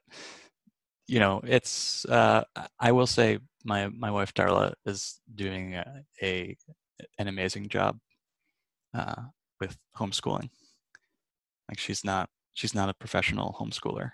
you 1.08 1.20
know 1.20 1.42
it's 1.44 2.06
uh, 2.06 2.44
i 2.80 2.92
will 2.92 3.08
say 3.08 3.40
my 3.66 3.88
my 3.90 4.12
wife 4.12 4.34
darla 4.34 4.74
is 4.86 5.20
doing 5.36 5.76
a, 5.76 6.04
a 6.22 6.56
an 7.18 7.28
amazing 7.28 7.68
job 7.68 7.98
uh, 8.94 9.22
with 9.60 9.78
homeschooling 9.98 10.50
like 11.72 11.80
she's 11.80 12.04
not 12.04 12.30
she's 12.54 12.76
not 12.76 12.90
a 12.90 12.94
professional 12.94 13.56
homeschooler. 13.60 14.12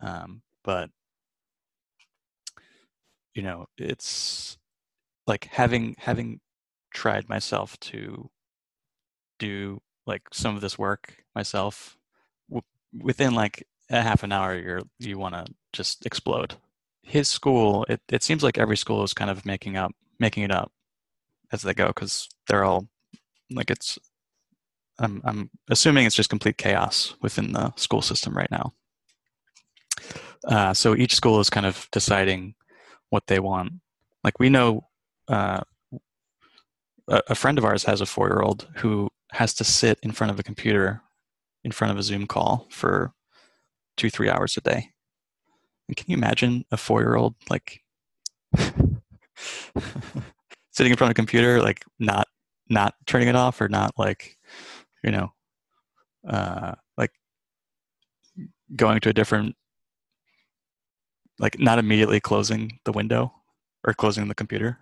Um, 0.00 0.42
but 0.64 0.90
you 3.34 3.42
know 3.42 3.66
it's 3.78 4.58
like 5.26 5.44
having 5.52 5.94
having 5.98 6.40
tried 6.92 7.28
myself 7.28 7.78
to 7.80 8.28
do 9.38 9.80
like 10.06 10.22
some 10.32 10.56
of 10.56 10.60
this 10.60 10.78
work 10.78 11.24
myself 11.34 11.96
w- 12.48 12.62
within 13.00 13.34
like 13.34 13.66
a 13.90 14.02
half 14.02 14.22
an 14.24 14.32
hour 14.32 14.56
you're 14.58 14.82
you 14.98 15.18
want 15.18 15.34
to 15.34 15.46
just 15.72 16.04
explode. 16.04 16.56
His 17.02 17.28
school 17.28 17.86
it, 17.88 18.00
it 18.08 18.22
seems 18.24 18.42
like 18.42 18.58
every 18.58 18.76
school 18.76 19.04
is 19.04 19.14
kind 19.14 19.30
of 19.30 19.46
making 19.46 19.76
up 19.76 19.92
making 20.18 20.42
it 20.42 20.50
up 20.50 20.72
as 21.52 21.62
they 21.62 21.74
go 21.74 21.88
because 21.88 22.28
they're 22.48 22.64
all 22.64 22.88
like 23.52 23.70
it's 23.70 23.98
I'm, 25.00 25.20
I'm 25.24 25.50
assuming 25.68 26.06
it's 26.06 26.16
just 26.16 26.30
complete 26.30 26.58
chaos 26.58 27.14
within 27.22 27.52
the 27.52 27.72
school 27.76 28.02
system 28.02 28.36
right 28.36 28.50
now 28.50 28.72
uh, 30.44 30.74
so 30.74 30.96
each 30.96 31.14
school 31.14 31.40
is 31.40 31.50
kind 31.50 31.66
of 31.66 31.88
deciding 31.92 32.54
what 33.10 33.26
they 33.26 33.38
want. 33.38 33.72
Like 34.24 34.38
we 34.38 34.48
know 34.48 34.86
uh, 35.28 35.60
a, 37.08 37.34
friend 37.34 37.58
of 37.58 37.64
ours 37.64 37.84
has 37.84 38.00
a 38.00 38.06
four 38.06 38.28
year 38.28 38.40
old 38.40 38.68
who 38.76 39.08
has 39.32 39.54
to 39.54 39.64
sit 39.64 39.98
in 40.02 40.12
front 40.12 40.30
of 40.30 40.38
a 40.38 40.42
computer 40.42 41.02
in 41.64 41.72
front 41.72 41.92
of 41.92 41.98
a 41.98 42.02
Zoom 42.02 42.26
call 42.26 42.66
for 42.70 43.12
two, 43.96 44.10
three 44.10 44.30
hours 44.30 44.56
a 44.56 44.60
day. 44.60 44.90
And 45.88 45.96
can 45.96 46.06
you 46.08 46.16
imagine 46.16 46.64
a 46.70 46.76
four 46.76 47.00
year 47.00 47.16
old 47.16 47.34
like 47.48 47.82
sitting 48.56 49.00
in 50.90 50.96
front 50.96 51.08
of 51.08 51.10
a 51.10 51.14
computer, 51.14 51.60
like 51.60 51.84
not 51.98 52.28
not 52.68 52.94
turning 53.06 53.28
it 53.28 53.36
off 53.36 53.60
or 53.60 53.68
not 53.68 53.92
like, 53.98 54.36
you 55.02 55.10
know, 55.10 55.32
uh, 56.28 56.74
like 56.96 57.12
going 58.76 59.00
to 59.00 59.08
a 59.08 59.14
different 59.14 59.56
like 61.38 61.58
not 61.58 61.78
immediately 61.78 62.20
closing 62.20 62.78
the 62.84 62.92
window 62.92 63.32
or 63.84 63.94
closing 63.94 64.28
the 64.28 64.34
computer 64.34 64.78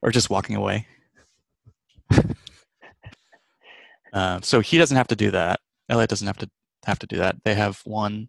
or 0.00 0.10
just 0.10 0.30
walking 0.30 0.56
away. 0.56 0.86
uh, 4.12 4.40
so 4.42 4.60
he 4.60 4.78
doesn't 4.78 4.96
have 4.96 5.08
to 5.08 5.16
do 5.16 5.30
that. 5.32 5.60
Elliot 5.88 6.08
doesn't 6.08 6.26
have 6.26 6.38
to 6.38 6.48
have 6.84 7.00
to 7.00 7.06
do 7.06 7.16
that. 7.16 7.36
They 7.44 7.54
have 7.54 7.80
one, 7.84 8.28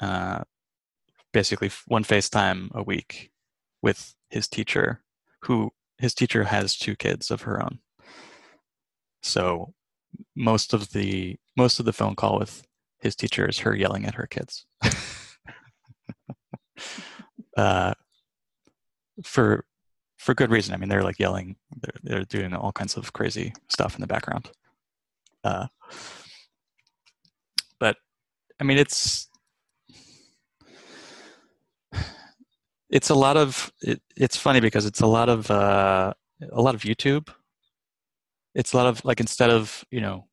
uh, 0.00 0.44
basically 1.32 1.70
one 1.86 2.04
FaceTime 2.04 2.72
a 2.74 2.82
week 2.82 3.30
with 3.82 4.14
his 4.30 4.48
teacher, 4.48 5.02
who 5.42 5.70
his 5.98 6.14
teacher 6.14 6.44
has 6.44 6.76
two 6.76 6.96
kids 6.96 7.30
of 7.30 7.42
her 7.42 7.62
own. 7.62 7.78
So 9.22 9.74
most 10.36 10.72
of 10.72 10.90
the 10.92 11.36
most 11.56 11.78
of 11.78 11.86
the 11.86 11.92
phone 11.92 12.16
call 12.16 12.38
with 12.38 12.66
his 13.00 13.14
teacher 13.14 13.48
is 13.48 13.58
her 13.60 13.74
yelling 13.74 14.04
at 14.06 14.14
her 14.14 14.26
kids. 14.26 14.66
uh, 17.56 17.94
for 19.22 19.64
for 20.18 20.34
good 20.34 20.50
reason. 20.50 20.74
I 20.74 20.78
mean, 20.78 20.88
they're 20.88 21.02
like 21.02 21.18
yelling, 21.18 21.56
they're, 21.82 22.00
they're 22.02 22.24
doing 22.24 22.54
all 22.54 22.72
kinds 22.72 22.96
of 22.96 23.12
crazy 23.12 23.52
stuff 23.68 23.94
in 23.94 24.00
the 24.00 24.06
background. 24.06 24.50
Uh, 25.44 25.66
but 27.78 27.96
I 28.58 28.64
mean, 28.64 28.78
it's 28.78 29.28
it's 32.88 33.10
a 33.10 33.14
lot 33.14 33.36
of 33.36 33.70
it, 33.82 34.00
it's 34.16 34.36
funny 34.36 34.60
because 34.60 34.86
it's 34.86 35.02
a 35.02 35.06
lot 35.06 35.28
of 35.28 35.50
uh, 35.50 36.14
a 36.52 36.62
lot 36.62 36.74
of 36.74 36.82
YouTube. 36.82 37.28
It's 38.54 38.72
a 38.72 38.76
lot 38.76 38.86
of 38.86 39.04
like 39.04 39.20
instead 39.20 39.50
of 39.50 39.84
you 39.90 40.00
know 40.00 40.26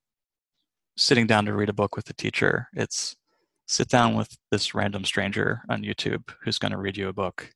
sitting 0.97 1.28
down 1.28 1.45
to 1.45 1.53
read 1.53 1.69
a 1.69 1.74
book 1.74 1.95
with 1.95 2.05
the 2.05 2.13
teacher, 2.13 2.67
it's 2.74 3.15
sit 3.67 3.88
down 3.88 4.15
with 4.15 4.38
this 4.51 4.76
random 4.76 5.05
stranger 5.05 5.61
on 5.69 5.84
YouTube 5.84 6.30
who's 6.43 6.59
going 6.59 6.72
to 6.74 6.78
read 6.78 6.97
you 6.97 7.07
a 7.07 7.13
book. 7.13 7.53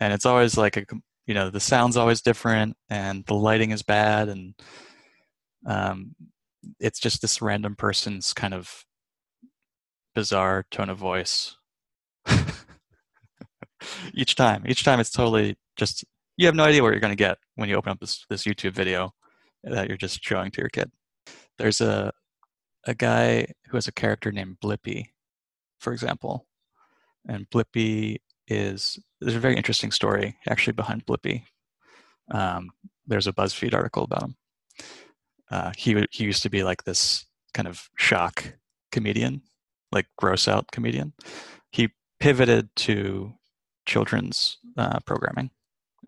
And 0.00 0.14
it's 0.14 0.24
always 0.24 0.56
like 0.56 0.78
a, 0.78 0.84
you 1.26 1.34
know, 1.34 1.50
the 1.50 1.60
sound's 1.60 1.98
always 1.98 2.22
different 2.22 2.74
and 2.88 3.24
the 3.26 3.34
lighting 3.34 3.70
is 3.70 3.82
bad 3.82 4.28
and 4.30 4.54
um, 5.66 6.14
it's 6.78 6.98
just 6.98 7.20
this 7.20 7.42
random 7.42 7.76
person's 7.76 8.32
kind 8.32 8.54
of 8.54 8.84
bizarre 10.14 10.64
tone 10.70 10.88
of 10.88 10.96
voice. 10.96 11.56
each 14.14 14.36
time, 14.36 14.64
each 14.66 14.84
time 14.84 15.00
it's 15.00 15.10
totally 15.10 15.58
just 15.76 16.04
you 16.40 16.46
have 16.46 16.54
no 16.54 16.64
idea 16.64 16.82
what 16.82 16.92
you're 16.92 17.00
going 17.00 17.12
to 17.12 17.16
get 17.16 17.36
when 17.56 17.68
you 17.68 17.76
open 17.76 17.92
up 17.92 18.00
this 18.00 18.24
this 18.30 18.44
YouTube 18.44 18.72
video 18.72 19.12
that 19.62 19.88
you're 19.88 19.98
just 19.98 20.24
showing 20.24 20.50
to 20.50 20.62
your 20.62 20.70
kid. 20.70 20.90
There's 21.58 21.82
a 21.82 22.12
a 22.86 22.94
guy 22.94 23.46
who 23.66 23.76
has 23.76 23.86
a 23.86 23.92
character 23.92 24.32
named 24.32 24.56
Blippi, 24.64 25.10
for 25.80 25.92
example. 25.92 26.46
And 27.28 27.48
Blippi 27.50 28.20
is 28.48 28.98
there's 29.20 29.36
a 29.36 29.40
very 29.40 29.54
interesting 29.54 29.90
story 29.90 30.38
actually 30.48 30.72
behind 30.72 31.04
Blippi. 31.04 31.44
Um, 32.30 32.70
there's 33.06 33.26
a 33.26 33.34
BuzzFeed 33.34 33.74
article 33.74 34.04
about 34.04 34.22
him. 34.22 34.36
Uh, 35.50 35.72
he 35.76 36.06
he 36.10 36.24
used 36.24 36.42
to 36.44 36.50
be 36.50 36.62
like 36.62 36.84
this 36.84 37.26
kind 37.52 37.68
of 37.68 37.90
shock 37.98 38.54
comedian, 38.92 39.42
like 39.92 40.06
gross 40.16 40.48
out 40.48 40.72
comedian. 40.72 41.12
He 41.70 41.90
pivoted 42.18 42.70
to 42.76 43.34
children's 43.84 44.56
uh, 44.78 45.00
programming, 45.04 45.50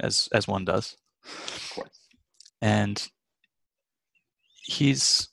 as 0.01 0.29
as 0.33 0.49
one 0.49 0.65
does. 0.65 0.97
Of 1.25 1.73
course. 1.75 2.01
And 2.61 3.09
he's 4.63 5.29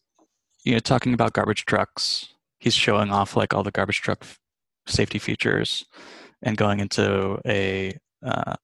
you 0.63 0.73
know 0.73 0.79
talking 0.79 1.13
about 1.13 1.33
garbage 1.33 1.65
trucks 1.65 2.27
he's 2.59 2.73
showing 2.73 3.11
off 3.11 3.35
like 3.35 3.53
all 3.53 3.63
the 3.63 3.71
garbage 3.71 4.01
truck 4.01 4.25
safety 4.87 5.19
features 5.19 5.85
and 6.41 6.57
going 6.57 6.79
into 6.79 7.39
a 7.45 7.97
uh, 8.25 8.55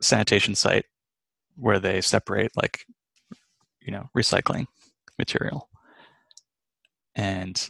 sanitation 0.00 0.54
site 0.54 0.84
where 1.56 1.78
they 1.78 2.00
separate 2.00 2.50
like 2.56 2.84
you 3.80 3.92
know 3.92 4.08
recycling 4.16 4.66
material 5.18 5.68
and 7.14 7.68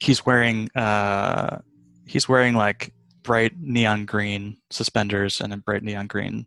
he's 0.00 0.24
wearing 0.24 0.68
uh, 0.76 1.58
he's 2.06 2.28
wearing 2.28 2.54
like 2.54 2.92
bright 3.28 3.52
neon 3.60 4.06
green 4.06 4.56
suspenders 4.70 5.42
and 5.42 5.52
then 5.52 5.60
bright 5.60 5.82
neon 5.82 6.06
green 6.06 6.46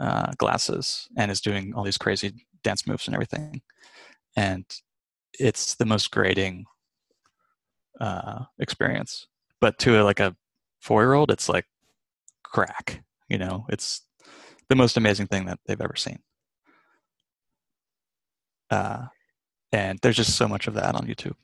uh, 0.00 0.32
glasses 0.36 1.08
and 1.16 1.30
is 1.30 1.40
doing 1.40 1.72
all 1.74 1.84
these 1.84 1.98
crazy 1.98 2.32
dance 2.64 2.88
moves 2.88 3.06
and 3.06 3.14
everything 3.14 3.62
and 4.36 4.64
it's 5.38 5.74
the 5.76 5.86
most 5.86 6.10
grating 6.10 6.66
uh, 8.00 8.44
experience. 8.58 9.26
But 9.60 9.78
to 9.80 10.00
a, 10.00 10.04
like 10.04 10.20
a 10.20 10.36
four 10.80 11.02
year 11.02 11.14
old, 11.14 11.30
it's 11.30 11.48
like 11.48 11.66
crack. 12.42 13.02
You 13.28 13.38
know, 13.38 13.66
it's 13.68 14.02
the 14.68 14.76
most 14.76 14.96
amazing 14.96 15.26
thing 15.26 15.46
that 15.46 15.58
they've 15.66 15.80
ever 15.80 15.96
seen. 15.96 16.18
Uh, 18.70 19.06
and 19.72 19.98
there's 20.02 20.16
just 20.16 20.36
so 20.36 20.48
much 20.48 20.66
of 20.66 20.74
that 20.74 20.94
on 20.94 21.06
YouTube. 21.06 21.34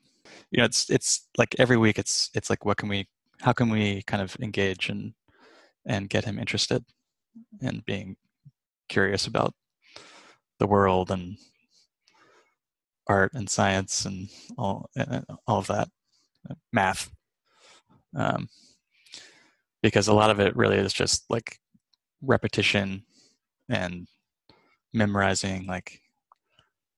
You 0.51 0.59
know, 0.59 0.65
it's 0.65 0.89
it's 0.89 1.27
like 1.37 1.55
every 1.59 1.77
week, 1.77 1.99
it's 1.99 2.29
it's 2.33 2.49
like 2.49 2.65
what 2.65 2.77
can 2.77 2.89
we, 2.89 3.07
how 3.41 3.53
can 3.53 3.69
we 3.69 4.01
kind 4.03 4.21
of 4.21 4.35
engage 4.41 4.89
and 4.89 5.13
and 5.85 6.09
get 6.09 6.25
him 6.25 6.37
interested 6.37 6.83
in 7.61 7.81
being 7.85 8.17
curious 8.89 9.27
about 9.27 9.53
the 10.59 10.67
world 10.67 11.11
and 11.11 11.37
art 13.07 13.33
and 13.33 13.49
science 13.49 14.05
and 14.05 14.29
all 14.57 14.89
all 15.47 15.59
of 15.59 15.67
that, 15.67 15.89
math, 16.73 17.09
um, 18.15 18.49
because 19.81 20.07
a 20.07 20.13
lot 20.13 20.29
of 20.29 20.39
it 20.39 20.55
really 20.55 20.77
is 20.77 20.93
just 20.93 21.23
like 21.29 21.59
repetition 22.21 23.03
and 23.69 24.07
memorizing 24.93 25.65
like 25.67 26.01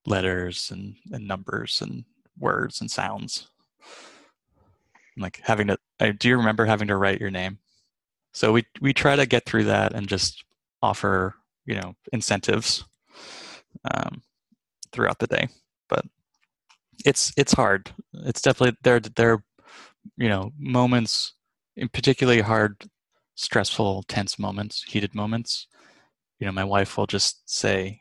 letters 0.05 0.71
and, 0.71 0.95
and 1.11 1.27
numbers 1.27 1.81
and 1.81 2.05
words 2.37 2.81
and 2.81 2.89
sounds. 2.89 3.49
Like 5.19 5.41
having 5.43 5.67
to, 5.67 5.77
I, 5.99 6.11
do 6.11 6.29
you 6.29 6.37
remember 6.37 6.65
having 6.65 6.87
to 6.87 6.97
write 6.97 7.21
your 7.21 7.31
name? 7.31 7.59
So 8.33 8.53
we 8.53 8.65
we 8.81 8.93
try 8.93 9.15
to 9.15 9.25
get 9.25 9.45
through 9.45 9.65
that 9.65 9.93
and 9.93 10.07
just 10.07 10.43
offer 10.81 11.35
you 11.65 11.75
know 11.75 11.95
incentives 12.13 12.85
um, 13.91 14.21
throughout 14.91 15.19
the 15.19 15.27
day 15.27 15.49
but 15.89 16.05
it's 17.05 17.33
it's 17.37 17.53
hard. 17.53 17.91
It's 18.13 18.41
definitely 18.41 18.77
there. 18.83 18.99
There, 18.99 19.43
you 20.17 20.29
know, 20.29 20.51
moments 20.57 21.33
in 21.75 21.89
particularly 21.89 22.41
hard, 22.41 22.89
stressful, 23.35 24.03
tense 24.03 24.39
moments, 24.39 24.83
heated 24.83 25.15
moments, 25.15 25.67
you 26.39 26.45
know, 26.45 26.51
my 26.51 26.63
wife 26.63 26.97
will 26.97 27.07
just 27.07 27.49
say, 27.49 27.99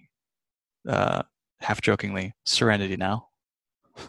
uh, 0.88 1.22
half 1.60 1.80
jokingly, 1.80 2.34
"Serenity 2.44 2.96
now," 2.96 3.28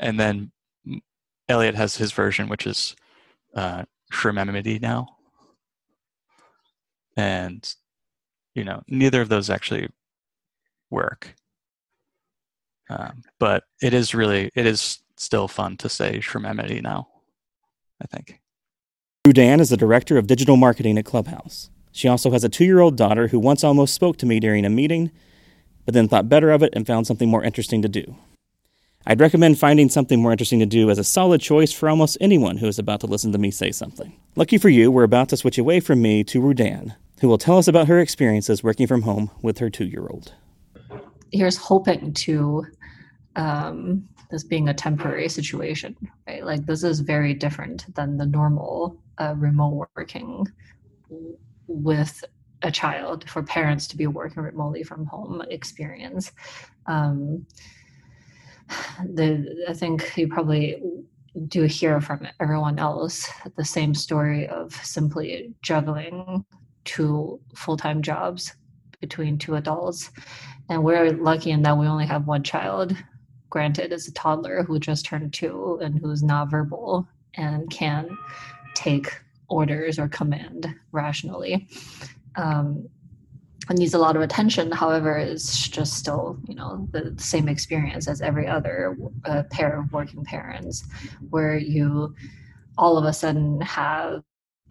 and 0.00 0.18
then 0.20 0.52
Elliot 1.48 1.74
has 1.74 1.96
his 1.96 2.12
version, 2.12 2.48
which 2.48 2.66
is 2.66 2.94
uh, 3.54 3.84
"Shrimemity 4.12 4.80
now," 4.80 5.08
and 7.16 7.74
you 8.54 8.64
know, 8.64 8.82
neither 8.88 9.20
of 9.20 9.28
those 9.28 9.50
actually 9.50 9.88
work. 10.90 11.34
Um, 12.90 13.22
but 13.38 13.64
it 13.80 13.94
is 13.94 14.14
really, 14.14 14.50
it 14.54 14.66
is 14.66 14.98
still 15.16 15.46
fun 15.46 15.76
to 15.78 15.88
say 15.88 16.18
Shrimemity 16.18 16.82
now. 16.82 17.08
I 18.02 18.06
think. 18.06 18.40
Rudan 19.26 19.60
is 19.60 19.70
the 19.70 19.76
director 19.76 20.18
of 20.18 20.26
digital 20.26 20.56
marketing 20.56 20.98
at 20.98 21.04
Clubhouse. 21.04 21.70
She 21.92 22.08
also 22.08 22.30
has 22.30 22.44
a 22.44 22.48
two 22.48 22.64
year 22.64 22.80
old 22.80 22.96
daughter 22.96 23.28
who 23.28 23.38
once 23.38 23.62
almost 23.62 23.94
spoke 23.94 24.16
to 24.18 24.26
me 24.26 24.40
during 24.40 24.64
a 24.64 24.70
meeting, 24.70 25.10
but 25.84 25.94
then 25.94 26.08
thought 26.08 26.28
better 26.28 26.50
of 26.50 26.62
it 26.62 26.72
and 26.74 26.86
found 26.86 27.06
something 27.06 27.28
more 27.28 27.44
interesting 27.44 27.82
to 27.82 27.88
do. 27.88 28.16
I'd 29.08 29.20
recommend 29.20 29.58
finding 29.58 29.88
something 29.88 30.20
more 30.20 30.32
interesting 30.32 30.58
to 30.58 30.66
do 30.66 30.90
as 30.90 30.98
a 30.98 31.04
solid 31.04 31.40
choice 31.40 31.72
for 31.72 31.88
almost 31.88 32.18
anyone 32.20 32.58
who 32.58 32.66
is 32.66 32.78
about 32.78 33.00
to 33.00 33.06
listen 33.06 33.32
to 33.32 33.38
me 33.38 33.50
say 33.50 33.72
something. 33.72 34.12
Lucky 34.36 34.58
for 34.58 34.68
you, 34.68 34.90
we're 34.90 35.02
about 35.02 35.30
to 35.30 35.36
switch 35.38 35.56
away 35.56 35.80
from 35.80 36.02
me 36.02 36.22
to 36.24 36.42
Rudan, 36.42 36.92
who 37.22 37.28
will 37.28 37.38
tell 37.38 37.56
us 37.56 37.66
about 37.66 37.88
her 37.88 38.00
experiences 38.00 38.62
working 38.62 38.86
from 38.86 39.00
home 39.00 39.30
with 39.40 39.60
her 39.60 39.70
two 39.70 39.86
year 39.86 40.06
old. 40.10 40.34
Here's 41.32 41.56
hoping 41.56 42.12
to 42.12 42.66
um, 43.34 44.06
this 44.30 44.44
being 44.44 44.68
a 44.68 44.74
temporary 44.74 45.30
situation, 45.30 45.96
right? 46.26 46.44
Like 46.44 46.66
this 46.66 46.84
is 46.84 47.00
very 47.00 47.32
different 47.32 47.86
than 47.94 48.18
the 48.18 48.26
normal 48.26 49.00
uh, 49.16 49.34
remote 49.38 49.88
working 49.96 50.46
with 51.66 52.22
a 52.60 52.70
child 52.70 53.26
for 53.30 53.42
parents 53.42 53.86
to 53.86 53.96
be 53.96 54.06
working 54.06 54.42
remotely 54.42 54.82
from 54.82 55.06
home 55.06 55.42
experience. 55.48 56.30
Um, 56.84 57.46
the 59.14 59.64
I 59.68 59.72
think 59.72 60.16
you 60.16 60.28
probably 60.28 60.82
do 61.46 61.62
hear 61.64 62.00
from 62.00 62.26
everyone 62.40 62.78
else 62.78 63.28
the 63.56 63.64
same 63.64 63.94
story 63.94 64.48
of 64.48 64.74
simply 64.84 65.54
juggling 65.62 66.44
two 66.84 67.40
full-time 67.54 68.02
jobs 68.02 68.54
between 69.00 69.38
two 69.38 69.54
adults 69.54 70.10
and 70.68 70.82
we're 70.82 71.12
lucky 71.12 71.50
in 71.50 71.62
that 71.62 71.78
we 71.78 71.86
only 71.86 72.06
have 72.06 72.26
one 72.26 72.42
child 72.42 72.96
granted 73.50 73.92
as 73.92 74.08
a 74.08 74.12
toddler 74.12 74.62
who 74.62 74.78
just 74.78 75.06
turned 75.06 75.32
two 75.32 75.78
and 75.82 75.98
who's 75.98 76.22
not 76.22 76.50
verbal 76.50 77.08
and 77.34 77.70
can 77.70 78.08
take 78.74 79.20
orders 79.48 79.98
or 79.98 80.08
command 80.08 80.74
rationally. 80.92 81.66
Um, 82.36 82.88
needs 83.76 83.94
a 83.94 83.98
lot 83.98 84.16
of 84.16 84.22
attention. 84.22 84.70
However, 84.70 85.16
it's 85.18 85.68
just 85.68 85.94
still, 85.94 86.38
you 86.48 86.54
know, 86.54 86.88
the 86.90 87.14
same 87.18 87.48
experience 87.48 88.08
as 88.08 88.20
every 88.20 88.46
other 88.46 88.96
uh, 89.24 89.42
pair 89.50 89.78
of 89.78 89.92
working 89.92 90.24
parents, 90.24 90.84
where 91.30 91.56
you 91.56 92.14
all 92.76 92.96
of 92.96 93.04
a 93.04 93.12
sudden 93.12 93.60
have 93.60 94.22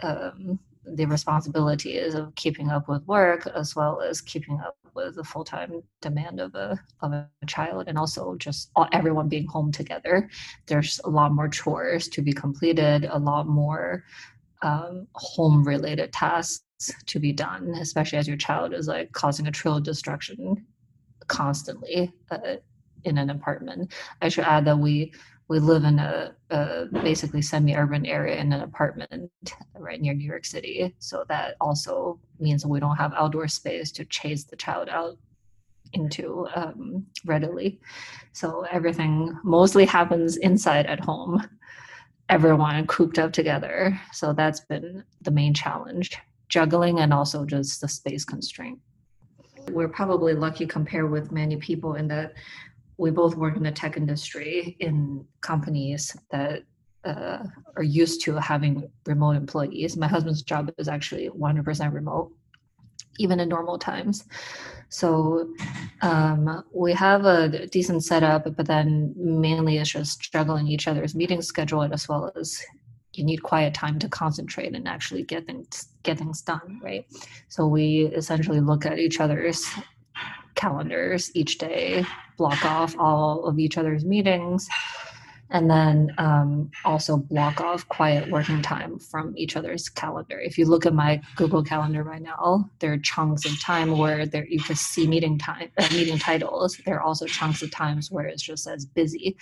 um, 0.01 0.59
the 0.95 1.05
responsibilities 1.05 2.15
of 2.15 2.33
keeping 2.35 2.69
up 2.69 2.87
with 2.87 3.05
work 3.07 3.47
as 3.55 3.75
well 3.75 4.01
as 4.01 4.21
keeping 4.21 4.59
up 4.59 4.77
with 4.93 5.15
the 5.15 5.23
full-time 5.23 5.83
demand 6.01 6.39
of 6.39 6.55
a 6.55 6.79
of 7.01 7.11
a 7.11 7.27
child 7.45 7.87
and 7.87 7.97
also 7.97 8.35
just 8.35 8.71
all, 8.75 8.87
everyone 8.93 9.27
being 9.27 9.45
home 9.45 9.71
together 9.71 10.29
there's 10.65 10.99
a 11.03 11.09
lot 11.09 11.31
more 11.33 11.49
chores 11.49 12.07
to 12.07 12.21
be 12.21 12.31
completed 12.31 13.05
a 13.11 13.19
lot 13.19 13.47
more 13.47 14.03
um, 14.61 15.07
home 15.13 15.63
related 15.67 16.11
tasks 16.13 16.63
to 17.05 17.19
be 17.19 17.31
done, 17.31 17.69
especially 17.79 18.17
as 18.17 18.27
your 18.27 18.37
child 18.37 18.73
is 18.73 18.87
like 18.87 19.11
causing 19.11 19.47
a 19.47 19.51
trail 19.51 19.77
of 19.77 19.83
destruction 19.83 20.65
constantly 21.27 22.11
uh, 22.31 22.55
in 23.03 23.17
an 23.17 23.29
apartment. 23.29 23.93
I 24.21 24.29
should 24.29 24.45
add 24.45 24.65
that 24.65 24.77
we 24.77 25.13
we 25.49 25.59
live 25.59 25.85
in 25.85 25.97
a, 25.97 26.35
a 26.49 26.87
basically 26.91 27.41
semi-urban 27.41 28.05
area 28.05 28.35
in 28.35 28.51
an 28.51 28.61
apartment 28.61 29.31
right 29.77 30.01
near 30.01 30.13
New 30.13 30.27
York 30.27 30.43
City, 30.43 30.93
so 30.99 31.23
that 31.29 31.55
also 31.61 32.19
means 32.37 32.65
we 32.65 32.81
don't 32.81 32.97
have 32.97 33.13
outdoor 33.13 33.47
space 33.47 33.89
to 33.93 34.03
chase 34.05 34.43
the 34.43 34.57
child 34.57 34.89
out 34.89 35.17
into 35.93 36.45
um, 36.53 37.05
readily. 37.25 37.79
So 38.33 38.65
everything 38.69 39.39
mostly 39.45 39.85
happens 39.85 40.35
inside 40.35 40.85
at 40.85 40.99
home 40.99 41.47
everyone 42.29 42.85
cooped 42.87 43.19
up 43.19 43.31
together. 43.31 43.99
So 44.11 44.33
that's 44.33 44.59
been 44.61 45.03
the 45.21 45.31
main 45.31 45.53
challenge 45.53 46.17
juggling 46.49 46.99
and 46.99 47.13
also 47.13 47.45
just 47.45 47.81
the 47.81 47.87
space 47.87 48.25
constraint. 48.25 48.79
We're 49.71 49.89
probably 49.89 50.33
lucky 50.33 50.65
compared 50.65 51.11
with 51.11 51.31
many 51.31 51.57
people 51.57 51.95
in 51.95 52.07
that 52.07 52.33
we 52.97 53.11
both 53.11 53.35
work 53.35 53.55
in 53.57 53.63
the 53.63 53.71
tech 53.71 53.97
industry 53.97 54.75
in 54.79 55.25
companies 55.41 56.15
that 56.31 56.63
uh, 57.03 57.43
are 57.75 57.83
used 57.83 58.21
to 58.23 58.35
having 58.35 58.89
remote 59.05 59.35
employees. 59.35 59.95
My 59.95 60.07
husband's 60.07 60.41
job 60.41 60.71
is 60.77 60.87
actually 60.87 61.29
100% 61.29 61.93
remote, 61.93 62.31
even 63.19 63.39
in 63.39 63.49
normal 63.49 63.77
times. 63.77 64.25
So 64.89 65.53
um, 66.01 66.63
we 66.73 66.93
have 66.93 67.25
a 67.25 67.67
decent 67.67 68.03
setup, 68.03 68.55
but 68.55 68.65
then 68.65 69.13
mainly 69.15 69.77
it's 69.77 69.91
just 69.91 70.31
juggling 70.31 70.67
each 70.67 70.87
other's 70.87 71.15
meeting 71.15 71.41
schedule 71.41 71.83
as 71.83 72.09
well 72.09 72.31
as 72.39 72.61
you 73.17 73.23
need 73.23 73.43
quiet 73.43 73.73
time 73.73 73.99
to 73.99 74.09
concentrate 74.09 74.75
and 74.75 74.87
actually 74.87 75.23
get 75.23 75.45
things 75.45 75.87
get 76.03 76.17
things 76.17 76.41
done, 76.41 76.79
right? 76.83 77.05
So 77.49 77.67
we 77.67 78.05
essentially 78.15 78.59
look 78.59 78.85
at 78.85 78.99
each 78.99 79.19
other's 79.19 79.65
calendars 80.55 81.31
each 81.35 81.57
day, 81.57 82.05
block 82.37 82.65
off 82.65 82.95
all 82.97 83.45
of 83.45 83.59
each 83.59 83.77
other's 83.77 84.03
meetings, 84.03 84.67
and 85.49 85.69
then 85.69 86.13
um, 86.17 86.69
also 86.83 87.17
block 87.17 87.61
off 87.61 87.87
quiet 87.87 88.29
working 88.29 88.61
time 88.61 88.99
from 88.99 89.33
each 89.37 89.55
other's 89.55 89.87
calendar. 89.87 90.39
If 90.39 90.57
you 90.57 90.65
look 90.65 90.85
at 90.85 90.93
my 90.93 91.21
Google 91.35 91.63
Calendar 91.63 92.03
right 92.03 92.21
now, 92.21 92.69
there 92.79 92.91
are 92.93 92.97
chunks 92.97 93.45
of 93.45 93.59
time 93.61 93.97
where 93.97 94.25
there 94.25 94.45
you 94.45 94.59
just 94.59 94.87
see 94.87 95.07
meeting 95.07 95.37
time, 95.37 95.69
meeting 95.91 96.19
titles. 96.19 96.77
There 96.85 96.95
are 96.95 97.01
also 97.01 97.25
chunks 97.27 97.61
of 97.61 97.71
times 97.71 98.11
where 98.11 98.25
it 98.25 98.39
just 98.39 98.65
says 98.65 98.85
busy. 98.85 99.37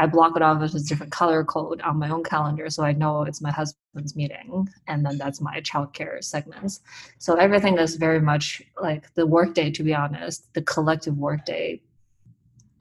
I 0.00 0.06
block 0.06 0.32
it 0.36 0.42
off 0.42 0.62
as 0.62 0.74
a 0.74 0.82
different 0.88 1.12
color 1.12 1.44
code 1.44 1.80
on 1.82 1.98
my 1.98 2.10
own 2.10 2.24
calendar, 2.24 2.70
so 2.70 2.82
I 2.82 2.92
know 2.92 3.22
it's 3.22 3.42
my 3.42 3.52
husband's 3.60 4.16
meeting, 4.16 4.68
and 4.88 5.04
then 5.04 5.18
that's 5.18 5.40
my 5.40 5.60
childcare 5.60 6.22
segments. 6.24 6.80
So 7.18 7.34
everything 7.36 7.78
is 7.78 7.96
very 7.96 8.20
much 8.20 8.62
like 8.80 9.12
the 9.14 9.26
workday. 9.26 9.70
To 9.70 9.82
be 9.82 9.94
honest, 9.94 10.52
the 10.54 10.62
collective 10.62 11.16
workday 11.16 11.82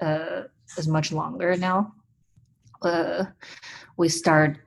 uh, 0.01 0.43
is 0.77 0.87
much 0.87 1.11
longer 1.11 1.57
now 1.57 1.93
uh, 2.81 3.25
we 3.97 4.09
start 4.09 4.57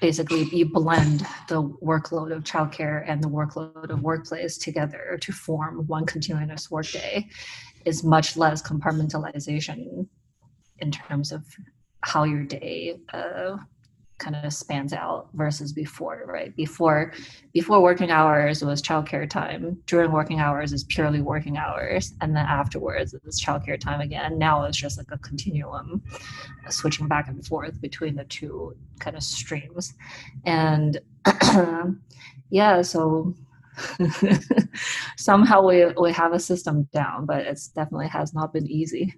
basically 0.00 0.44
you 0.44 0.66
blend 0.66 1.26
the 1.48 1.62
workload 1.82 2.34
of 2.34 2.44
childcare 2.44 3.04
and 3.08 3.22
the 3.22 3.28
workload 3.28 3.90
of 3.90 4.02
workplace 4.02 4.58
together 4.58 5.18
to 5.20 5.32
form 5.32 5.86
one 5.86 6.04
continuous 6.04 6.70
workday 6.70 7.26
is 7.84 8.04
much 8.04 8.36
less 8.36 8.62
compartmentalization 8.62 10.06
in 10.78 10.90
terms 10.90 11.32
of 11.32 11.44
how 12.02 12.24
your 12.24 12.44
day 12.44 12.98
uh, 13.12 13.56
kind 14.18 14.36
of 14.36 14.52
spans 14.52 14.92
out 14.92 15.28
versus 15.34 15.72
before 15.72 16.24
right? 16.26 16.54
Before 16.56 17.12
before 17.52 17.82
working 17.82 18.10
hours 18.10 18.62
was 18.62 18.80
childcare 18.80 19.28
time. 19.28 19.78
During 19.86 20.12
working 20.12 20.40
hours 20.40 20.72
is 20.72 20.84
purely 20.84 21.20
working 21.20 21.56
hours 21.56 22.14
and 22.20 22.34
then 22.34 22.46
afterwards 22.46 23.14
it's 23.14 23.44
childcare 23.44 23.78
time 23.78 24.00
again. 24.00 24.38
Now 24.38 24.64
it's 24.64 24.78
just 24.78 24.98
like 24.98 25.10
a 25.10 25.18
continuum 25.18 26.02
switching 26.68 27.08
back 27.08 27.28
and 27.28 27.44
forth 27.44 27.80
between 27.80 28.14
the 28.14 28.24
two 28.24 28.76
kind 29.00 29.16
of 29.16 29.22
streams. 29.22 29.94
And 30.44 31.00
yeah 32.50 32.82
so 32.82 33.34
somehow 35.16 35.66
we 35.66 35.86
we 36.00 36.12
have 36.12 36.32
a 36.32 36.38
system 36.38 36.84
down 36.92 37.26
but 37.26 37.40
it's 37.40 37.68
definitely 37.68 38.06
has 38.06 38.32
not 38.32 38.52
been 38.52 38.68
easy 38.68 39.12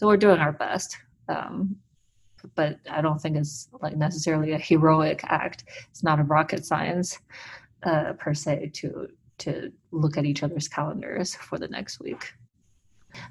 so 0.00 0.06
we're 0.06 0.16
doing 0.16 0.38
our 0.38 0.52
best 0.52 0.96
um, 1.28 1.76
but 2.54 2.78
I 2.90 3.02
don't 3.02 3.20
think 3.20 3.36
it's 3.36 3.68
like 3.82 3.96
necessarily 3.96 4.52
a 4.52 4.58
heroic 4.58 5.20
act. 5.24 5.64
It's 5.90 6.02
not 6.02 6.18
a 6.18 6.24
rocket 6.24 6.64
science 6.64 7.18
uh, 7.82 8.14
per 8.14 8.32
se 8.32 8.70
to 8.76 9.08
to 9.38 9.70
look 9.90 10.16
at 10.16 10.24
each 10.24 10.42
other's 10.42 10.68
calendars 10.68 11.34
for 11.34 11.58
the 11.58 11.68
next 11.68 12.00
week. 12.00 12.32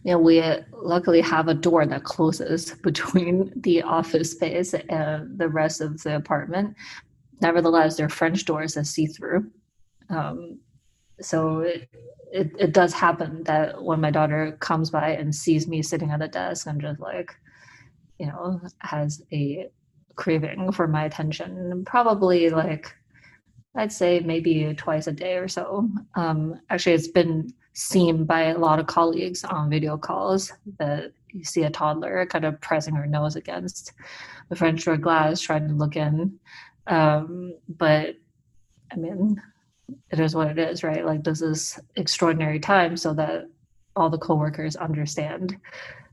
Know, 0.05 0.19
we 0.19 0.43
luckily 0.71 1.21
have 1.21 1.47
a 1.47 1.55
door 1.55 1.87
that 1.87 2.03
closes 2.03 2.71
between 2.83 3.51
the 3.55 3.81
office 3.81 4.31
space 4.31 4.75
and 4.75 5.39
the 5.39 5.49
rest 5.49 5.81
of 5.81 6.03
the 6.03 6.17
apartment. 6.17 6.75
Nevertheless, 7.41 7.97
they're 7.97 8.09
French 8.09 8.45
doors 8.45 8.75
that 8.75 8.85
see 8.85 9.07
through. 9.07 9.49
Um, 10.09 10.59
so 11.19 11.71
it, 12.31 12.51
it 12.59 12.73
does 12.73 12.93
happen 12.93 13.43
that 13.43 13.81
when 13.81 14.01
my 14.01 14.11
daughter 14.11 14.57
comes 14.59 14.89
by 14.89 15.11
and 15.11 15.33
sees 15.33 15.67
me 15.67 15.81
sitting 15.81 16.11
at 16.11 16.19
the 16.19 16.27
desk, 16.27 16.67
I'm 16.67 16.79
just 16.79 16.99
like, 16.99 17.35
you 18.19 18.27
know, 18.27 18.61
has 18.79 19.23
a 19.31 19.69
craving 20.15 20.71
for 20.71 20.87
my 20.87 21.05
attention. 21.05 21.83
Probably 21.85 22.49
like 22.49 22.93
I'd 23.75 23.91
say 23.91 24.19
maybe 24.19 24.73
twice 24.75 25.07
a 25.07 25.11
day 25.11 25.37
or 25.37 25.47
so. 25.47 25.89
Um, 26.15 26.59
actually, 26.69 26.93
it's 26.93 27.07
been 27.07 27.53
seen 27.73 28.25
by 28.25 28.45
a 28.45 28.57
lot 28.57 28.79
of 28.79 28.87
colleagues 28.87 29.43
on 29.43 29.69
video 29.69 29.97
calls 29.97 30.51
that 30.79 31.13
you 31.31 31.43
see 31.43 31.63
a 31.63 31.69
toddler 31.69 32.25
kind 32.25 32.45
of 32.45 32.59
pressing 32.61 32.95
her 32.95 33.05
nose 33.05 33.35
against 33.35 33.93
the 34.49 34.55
French 34.55 34.83
door 34.83 34.97
glass, 34.97 35.39
trying 35.39 35.67
to 35.67 35.73
look 35.73 35.95
in. 35.95 36.39
Um, 36.87 37.55
but 37.69 38.15
I 38.91 38.95
mean, 38.95 39.41
it 40.11 40.19
is 40.19 40.35
what 40.35 40.47
it 40.47 40.59
is, 40.59 40.83
right? 40.83 41.05
Like 41.05 41.23
this 41.23 41.41
is 41.41 41.79
extraordinary 41.95 42.59
time, 42.59 42.97
so 42.97 43.13
that 43.13 43.49
all 43.95 44.09
the 44.09 44.17
coworkers 44.17 44.75
understand 44.75 45.57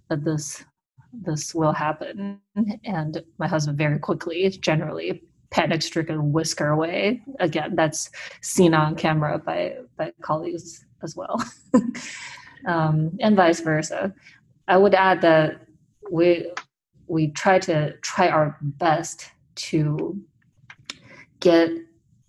that 0.09 0.25
this 0.25 0.65
this 1.13 1.55
will 1.55 1.73
happen. 1.73 2.41
And 2.85 3.23
my 3.39 3.47
husband 3.47 3.79
very 3.79 3.99
quickly, 3.99 4.49
generally 4.51 5.23
panic 5.51 5.83
stricken, 5.83 6.33
whisker 6.33 6.69
away. 6.69 7.23
Again, 7.41 7.75
that's 7.75 8.11
seen 8.43 8.75
on 8.75 8.97
camera 8.97 9.39
by 9.39 9.77
by 9.97 10.13
colleagues 10.23 10.85
as 11.03 11.17
well, 11.17 11.43
um, 12.67 13.17
and 13.21 13.37
vice 13.37 13.61
versa. 13.61 14.15
I 14.69 14.77
would 14.77 14.95
add 14.95 15.21
that 15.23 15.67
we 16.11 16.51
we 17.07 17.29
try 17.29 17.59
to 17.61 17.97
try 17.99 18.29
our 18.29 18.57
best 18.61 19.31
to 19.55 20.21
get 21.41 21.71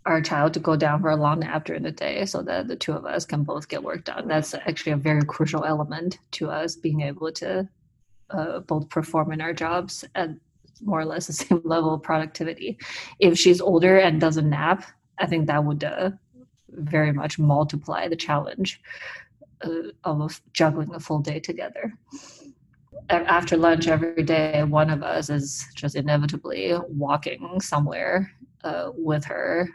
our 0.08 0.22
child 0.22 0.54
to 0.54 0.60
go 0.60 0.76
down 0.78 1.02
for 1.02 1.10
a 1.10 1.16
long 1.18 1.42
nap 1.42 1.66
during 1.66 1.84
the 1.84 1.92
day 1.92 2.26
so 2.26 2.42
that 2.42 2.68
the 2.68 2.78
two 2.78 2.94
of 2.94 3.06
us 3.06 3.26
can 3.26 3.44
both 3.44 3.68
get 3.68 3.84
work 3.84 4.06
done. 4.06 4.26
That's 4.28 4.54
actually 4.54 4.94
a 4.94 4.98
very 4.98 5.22
crucial 5.24 5.66
element 5.66 6.20
to 6.32 6.50
us 6.50 6.78
being 6.78 7.02
able 7.02 7.32
to 7.34 7.68
uh, 8.30 8.60
both 8.60 8.90
perform 8.90 9.34
in 9.34 9.42
our 9.42 9.54
jobs 9.54 10.06
at 10.16 10.30
more 10.82 11.02
or 11.02 11.06
less 11.06 11.28
the 11.28 11.34
same 11.44 11.62
level 11.66 11.94
of 11.94 12.04
productivity. 12.04 12.78
If 13.20 13.38
she's 13.38 13.60
older 13.60 13.98
and 13.98 14.22
doesn't 14.22 14.50
nap, 14.50 14.86
I 15.20 15.26
think 15.26 15.48
that 15.48 15.64
would 15.64 15.84
uh, 15.84 16.12
very 16.70 17.12
much 17.12 17.38
multiply 17.38 18.08
the 18.08 18.16
challenge 18.16 18.82
uh, 19.62 19.92
of 20.06 20.42
juggling 20.54 20.96
a 20.96 21.02
full 21.02 21.20
day 21.20 21.42
together. 21.42 21.94
After 23.10 23.58
lunch 23.58 23.88
every 23.88 24.24
day, 24.24 24.64
one 24.64 24.90
of 24.90 25.04
us 25.04 25.30
is 25.30 25.66
just 25.76 25.96
inevitably 25.96 26.78
walking 26.88 27.60
somewhere 27.60 28.32
uh, 28.64 28.92
with 28.96 29.26
her 29.26 29.70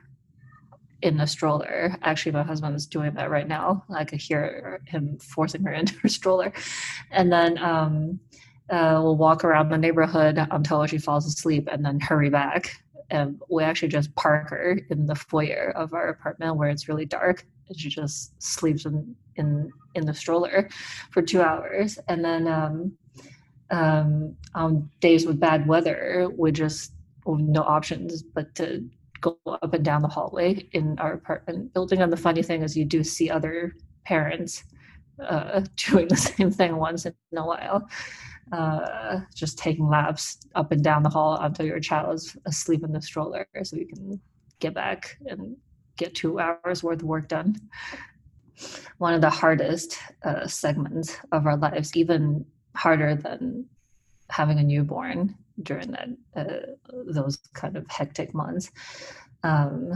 in 1.03 1.21
a 1.21 1.27
stroller. 1.27 1.97
Actually, 2.03 2.33
my 2.33 2.43
husband 2.43 2.75
is 2.75 2.87
doing 2.87 3.13
that 3.15 3.31
right 3.31 3.49
now. 3.49 3.85
I 3.95 4.05
could 4.05 4.21
hear 4.21 4.81
him 4.87 5.19
forcing 5.19 5.65
her 5.65 5.73
into 5.81 5.95
her 5.99 6.09
stroller. 6.09 6.53
And 7.11 7.31
then 7.33 7.59
um, 7.59 8.21
uh, 8.71 9.01
we'll 9.03 9.17
walk 9.17 9.45
around 9.45 9.69
the 9.69 9.79
neighborhood 9.79 10.39
until 10.51 10.87
she 10.87 10.99
falls 10.99 11.27
asleep 11.27 11.69
and 11.71 11.85
then 11.85 12.01
hurry 12.01 12.31
back. 12.31 12.73
And 13.11 13.41
we 13.51 13.63
actually 13.63 13.89
just 13.89 14.15
park 14.15 14.49
her 14.51 14.81
in 14.89 15.07
the 15.07 15.15
foyer 15.15 15.73
of 15.77 15.93
our 15.93 16.09
apartment 16.09 16.57
where 16.57 16.71
it's 16.71 16.89
really 16.89 17.05
dark. 17.05 17.45
And 17.69 17.79
she 17.79 17.91
just 17.91 18.33
sleeps 18.43 18.87
in, 18.87 19.15
in, 19.37 19.71
in 19.95 20.07
the 20.07 20.15
stroller 20.15 20.71
for 21.11 21.21
two 21.21 21.43
hours. 21.43 21.99
And 22.09 22.25
then 22.25 22.47
um, 22.47 22.93
um, 23.71 24.37
on 24.55 24.89
days 25.01 25.27
with 25.27 25.41
bad 25.41 25.67
weather, 25.67 26.31
we 26.37 26.53
just 26.53 26.93
no 27.27 27.63
options 27.63 28.23
but 28.23 28.53
to 28.57 28.85
go 29.23 29.39
up 29.47 29.73
and 29.73 29.85
down 29.85 30.03
the 30.03 30.09
hallway 30.09 30.69
in 30.73 30.99
our 30.99 31.15
apartment 31.15 31.73
building. 31.73 32.03
And 32.03 32.13
the 32.13 32.17
funny 32.17 32.43
thing 32.43 32.63
is, 32.63 32.77
you 32.77 32.85
do 32.85 33.03
see 33.03 33.31
other 33.31 33.75
parents 34.05 34.65
uh, 35.23 35.63
doing 35.77 36.09
the 36.09 36.17
same 36.17 36.51
thing 36.51 36.77
once 36.77 37.07
in 37.07 37.15
a 37.37 37.47
while, 37.47 37.89
uh, 38.53 39.21
just 39.35 39.57
taking 39.57 39.89
laps 39.89 40.39
up 40.55 40.73
and 40.73 40.85
down 40.85 41.03
the 41.03 41.09
hall 41.09 41.39
until 41.41 41.65
your 41.65 41.81
child 41.81 42.15
is 42.17 42.37
asleep 42.45 42.85
in 42.85 42.93
the 42.93 43.01
stroller, 43.01 43.47
so 43.63 43.77
you 43.77 43.87
can 43.87 44.21
get 44.59 44.75
back 44.75 45.17
and 45.27 45.57
get 45.97 46.15
two 46.15 46.39
hours 46.39 46.83
worth 46.83 47.01
of 47.01 47.09
work 47.09 47.29
done. 47.29 47.57
One 48.99 49.15
of 49.15 49.21
the 49.21 49.31
hardest 49.31 49.99
uh, 50.25 50.47
segments 50.47 51.17
of 51.33 51.47
our 51.47 51.57
lives, 51.57 51.97
even 51.97 52.45
harder 52.75 53.15
than 53.15 53.67
having 54.29 54.59
a 54.59 54.63
newborn, 54.63 55.37
during 55.63 55.91
that 55.93 56.09
uh, 56.37 56.93
those 57.07 57.39
kind 57.55 57.77
of 57.77 57.87
hectic 57.89 58.35
months. 58.35 58.71
Um, 59.43 59.93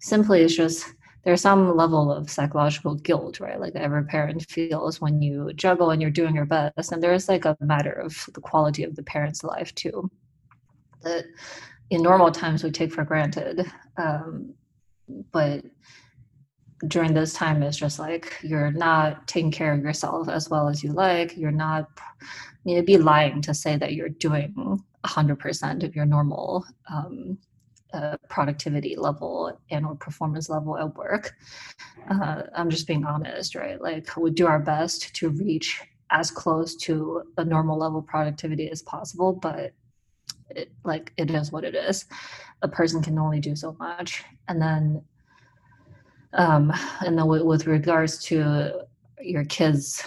simply, 0.00 0.42
it's 0.42 0.56
just 0.56 0.86
there's 1.24 1.40
some 1.40 1.74
level 1.76 2.12
of 2.12 2.30
psychological 2.30 2.94
guilt, 2.94 3.40
right? 3.40 3.58
Like 3.58 3.74
every 3.74 4.04
parent 4.04 4.44
feels 4.44 5.00
when 5.00 5.22
you 5.22 5.52
juggle 5.54 5.90
and 5.90 6.00
you're 6.00 6.10
doing 6.10 6.34
your 6.34 6.44
best, 6.44 6.92
and 6.92 7.02
there's 7.02 7.28
like 7.28 7.44
a 7.44 7.56
matter 7.60 7.92
of 7.92 8.28
the 8.34 8.40
quality 8.40 8.84
of 8.84 8.94
the 8.94 9.02
parent's 9.02 9.42
life 9.42 9.74
too. 9.74 10.10
That 11.02 11.24
in 11.90 12.02
normal 12.02 12.30
times 12.30 12.62
we 12.62 12.70
take 12.70 12.92
for 12.92 13.04
granted, 13.04 13.64
um, 13.96 14.54
but 15.32 15.64
during 16.88 17.14
this 17.14 17.32
time 17.32 17.62
it's 17.62 17.76
just 17.76 17.98
like 17.98 18.36
you're 18.42 18.72
not 18.72 19.26
taking 19.28 19.50
care 19.50 19.72
of 19.72 19.80
yourself 19.80 20.28
as 20.28 20.50
well 20.50 20.68
as 20.68 20.82
you 20.82 20.92
like 20.92 21.36
you're 21.36 21.50
not 21.50 21.88
you'd 22.64 22.86
be 22.86 22.98
lying 22.98 23.40
to 23.42 23.54
say 23.54 23.76
that 23.76 23.92
you're 23.92 24.08
doing 24.08 24.82
100% 25.04 25.82
of 25.84 25.94
your 25.94 26.06
normal 26.06 26.64
um, 26.90 27.38
uh, 27.92 28.16
productivity 28.28 28.96
level 28.96 29.56
and 29.70 29.86
or 29.86 29.94
performance 29.94 30.48
level 30.48 30.76
at 30.76 30.94
work. 30.96 31.34
Uh, 32.10 32.42
I'm 32.54 32.70
just 32.70 32.86
being 32.86 33.04
honest, 33.04 33.54
right? 33.54 33.80
Like 33.80 34.16
we 34.16 34.30
do 34.30 34.46
our 34.46 34.58
best 34.58 35.14
to 35.16 35.28
reach 35.30 35.80
as 36.10 36.30
close 36.30 36.74
to 36.76 37.22
a 37.38 37.44
normal 37.44 37.78
level 37.78 38.02
productivity 38.02 38.68
as 38.70 38.82
possible, 38.82 39.32
but 39.32 39.72
it, 40.50 40.72
like 40.84 41.12
it 41.16 41.30
is 41.30 41.52
what 41.52 41.64
it 41.64 41.74
is. 41.74 42.06
A 42.62 42.68
person 42.68 43.02
can 43.02 43.18
only 43.18 43.40
do 43.40 43.54
so 43.56 43.76
much, 43.78 44.24
and 44.48 44.60
then, 44.60 45.02
um, 46.34 46.72
and 47.04 47.18
then 47.18 47.26
with, 47.26 47.42
with 47.42 47.66
regards 47.66 48.18
to 48.24 48.82
your 49.20 49.44
kids' 49.44 50.02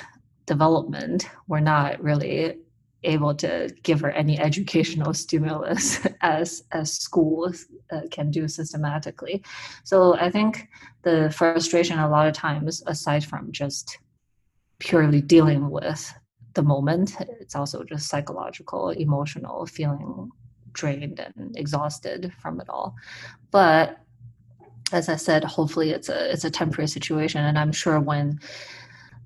development, 0.45 1.30
we're 1.47 1.59
not 1.59 2.01
really 2.01 2.57
able 3.03 3.34
to 3.36 3.73
give 3.84 4.01
her 4.01 4.11
any 4.11 4.39
educational 4.39 5.13
stimulus 5.13 6.05
as 6.21 6.63
as 6.71 6.91
schools 6.93 7.65
uh, 7.91 8.01
can 8.11 8.32
do 8.32 8.47
systematically. 8.47 9.43
So 9.84 10.15
i 10.15 10.32
think 10.32 10.67
the 11.03 11.32
frustration 11.32 11.99
a 11.99 12.09
lot 12.09 12.28
of 12.28 12.34
times 12.34 12.82
aside 12.88 13.23
from 13.23 13.51
just 13.51 13.99
purely 14.80 15.21
dealing 15.21 15.69
with 15.69 16.11
the 16.55 16.63
moment 16.63 17.15
it's 17.39 17.55
also 17.55 17.84
just 17.84 18.09
psychological 18.09 18.89
emotional 18.89 19.67
feeling 19.67 20.32
drained 20.78 21.19
and 21.19 21.57
exhausted 21.57 22.32
from 22.39 22.61
it 22.61 22.69
all. 22.69 22.95
But 23.51 23.97
as 24.91 25.09
i 25.09 25.15
said 25.15 25.43
hopefully 25.43 25.91
it's 25.91 26.09
a 26.09 26.31
it's 26.31 26.45
a 26.45 26.49
temporary 26.49 26.88
situation 26.88 27.43
and 27.43 27.57
i'm 27.57 27.71
sure 27.71 27.99
when 27.99 28.39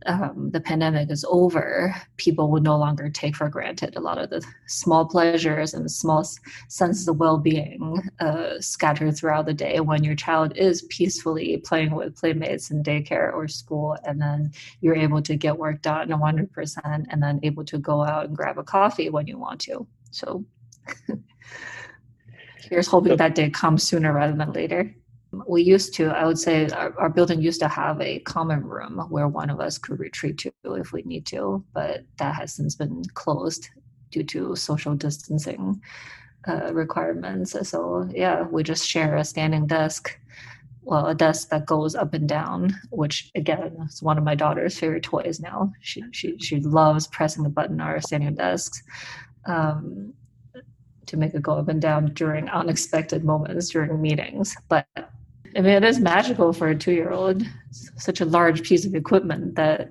um, 0.06 0.50
the 0.52 0.60
pandemic 0.60 1.12
is 1.12 1.26
over, 1.30 1.96
people 2.18 2.50
will 2.50 2.62
no 2.62 2.78
longer 2.78 3.10
take 3.10 3.36
for 3.36 3.50
granted 3.50 3.96
a 3.96 4.00
lot 4.00 4.18
of 4.18 4.30
the 4.30 4.44
small 4.68 5.06
pleasures 5.06 5.74
and 5.74 5.90
small 5.92 6.26
senses 6.70 7.08
of 7.08 7.18
well-being 7.18 8.02
uh, 8.20 8.60
scattered 8.60 9.16
throughout 9.16 9.46
the 9.46 9.54
day 9.54 9.80
when 9.80 10.04
your 10.04 10.16
child 10.16 10.58
is 10.58 10.84
peacefully 10.84 11.58
playing 11.58 11.94
with 11.94 12.16
playmates 12.16 12.72
in 12.72 12.84
daycare 12.84 13.32
or 13.34 13.48
school, 13.48 13.96
and 14.04 14.20
then 14.20 14.52
you're 14.82 14.96
able 14.96 15.22
to 15.22 15.36
get 15.36 15.58
work 15.58 15.82
done 15.82 16.10
100%, 16.10 17.06
and 17.10 17.24
then 17.24 17.40
able 17.44 17.64
to 17.66 17.78
go 17.78 18.04
out 18.04 18.26
and 18.26 18.36
grab 18.36 18.58
a 18.58 18.64
coffee 18.64 19.10
when 19.10 19.28
you 19.28 19.38
want 19.38 19.60
to. 19.62 19.86
So 20.10 20.44
here's 22.70 22.88
hoping 22.88 23.16
that 23.18 23.36
day 23.36 23.50
comes 23.50 23.84
sooner 23.84 24.14
rather 24.14 24.36
than 24.36 24.52
later 24.52 24.96
we 25.48 25.62
used 25.62 25.94
to 25.94 26.08
i 26.08 26.26
would 26.26 26.38
say 26.38 26.68
our, 26.70 26.94
our, 27.00 27.10
building 27.10 27.42
used 27.42 27.62
to 27.62 27.68
have 27.68 28.00
a 28.02 28.20
common 28.20 28.64
room 28.64 29.00
where 29.10 29.28
one 29.28 29.50
of 29.50 29.60
us 29.60 29.78
could 29.78 30.00
retreat 30.00 30.38
to 30.38 30.52
if 30.66 30.92
we 30.92 31.02
need 31.04 31.26
to 31.26 31.64
but 31.74 32.04
that 32.18 32.36
has 32.36 32.54
since 32.54 32.76
been 32.76 33.02
closed 33.14 33.70
due 34.12 34.24
to 34.24 34.56
social 34.56 34.94
distancing 34.94 35.82
uh, 36.48 36.74
requirements. 36.74 37.56
So 37.70 38.10
yeah 38.12 38.44
we 38.44 38.64
just 38.64 38.88
share 38.88 39.16
a 39.16 39.24
standing 39.24 39.68
desk 39.68 40.18
well 40.84 41.08
a 41.08 41.16
desk 41.16 41.50
that 41.50 41.66
goes 41.66 41.96
up 41.96 42.14
and 42.14 42.28
down 42.28 42.76
which 42.90 43.32
again 43.36 43.78
is 43.88 44.02
one 44.02 44.18
of 44.18 44.24
my 44.24 44.36
daughter's 44.36 44.78
favorite 44.78 45.04
toys 45.04 45.40
now. 45.40 45.72
She 45.82 46.04
she, 46.12 46.38
she 46.40 46.60
loves 46.60 47.08
pressing 47.08 47.44
the 47.44 47.50
button 47.50 47.80
on 47.80 47.88
our 47.88 48.02
standing 48.02 48.36
desks 48.36 48.82
um, 49.46 50.14
to 51.06 51.18
make 51.18 51.34
it 51.34 51.42
go 51.42 51.54
up 51.54 51.68
and 51.68 51.82
down 51.82 52.14
during 52.14 52.50
unexpected 52.50 53.24
moments 53.24 53.70
during 53.70 54.02
meetings. 54.02 54.56
But 54.68 54.88
I 55.56 55.62
mean, 55.62 55.72
it 55.72 55.84
is 55.84 56.00
magical 56.00 56.54
for 56.54 56.70
a 56.70 56.76
two 56.76 56.94
year 56.94 57.12
old. 57.12 57.44
Such 57.72 58.22
a 58.22 58.26
large 58.26 58.64
piece 58.64 58.86
of 58.86 58.96
equipment 58.96 59.56
that 59.56 59.90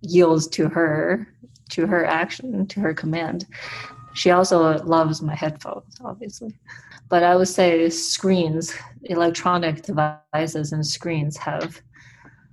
yields 0.00 0.46
to 0.48 0.68
her, 0.68 1.28
to 1.70 1.86
her 1.86 2.04
action, 2.04 2.66
to 2.68 2.80
her 2.80 2.94
command. 2.94 3.46
She 4.14 4.30
also 4.30 4.78
loves 4.84 5.20
my 5.22 5.34
headphones, 5.34 5.96
obviously. 6.02 6.54
But 7.08 7.22
I 7.22 7.36
would 7.36 7.48
say 7.48 7.90
screens, 7.90 8.74
electronic 9.04 9.82
devices, 9.82 10.72
and 10.72 10.86
screens 10.86 11.36
have 11.36 11.80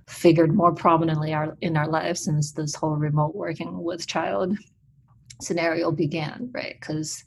figured 0.08 0.54
more 0.54 0.74
prominently 0.74 1.32
our, 1.32 1.56
in 1.60 1.76
our 1.76 1.88
lives 1.88 2.24
since 2.24 2.52
this 2.52 2.74
whole 2.74 2.96
remote 2.96 3.34
working 3.34 3.82
with 3.82 4.06
child 4.06 4.56
scenario 5.40 5.90
began, 5.90 6.50
right? 6.52 6.76
Because 6.78 7.24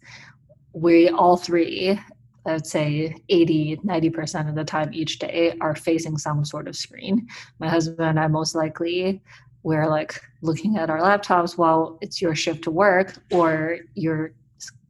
we 0.74 1.10
all 1.10 1.38
three 1.38 2.00
I 2.46 2.54
would 2.54 2.68
say 2.68 3.16
80, 3.30 3.78
90% 3.78 4.50
of 4.50 4.56
the 4.56 4.64
time 4.64 4.94
each 4.94 5.20
day 5.20 5.56
are 5.62 5.76
facing 5.76 6.18
some 6.18 6.46
sort 6.46 6.68
of 6.68 6.76
screen. 6.76 7.28
My 7.60 7.70
husband 7.70 8.08
and 8.08 8.20
I 8.20 8.28
most 8.28 8.56
likely 8.56 9.22
we're 9.64 9.90
like 9.90 10.22
looking 10.44 10.78
at 10.78 10.92
our 10.92 11.00
laptops 11.00 11.58
while 11.58 11.98
it's 12.02 12.22
your 12.22 12.36
shift 12.36 12.64
to 12.66 12.72
work, 12.72 13.16
or 13.32 13.80
you're 13.96 14.32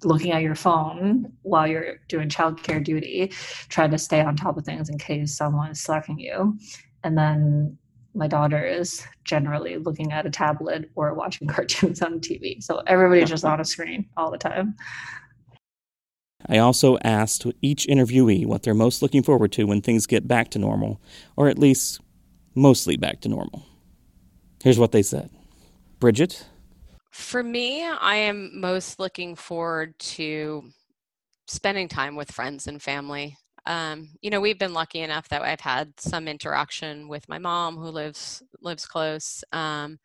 looking 0.03 0.33
at 0.33 0.41
your 0.41 0.53
phone 0.53 1.31
while 1.43 1.65
you're 1.65 2.01
doing 2.09 2.27
childcare 2.27 2.83
duty, 2.83 3.31
trying 3.69 3.91
to 3.91 3.97
stay 3.97 4.19
on 4.19 4.35
top 4.35 4.57
of 4.57 4.65
things 4.65 4.89
in 4.89 4.97
case 4.97 5.35
someone 5.35 5.71
is 5.71 5.79
slacking 5.79 6.19
you. 6.19 6.59
And 7.05 7.17
then 7.17 7.77
my 8.13 8.27
daughter 8.27 8.65
is 8.65 9.05
generally 9.23 9.77
looking 9.77 10.11
at 10.11 10.25
a 10.25 10.29
tablet 10.29 10.89
or 10.95 11.13
watching 11.13 11.47
cartoons 11.55 12.01
on 12.01 12.19
TV. 12.19 12.61
So 12.61 12.81
everybody's 12.87 13.29
just 13.29 13.45
on 13.45 13.61
a 13.61 13.65
screen 13.65 14.09
all 14.17 14.29
the 14.29 14.37
time. 14.37 14.75
I 16.47 16.57
also 16.59 16.97
asked 17.03 17.45
each 17.61 17.87
interviewee 17.87 18.45
what 18.45 18.63
they're 18.63 18.73
most 18.73 19.01
looking 19.01 19.23
forward 19.23 19.51
to 19.53 19.65
when 19.65 19.81
things 19.81 20.05
get 20.05 20.27
back 20.27 20.49
to 20.51 20.59
normal, 20.59 21.01
or 21.35 21.47
at 21.47 21.59
least 21.59 22.01
mostly 22.53 22.97
back 22.97 23.21
to 23.21 23.29
normal. 23.29 23.65
Here's 24.63 24.79
what 24.79 24.91
they 24.91 25.03
said 25.03 25.29
Bridget? 25.99 26.45
For 27.11 27.41
me, 27.43 27.85
I 27.85 28.15
am 28.15 28.59
most 28.59 28.99
looking 28.99 29.35
forward 29.35 29.97
to 29.99 30.63
spending 31.47 31.87
time 31.87 32.15
with 32.15 32.31
friends 32.31 32.67
and 32.67 32.81
family. 32.81 33.37
Um, 33.65 34.09
you 34.21 34.29
know, 34.29 34.41
we've 34.41 34.59
been 34.59 34.73
lucky 34.73 34.99
enough 34.99 35.29
that 35.29 35.41
I've 35.41 35.59
had 35.59 35.93
some 35.99 36.27
interaction 36.27 37.07
with 37.07 37.27
my 37.27 37.39
mom 37.39 37.77
who 37.77 37.89
lives 37.89 38.43
lives 38.61 38.85
close. 38.85 39.43
Um, 39.51 39.97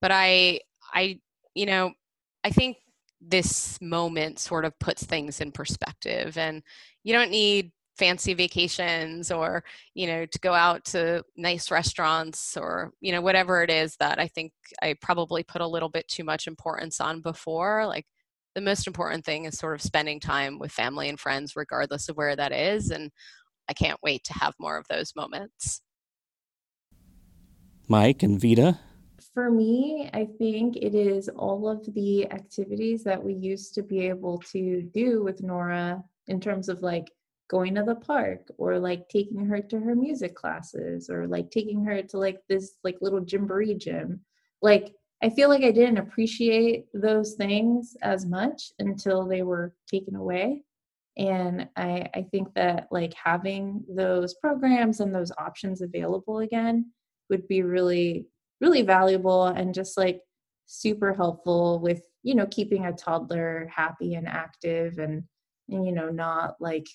but 0.00 0.10
I, 0.10 0.60
I, 0.92 1.20
you 1.54 1.66
know, 1.66 1.92
I 2.42 2.50
think 2.50 2.78
this 3.20 3.78
moment 3.80 4.38
sort 4.38 4.64
of 4.64 4.78
puts 4.78 5.04
things 5.04 5.40
in 5.40 5.50
perspective 5.50 6.38
and 6.38 6.62
you 7.02 7.12
don't 7.12 7.30
need 7.30 7.72
fancy 7.98 8.32
vacations 8.32 9.32
or 9.32 9.64
you 9.94 10.06
know 10.06 10.24
to 10.24 10.38
go 10.38 10.54
out 10.54 10.84
to 10.84 11.22
nice 11.36 11.70
restaurants 11.70 12.56
or 12.56 12.92
you 13.00 13.10
know 13.10 13.20
whatever 13.20 13.62
it 13.62 13.70
is 13.70 13.96
that 13.96 14.20
i 14.20 14.28
think 14.28 14.52
i 14.82 14.94
probably 15.02 15.42
put 15.42 15.60
a 15.60 15.66
little 15.66 15.88
bit 15.88 16.06
too 16.06 16.22
much 16.22 16.46
importance 16.46 17.00
on 17.00 17.20
before 17.20 17.84
like 17.86 18.06
the 18.54 18.60
most 18.60 18.86
important 18.86 19.24
thing 19.24 19.44
is 19.44 19.58
sort 19.58 19.74
of 19.74 19.82
spending 19.82 20.20
time 20.20 20.58
with 20.58 20.70
family 20.70 21.08
and 21.08 21.18
friends 21.18 21.56
regardless 21.56 22.08
of 22.08 22.16
where 22.16 22.36
that 22.36 22.52
is 22.52 22.90
and 22.90 23.10
i 23.68 23.72
can't 23.72 23.98
wait 24.02 24.22
to 24.22 24.32
have 24.32 24.54
more 24.60 24.78
of 24.78 24.86
those 24.88 25.12
moments. 25.16 25.82
Mike 27.88 28.22
and 28.22 28.40
vita 28.40 28.78
for 29.38 29.52
me, 29.52 30.10
I 30.12 30.26
think 30.36 30.74
it 30.74 30.96
is 30.96 31.28
all 31.28 31.68
of 31.68 31.94
the 31.94 32.28
activities 32.32 33.04
that 33.04 33.22
we 33.22 33.34
used 33.34 33.72
to 33.74 33.84
be 33.84 34.08
able 34.08 34.38
to 34.50 34.82
do 34.82 35.22
with 35.22 35.44
Nora 35.44 36.02
in 36.26 36.40
terms 36.40 36.68
of 36.68 36.82
like 36.82 37.12
going 37.48 37.76
to 37.76 37.84
the 37.84 37.94
park 37.94 38.50
or 38.58 38.80
like 38.80 39.08
taking 39.08 39.46
her 39.46 39.60
to 39.60 39.78
her 39.78 39.94
music 39.94 40.34
classes 40.34 41.08
or 41.08 41.28
like 41.28 41.52
taking 41.52 41.84
her 41.84 42.02
to 42.02 42.18
like 42.18 42.40
this 42.48 42.72
like 42.82 42.96
little 43.00 43.20
Gymboree 43.20 43.78
gym. 43.78 44.22
Like 44.60 44.92
I 45.22 45.30
feel 45.30 45.48
like 45.48 45.62
I 45.62 45.70
didn't 45.70 45.98
appreciate 45.98 46.86
those 46.92 47.34
things 47.34 47.96
as 48.02 48.26
much 48.26 48.72
until 48.80 49.24
they 49.24 49.44
were 49.44 49.72
taken 49.88 50.16
away. 50.16 50.64
And 51.16 51.68
I, 51.76 52.08
I 52.12 52.22
think 52.32 52.52
that 52.54 52.88
like 52.90 53.14
having 53.14 53.84
those 53.88 54.34
programs 54.34 54.98
and 54.98 55.14
those 55.14 55.30
options 55.38 55.80
available 55.80 56.40
again 56.40 56.90
would 57.30 57.46
be 57.46 57.62
really 57.62 58.26
really 58.60 58.82
valuable 58.82 59.46
and 59.46 59.74
just 59.74 59.96
like 59.96 60.20
super 60.66 61.14
helpful 61.14 61.80
with 61.80 62.02
you 62.22 62.34
know 62.34 62.46
keeping 62.46 62.86
a 62.86 62.92
toddler 62.92 63.70
happy 63.74 64.14
and 64.14 64.28
active 64.28 64.98
and 64.98 65.22
and 65.68 65.86
you 65.86 65.92
know 65.92 66.10
not 66.10 66.56
like 66.60 66.86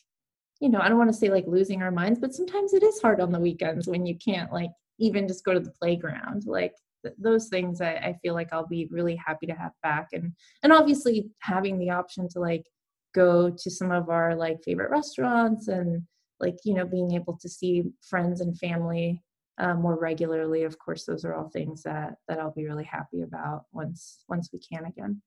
you 0.60 0.70
know 0.70 0.80
i 0.80 0.88
don't 0.88 0.98
want 0.98 1.10
to 1.10 1.18
say 1.18 1.30
like 1.30 1.46
losing 1.48 1.82
our 1.82 1.92
minds 1.92 2.20
but 2.20 2.34
sometimes 2.34 2.74
it 2.74 2.84
is 2.84 3.02
hard 3.02 3.20
on 3.20 3.32
the 3.32 3.40
weekends 3.40 3.88
when 3.88 4.06
you 4.06 4.16
can't 4.16 4.52
like 4.52 4.70
even 5.00 5.28
just 5.28 5.44
go 5.44 5.54
to 5.54 5.60
the 5.60 5.72
playground. 5.72 6.44
Like 6.46 6.76
th- 7.04 7.16
those 7.18 7.48
things 7.48 7.82
I, 7.82 7.94
I 7.94 8.20
feel 8.22 8.34
like 8.34 8.54
i'll 8.54 8.68
be 8.68 8.88
really 8.92 9.16
happy 9.16 9.46
to 9.48 9.54
have 9.54 9.72
back 9.82 10.10
and 10.14 10.32
and 10.64 10.72
obviously 10.72 11.30
having 11.40 11.78
the 11.78 11.90
option 11.90 12.28
to 12.30 12.40
like 12.40 12.66
go 13.14 13.50
to 13.50 13.70
some 13.70 13.92
of 13.92 14.10
our 14.10 14.36
like 14.36 14.64
favorite 14.64 14.90
restaurants 14.90 15.68
and 15.68 16.04
like 16.40 16.56
you 16.64 16.74
know 16.74 16.86
being 16.86 17.14
able 17.14 17.38
to 17.38 17.50
see 17.50 17.84
friends 18.10 18.42
and 18.42 18.58
family 18.58 19.22
uh, 19.60 19.74
more 19.76 20.00
regularly 20.00 20.64
of 20.64 20.78
course 20.80 21.06
those 21.06 21.24
are 21.24 21.36
all 21.36 21.50
things 21.50 21.84
that 21.84 22.16
that 22.28 22.40
i'll 22.40 22.52
be 22.52 22.66
really 22.66 22.84
happy 22.84 23.22
about 23.22 23.66
once 23.72 24.24
once 24.28 24.50
we 24.52 24.60
can 24.60 24.86
again. 24.86 25.22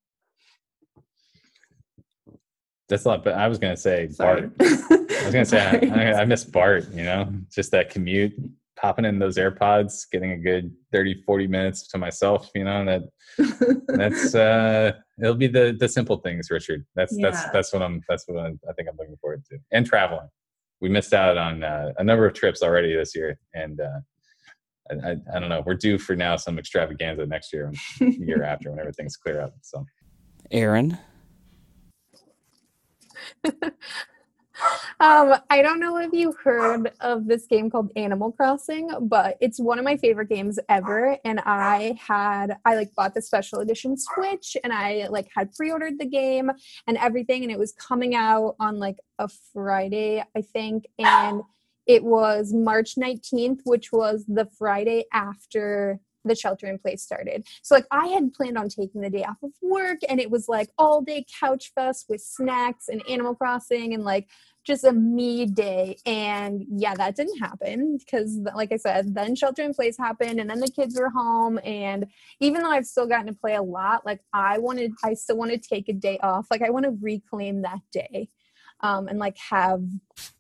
That's 2.89 3.05
a 3.05 3.09
lot 3.09 3.25
but 3.25 3.35
i 3.35 3.49
was 3.49 3.59
going 3.59 3.75
to 3.75 3.81
say 3.81 4.09
Sorry. 4.11 4.43
bart 4.43 4.53
i 4.61 5.25
was 5.25 5.33
going 5.33 5.45
to 5.45 5.51
say 5.51 5.91
I, 5.91 6.23
I, 6.23 6.25
miss 6.25 6.45
BART 6.45 6.93
you 6.93 7.03
know? 7.03 7.33
Just 7.53 7.71
that 7.73 7.91
commute 7.91 8.33
popping 8.77 9.05
in 9.05 9.19
those 9.19 9.39
AirPods 9.39 10.05
getting 10.13 10.33
a 10.33 10.37
good 10.37 10.73
30 10.93 11.23
40 11.23 11.47
minutes 11.47 11.89
to 11.89 11.99
myself 11.99 12.51
you 12.55 12.65
know? 12.65 12.85
That 12.85 13.03
that's 13.89 14.35
uh 14.37 14.93
it'll 15.21 15.35
be 15.35 15.49
the 15.49 15.77
the 15.79 15.89
simple 15.89 16.19
things 16.19 16.51
richard. 16.51 16.85
That's 16.95 17.17
yeah. 17.17 17.31
that's 17.31 17.51
that's 17.51 17.73
what 17.73 17.83
i'm 17.83 18.03
that's 18.09 18.25
what 18.29 18.39
I'm, 18.39 18.61
i 18.69 18.73
think 18.75 18.89
i'm 18.89 18.97
looking 18.97 19.17
forward 19.17 19.45
to. 19.51 19.59
And 19.73 19.87
traveling. 19.87 20.29
We 20.81 20.91
missed 20.91 21.15
out 21.15 21.39
on 21.39 21.65
uh, 21.65 21.93
a 21.97 22.05
number 22.05 22.27
of 22.27 22.35
trips 22.35 22.63
already 22.63 22.95
this 22.95 23.17
year 23.17 23.39
and 23.55 23.81
uh 23.81 24.01
I, 24.91 25.11
I, 25.11 25.17
I, 25.35 25.41
don't 25.41 25.49
know. 25.49 25.63
We're 25.65 25.75
due 25.75 25.99
for 25.99 26.17
now 26.17 26.37
some 26.37 26.59
extravaganza 26.59 27.27
next 27.27 27.53
year, 27.53 27.73
year 28.01 28.43
after, 28.45 28.71
when 28.71 28.79
everything's 28.79 29.17
clear 29.17 29.41
up. 29.41 29.55
So, 29.63 29.85
Aaron. 30.51 30.99
um, 35.01 35.35
I 35.51 35.63
don't 35.63 35.81
know 35.81 35.99
if 35.99 36.13
you 36.13 36.35
heard 36.43 36.93
of 37.01 37.27
this 37.27 37.47
game 37.47 37.71
called 37.71 37.91
Animal 37.97 38.33
Crossing, 38.33 38.91
but 39.03 39.37
it's 39.41 39.61
one 39.61 39.79
of 39.79 39.85
my 39.85 39.97
favorite 39.97 40.29
games 40.29 40.59
ever. 40.69 41.17
And 41.25 41.41
I 41.45 41.99
had 42.01 42.57
I 42.65 42.77
like 42.77 42.95
bought 42.95 43.15
the 43.15 43.23
special 43.23 43.61
edition 43.61 43.97
Switch, 43.99 44.57
and 44.65 44.73
I 44.73 45.09
like 45.11 45.29
had 45.35 45.53
pre-ordered 45.55 45.99
the 45.99 46.07
game 46.07 46.51
and 46.87 46.97
everything, 46.99 47.43
and 47.43 47.53
it 47.53 47.59
was 47.59 47.73
coming 47.73 48.15
out 48.15 48.57
on 48.61 48.79
like 48.79 48.97
a 49.19 49.29
Friday, 49.53 50.23
I 50.37 50.41
think, 50.43 50.87
and 50.99 51.43
it 51.87 52.05
was 52.05 52.53
March 52.53 52.95
19th, 52.97 53.61
which 53.65 53.93
was 53.93 54.25
the 54.27 54.49
Friday 54.59 55.05
after 55.13 56.01
the 56.27 56.35
shelter 56.35 56.67
in 56.67 56.79
place 56.79 57.03
started. 57.03 57.47
So 57.63 57.75
like 57.75 57.87
I 57.91 58.09
had 58.09 58.33
planned 58.33 58.59
on 58.59 58.69
taking 58.69 59.01
the 59.01 59.11
day 59.11 59.25
off 59.25 59.37
of 59.43 59.53
work 59.63 59.99
and 60.09 60.21
it 60.21 60.31
was 60.31 60.49
like 60.49 60.69
all 60.77 61.01
day 61.01 61.25
couch 61.41 61.73
fest 61.75 62.07
with 62.09 62.21
snacks 62.21 62.89
and 62.89 63.03
Animal 63.09 63.35
Crossing 63.35 63.95
and 63.95 64.05
like 64.05 64.29
just 64.65 64.85
a 64.85 64.93
me 64.93 65.47
day. 65.47 65.97
And 66.05 66.65
yeah, 66.69 66.95
that 66.95 67.15
didn't 67.15 67.39
happen 67.39 67.99
because 67.99 68.39
like 68.55 68.73
I 68.73 68.77
said, 68.77 69.15
then 69.15 69.37
shelter 69.37 69.63
in 69.63 69.73
place 69.73 69.97
happened 69.97 70.41
and 70.41 70.51
then 70.51 70.61
the 70.61 70.71
kids 70.71 70.99
were 70.99 71.11
home 71.11 71.61
and 71.65 72.07
even 72.41 72.63
though 72.63 72.71
I've 72.71 72.87
still 72.87 73.07
gotten 73.07 73.29
to 73.29 73.33
play 73.33 73.55
a 73.55 73.63
lot, 73.63 74.05
like 74.05 74.21
I 74.33 74.59
wanted 74.59 74.93
I 75.05 75.15
still 75.15 75.37
want 75.37 75.53
to 75.53 75.59
take 75.59 75.89
a 75.89 75.93
day 75.93 76.19
off. 76.23 76.47
Like 76.51 76.63
I 76.63 76.71
want 76.71 76.85
to 76.85 76.99
reclaim 77.01 77.63
that 77.63 77.81
day 77.93 78.29
um, 78.81 79.09
and 79.09 79.19
like 79.19 79.37
have 79.39 79.83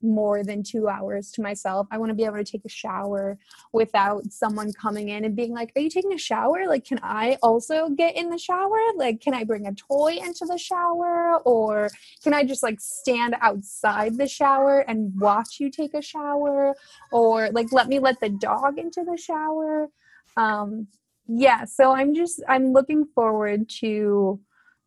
more 0.02 0.44
than 0.44 0.62
two 0.62 0.88
hours 0.88 1.30
to 1.32 1.42
myself. 1.42 1.86
I 1.90 1.98
want 1.98 2.10
to 2.10 2.14
be 2.14 2.24
able 2.24 2.36
to 2.36 2.44
take 2.44 2.64
a 2.64 2.70
shower 2.70 3.38
without 3.72 4.30
someone 4.30 4.72
coming 4.72 5.08
in 5.08 5.24
and 5.24 5.34
being 5.34 5.52
like, 5.52 5.72
Are 5.74 5.80
you 5.80 5.90
taking 5.90 6.12
a 6.12 6.18
shower? 6.18 6.66
Like, 6.66 6.84
can 6.84 7.00
I 7.02 7.38
also 7.42 7.88
get 7.90 8.16
in 8.16 8.28
the 8.28 8.38
shower? 8.38 8.78
Like, 8.96 9.20
can 9.20 9.34
I 9.34 9.44
bring 9.44 9.66
a 9.66 9.74
toy 9.74 10.18
into 10.22 10.44
the 10.46 10.58
shower? 10.58 11.38
Or 11.44 11.88
can 12.22 12.34
I 12.34 12.44
just 12.44 12.62
like 12.62 12.80
stand 12.80 13.36
outside 13.40 14.16
the 14.16 14.28
shower 14.28 14.80
and 14.80 15.18
watch 15.18 15.58
you 15.58 15.70
take 15.70 15.94
a 15.94 16.02
shower? 16.02 16.74
Or 17.12 17.50
like, 17.50 17.72
let 17.72 17.88
me 17.88 17.98
let 17.98 18.20
the 18.20 18.30
dog 18.30 18.78
into 18.78 19.02
the 19.02 19.16
shower? 19.16 19.88
Um, 20.36 20.88
yeah, 21.26 21.64
so 21.64 21.92
I'm 21.92 22.14
just, 22.14 22.42
I'm 22.48 22.72
looking 22.72 23.06
forward 23.06 23.68
to 23.80 24.40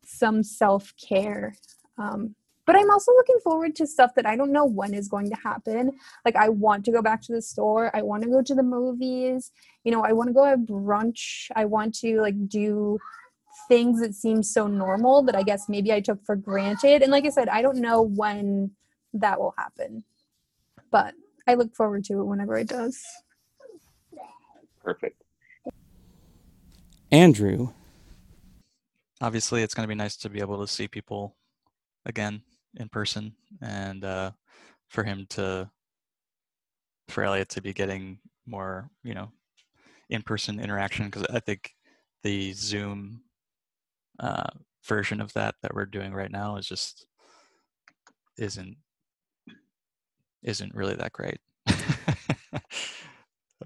some 0.04 0.42
self 0.42 0.94
care. 0.96 1.54
Um, 1.98 2.34
but 2.70 2.78
I'm 2.78 2.90
also 2.92 3.10
looking 3.14 3.40
forward 3.42 3.74
to 3.74 3.84
stuff 3.84 4.14
that 4.14 4.26
I 4.26 4.36
don't 4.36 4.52
know 4.52 4.64
when 4.64 4.94
is 4.94 5.08
going 5.08 5.28
to 5.28 5.34
happen. 5.42 5.90
Like 6.24 6.36
I 6.36 6.50
want 6.50 6.84
to 6.84 6.92
go 6.92 7.02
back 7.02 7.20
to 7.22 7.32
the 7.32 7.42
store. 7.42 7.90
I 7.96 8.02
want 8.02 8.22
to 8.22 8.28
go 8.28 8.42
to 8.42 8.54
the 8.54 8.62
movies. 8.62 9.50
You 9.82 9.90
know, 9.90 10.04
I 10.04 10.12
want 10.12 10.28
to 10.28 10.32
go 10.32 10.44
have 10.44 10.60
brunch. 10.60 11.50
I 11.56 11.64
want 11.64 11.96
to 11.96 12.20
like 12.20 12.48
do 12.48 13.00
things 13.66 14.00
that 14.02 14.14
seem 14.14 14.44
so 14.44 14.68
normal 14.68 15.24
that 15.24 15.34
I 15.34 15.42
guess 15.42 15.68
maybe 15.68 15.92
I 15.92 15.98
took 15.98 16.24
for 16.24 16.36
granted. 16.36 17.02
And 17.02 17.10
like 17.10 17.24
I 17.24 17.30
said, 17.30 17.48
I 17.48 17.60
don't 17.60 17.78
know 17.78 18.02
when 18.02 18.70
that 19.14 19.40
will 19.40 19.54
happen. 19.58 20.04
But 20.92 21.14
I 21.48 21.54
look 21.54 21.74
forward 21.74 22.04
to 22.04 22.20
it 22.20 22.24
whenever 22.24 22.56
it 22.56 22.68
does. 22.68 23.02
Perfect. 24.84 25.20
Andrew. 27.10 27.70
Obviously, 29.20 29.64
it's 29.64 29.74
going 29.74 29.82
to 29.82 29.88
be 29.88 29.96
nice 29.96 30.16
to 30.18 30.28
be 30.28 30.38
able 30.38 30.60
to 30.60 30.68
see 30.68 30.86
people 30.86 31.34
again 32.06 32.42
in 32.76 32.88
person 32.88 33.34
and 33.60 34.04
uh, 34.04 34.30
for 34.88 35.04
him 35.04 35.26
to 35.30 35.70
for 37.08 37.24
Elliot 37.24 37.48
to 37.50 37.62
be 37.62 37.72
getting 37.72 38.18
more 38.46 38.88
you 39.02 39.14
know 39.14 39.30
in-person 40.10 40.60
interaction 40.60 41.06
because 41.06 41.24
I 41.32 41.40
think 41.40 41.74
the 42.22 42.52
Zoom 42.52 43.22
uh, 44.18 44.50
version 44.84 45.20
of 45.20 45.32
that 45.32 45.54
that 45.62 45.74
we're 45.74 45.86
doing 45.86 46.12
right 46.12 46.30
now 46.30 46.56
is 46.56 46.66
just 46.66 47.06
isn't 48.38 48.76
isn't 50.42 50.74
really 50.74 50.94
that 50.94 51.12
great. 51.12 51.38
I 51.68 51.72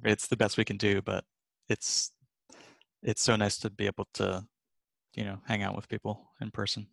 mean, 0.02 0.12
it's 0.12 0.26
the 0.26 0.36
best 0.36 0.58
we 0.58 0.64
can 0.64 0.76
do, 0.76 1.00
but 1.02 1.24
it's 1.68 2.10
it's 3.02 3.22
so 3.22 3.36
nice 3.36 3.58
to 3.58 3.70
be 3.70 3.86
able 3.86 4.08
to, 4.14 4.44
you 5.14 5.24
know, 5.24 5.38
hang 5.46 5.62
out 5.62 5.76
with 5.76 5.88
people 5.88 6.30
in 6.40 6.50
person, 6.50 6.86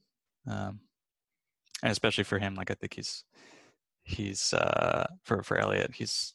um, 0.48 0.80
and 1.82 1.92
especially 1.92 2.24
for 2.24 2.40
him. 2.40 2.56
Like 2.56 2.72
I 2.72 2.76
think 2.76 2.94
he's 2.94 3.24
he's 4.04 4.54
uh, 4.54 5.08
for 5.24 5.44
for 5.44 5.58
Elliot, 5.58 5.92
he's 5.96 6.34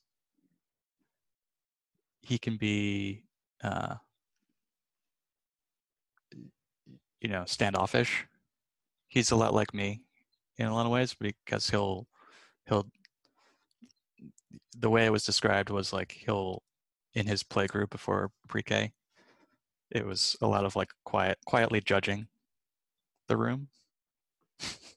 he 2.23 2.39
can 2.39 2.57
be 2.57 3.25
uh, 3.63 3.97
you 7.21 7.29
know 7.29 7.45
standoffish. 7.47 8.27
He's 9.09 9.31
a 9.31 9.37
lot 9.37 9.55
like 9.55 9.73
me 9.73 10.03
in 10.59 10.67
a 10.67 10.75
lot 10.75 10.87
of 10.87 10.93
ways 10.93 11.15
because 11.19 11.71
he'll 11.71 12.07
he'll 12.67 12.87
the 14.79 14.91
way 14.91 15.07
it 15.07 15.13
was 15.13 15.25
described 15.25 15.71
was 15.71 15.93
like 15.93 16.13
he'll 16.13 16.63
in 17.15 17.27
his 17.27 17.43
play 17.43 17.67
group 17.67 17.91
before 17.91 18.31
pre-K, 18.49 18.93
it 19.91 20.05
was 20.05 20.37
a 20.43 20.47
lot 20.47 20.65
of 20.65 20.77
like 20.77 20.91
quiet 21.05 21.39
quietly 21.47 21.81
judging 21.81 22.29
the 23.29 23.37
room. 23.37 23.69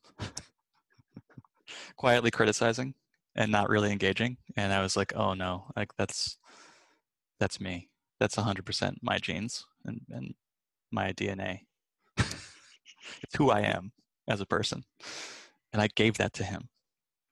quietly 1.95 2.32
criticizing 2.32 2.93
and 3.36 3.51
not 3.51 3.70
really 3.70 3.91
engaging. 3.91 4.38
And 4.55 4.74
I 4.74 4.82
was 4.82 4.95
like, 4.97 5.13
oh 5.15 5.34
no, 5.34 5.65
like 5.76 5.95
that's 5.97 6.38
that's 7.39 7.59
me. 7.61 7.89
That's 8.20 8.36
100% 8.36 8.95
my 9.01 9.17
genes 9.17 9.65
and, 9.86 10.01
and 10.09 10.34
my 10.91 11.13
DNA. 11.13 11.61
it's 12.17 13.36
who 13.38 13.49
I 13.49 13.61
am 13.61 13.93
as 14.28 14.41
a 14.41 14.45
person. 14.45 14.84
And 15.72 15.82
I 15.82 15.88
gave 15.95 16.17
that 16.17 16.34
to 16.34 16.43
him. 16.43 16.67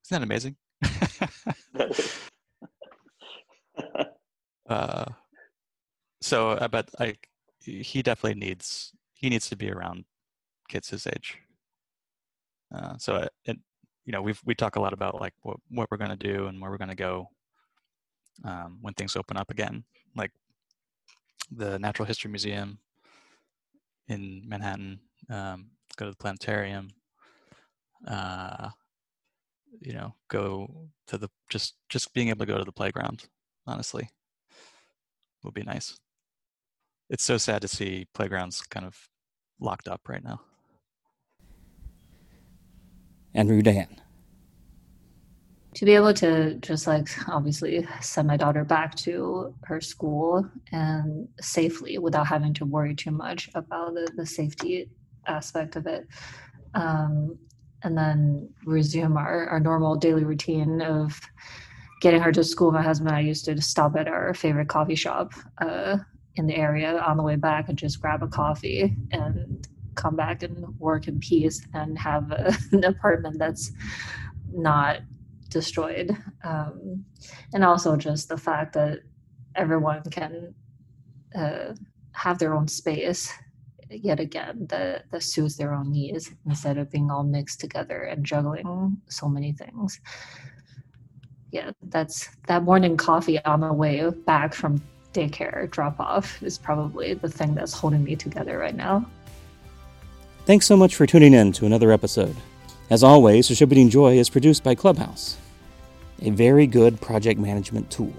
Isn't 0.05 0.21
that 0.21 0.23
amazing? 0.23 0.55
uh, 4.69 5.05
so 6.21 6.55
but 6.55 6.71
bet 6.71 6.89
I 6.99 7.15
he 7.59 8.01
definitely 8.01 8.39
needs 8.39 8.93
he 9.13 9.29
needs 9.29 9.49
to 9.49 9.55
be 9.55 9.71
around 9.71 10.05
kids 10.69 10.89
his 10.89 11.07
age. 11.07 11.39
Uh, 12.73 12.97
so 12.97 13.15
it, 13.15 13.31
it, 13.45 13.57
you 14.05 14.11
know 14.11 14.21
we've 14.21 14.41
we 14.45 14.55
talk 14.55 14.75
a 14.75 14.79
lot 14.79 14.93
about 14.93 15.19
like 15.19 15.33
what 15.41 15.57
what 15.69 15.89
we're 15.91 15.97
going 15.97 16.09
to 16.09 16.15
do 16.15 16.47
and 16.47 16.61
where 16.61 16.71
we're 16.71 16.77
going 16.77 16.89
to 16.89 16.95
go 16.95 17.29
um, 18.43 18.77
when 18.81 18.93
things 18.93 19.15
open 19.15 19.37
up 19.37 19.49
again, 19.49 19.83
like 20.15 20.31
the 21.51 21.79
Natural 21.79 22.05
History 22.05 22.29
Museum 22.29 22.79
in 24.07 24.43
Manhattan, 24.45 24.99
um, 25.29 25.71
go 25.95 26.05
to 26.05 26.11
the 26.11 26.17
planetarium, 26.17 26.89
uh, 28.07 28.69
you 29.81 29.93
know, 29.93 30.13
go 30.29 30.89
to 31.07 31.17
the 31.17 31.29
just 31.49 31.75
just 31.89 32.13
being 32.13 32.29
able 32.29 32.45
to 32.45 32.51
go 32.51 32.57
to 32.57 32.63
the 32.65 32.71
playground. 32.71 33.25
Honestly, 33.65 34.09
would 35.43 35.53
be 35.53 35.63
nice. 35.63 35.97
It's 37.09 37.23
so 37.23 37.37
sad 37.37 37.61
to 37.61 37.67
see 37.67 38.07
playgrounds 38.13 38.61
kind 38.61 38.85
of 38.85 38.97
locked 39.59 39.87
up 39.87 40.01
right 40.07 40.23
now. 40.23 40.41
Andrew 43.37 43.61
Dan. 43.61 43.87
To 45.75 45.85
be 45.85 45.93
able 45.93 46.13
to 46.15 46.55
just 46.55 46.87
like 46.87 47.07
obviously 47.29 47.87
send 48.01 48.27
my 48.27 48.35
daughter 48.35 48.63
back 48.63 48.95
to 48.95 49.53
her 49.63 49.79
school 49.79 50.49
and 50.71 51.27
safely 51.39 51.99
without 51.99 52.25
having 52.25 52.55
to 52.55 52.65
worry 52.65 52.95
too 52.95 53.11
much 53.11 53.49
about 53.53 53.93
the, 53.93 54.11
the 54.15 54.25
safety 54.25 54.89
aspect 55.27 55.75
of 55.75 55.85
it. 55.85 56.07
Um, 56.73 57.37
and 57.83 57.95
then 57.95 58.49
resume 58.65 59.17
our, 59.17 59.47
our 59.49 59.59
normal 59.59 59.95
daily 59.95 60.23
routine 60.23 60.81
of 60.81 61.21
getting 62.01 62.21
her 62.21 62.31
to 62.31 62.43
school. 62.43 62.71
My 62.71 62.81
husband 62.81 63.09
and 63.09 63.17
i 63.17 63.21
used 63.21 63.45
to 63.45 63.61
stop 63.61 63.95
at 63.95 64.07
our 64.07 64.33
favorite 64.33 64.67
coffee 64.67 64.95
shop 64.95 65.31
uh, 65.59 65.97
in 66.37 66.47
the 66.47 66.55
area 66.55 66.97
on 66.99 67.17
the 67.17 67.23
way 67.23 67.35
back 67.35 67.69
and 67.69 67.77
just 67.77 68.01
grab 68.01 68.23
a 68.23 68.27
coffee 68.27 68.95
and 69.11 69.67
come 69.97 70.15
back 70.15 70.43
and 70.43 70.79
work 70.79 71.07
in 71.07 71.19
peace 71.19 71.65
and 71.73 71.97
have 71.97 72.31
a, 72.31 72.55
an 72.71 72.85
apartment 72.85 73.37
that's 73.37 73.71
not 74.53 74.99
destroyed. 75.49 76.15
Um, 76.43 77.03
and 77.53 77.63
also 77.63 77.97
just 77.97 78.29
the 78.29 78.37
fact 78.37 78.73
that 78.73 78.99
everyone 79.55 80.03
can 80.03 80.53
uh, 81.35 81.73
have 82.13 82.39
their 82.39 82.53
own 82.53 82.67
space 82.67 83.33
yet 83.89 84.19
again 84.19 84.67
that, 84.69 85.09
that 85.11 85.23
suits 85.23 85.55
their 85.55 85.73
own 85.73 85.91
needs 85.91 86.31
instead 86.45 86.77
of 86.77 86.91
being 86.91 87.09
all 87.09 87.23
mixed 87.23 87.59
together 87.59 88.03
and 88.03 88.25
juggling 88.25 88.97
so 89.09 89.27
many 89.27 89.51
things. 89.51 89.99
Yeah 91.51 91.71
that's 91.83 92.29
that 92.47 92.63
morning 92.63 92.97
coffee 92.97 93.43
on 93.45 93.61
the 93.61 93.71
way 93.71 94.09
back 94.09 94.53
from 94.53 94.81
daycare 95.13 95.69
drop 95.71 95.99
off 95.99 96.43
is 96.43 96.57
probably 96.57 97.13
the 97.13 97.29
thing 97.29 97.55
that's 97.55 97.73
holding 97.73 98.03
me 98.03 98.15
together 98.15 98.57
right 98.57 98.75
now 98.75 99.05
thanks 100.47 100.65
so 100.65 100.75
much 100.75 100.95
for 100.95 101.05
tuning 101.05 101.35
in 101.35 101.51
to 101.51 101.67
another 101.67 101.91
episode 101.91 102.35
as 102.89 103.03
always, 103.03 103.49
Distributing 103.49 103.89
Joy 103.89 104.17
is 104.17 104.29
produced 104.29 104.63
by 104.63 104.73
Clubhouse, 104.73 105.35
a 106.21 106.29
very 106.29 106.65
good 106.65 107.01
project 107.01 107.37
management 107.37 107.91
tool. 107.91 108.13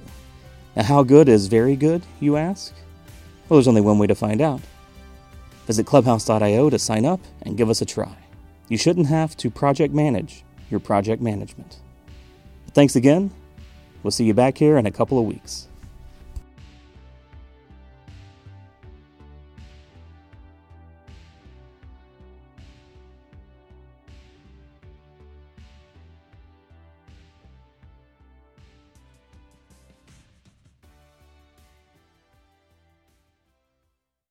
Now, 0.77 0.83
how 0.83 1.03
good 1.03 1.27
is 1.27 1.47
very 1.47 1.75
good, 1.75 2.03
you 2.21 2.37
ask? 2.37 2.75
Well, 3.49 3.57
there's 3.57 3.69
only 3.69 3.81
one 3.81 3.99
way 3.99 4.07
to 4.09 4.15
find 4.15 4.43
out. 4.43 4.61
Visit 5.67 5.87
clubhouse.io 5.87 6.69
to 6.69 6.79
sign 6.79 7.07
up 7.07 7.21
and 7.43 7.57
give 7.57 7.71
us 7.71 7.81
a 7.81 7.87
try. 7.87 8.15
You 8.69 8.77
shouldn't 8.77 9.07
have 9.07 9.39
to 9.39 9.49
project 9.49 9.95
manage 9.95 10.45
your 10.71 10.81
project 10.81 11.23
management. 11.23 11.79
Thanks 12.73 12.95
again. 12.95 13.31
We'll 14.03 14.11
see 14.11 14.25
you 14.25 14.35
back 14.35 14.59
here 14.59 14.77
in 14.77 14.85
a 14.85 14.91
couple 14.91 15.19
of 15.19 15.25
weeks. 15.25 15.68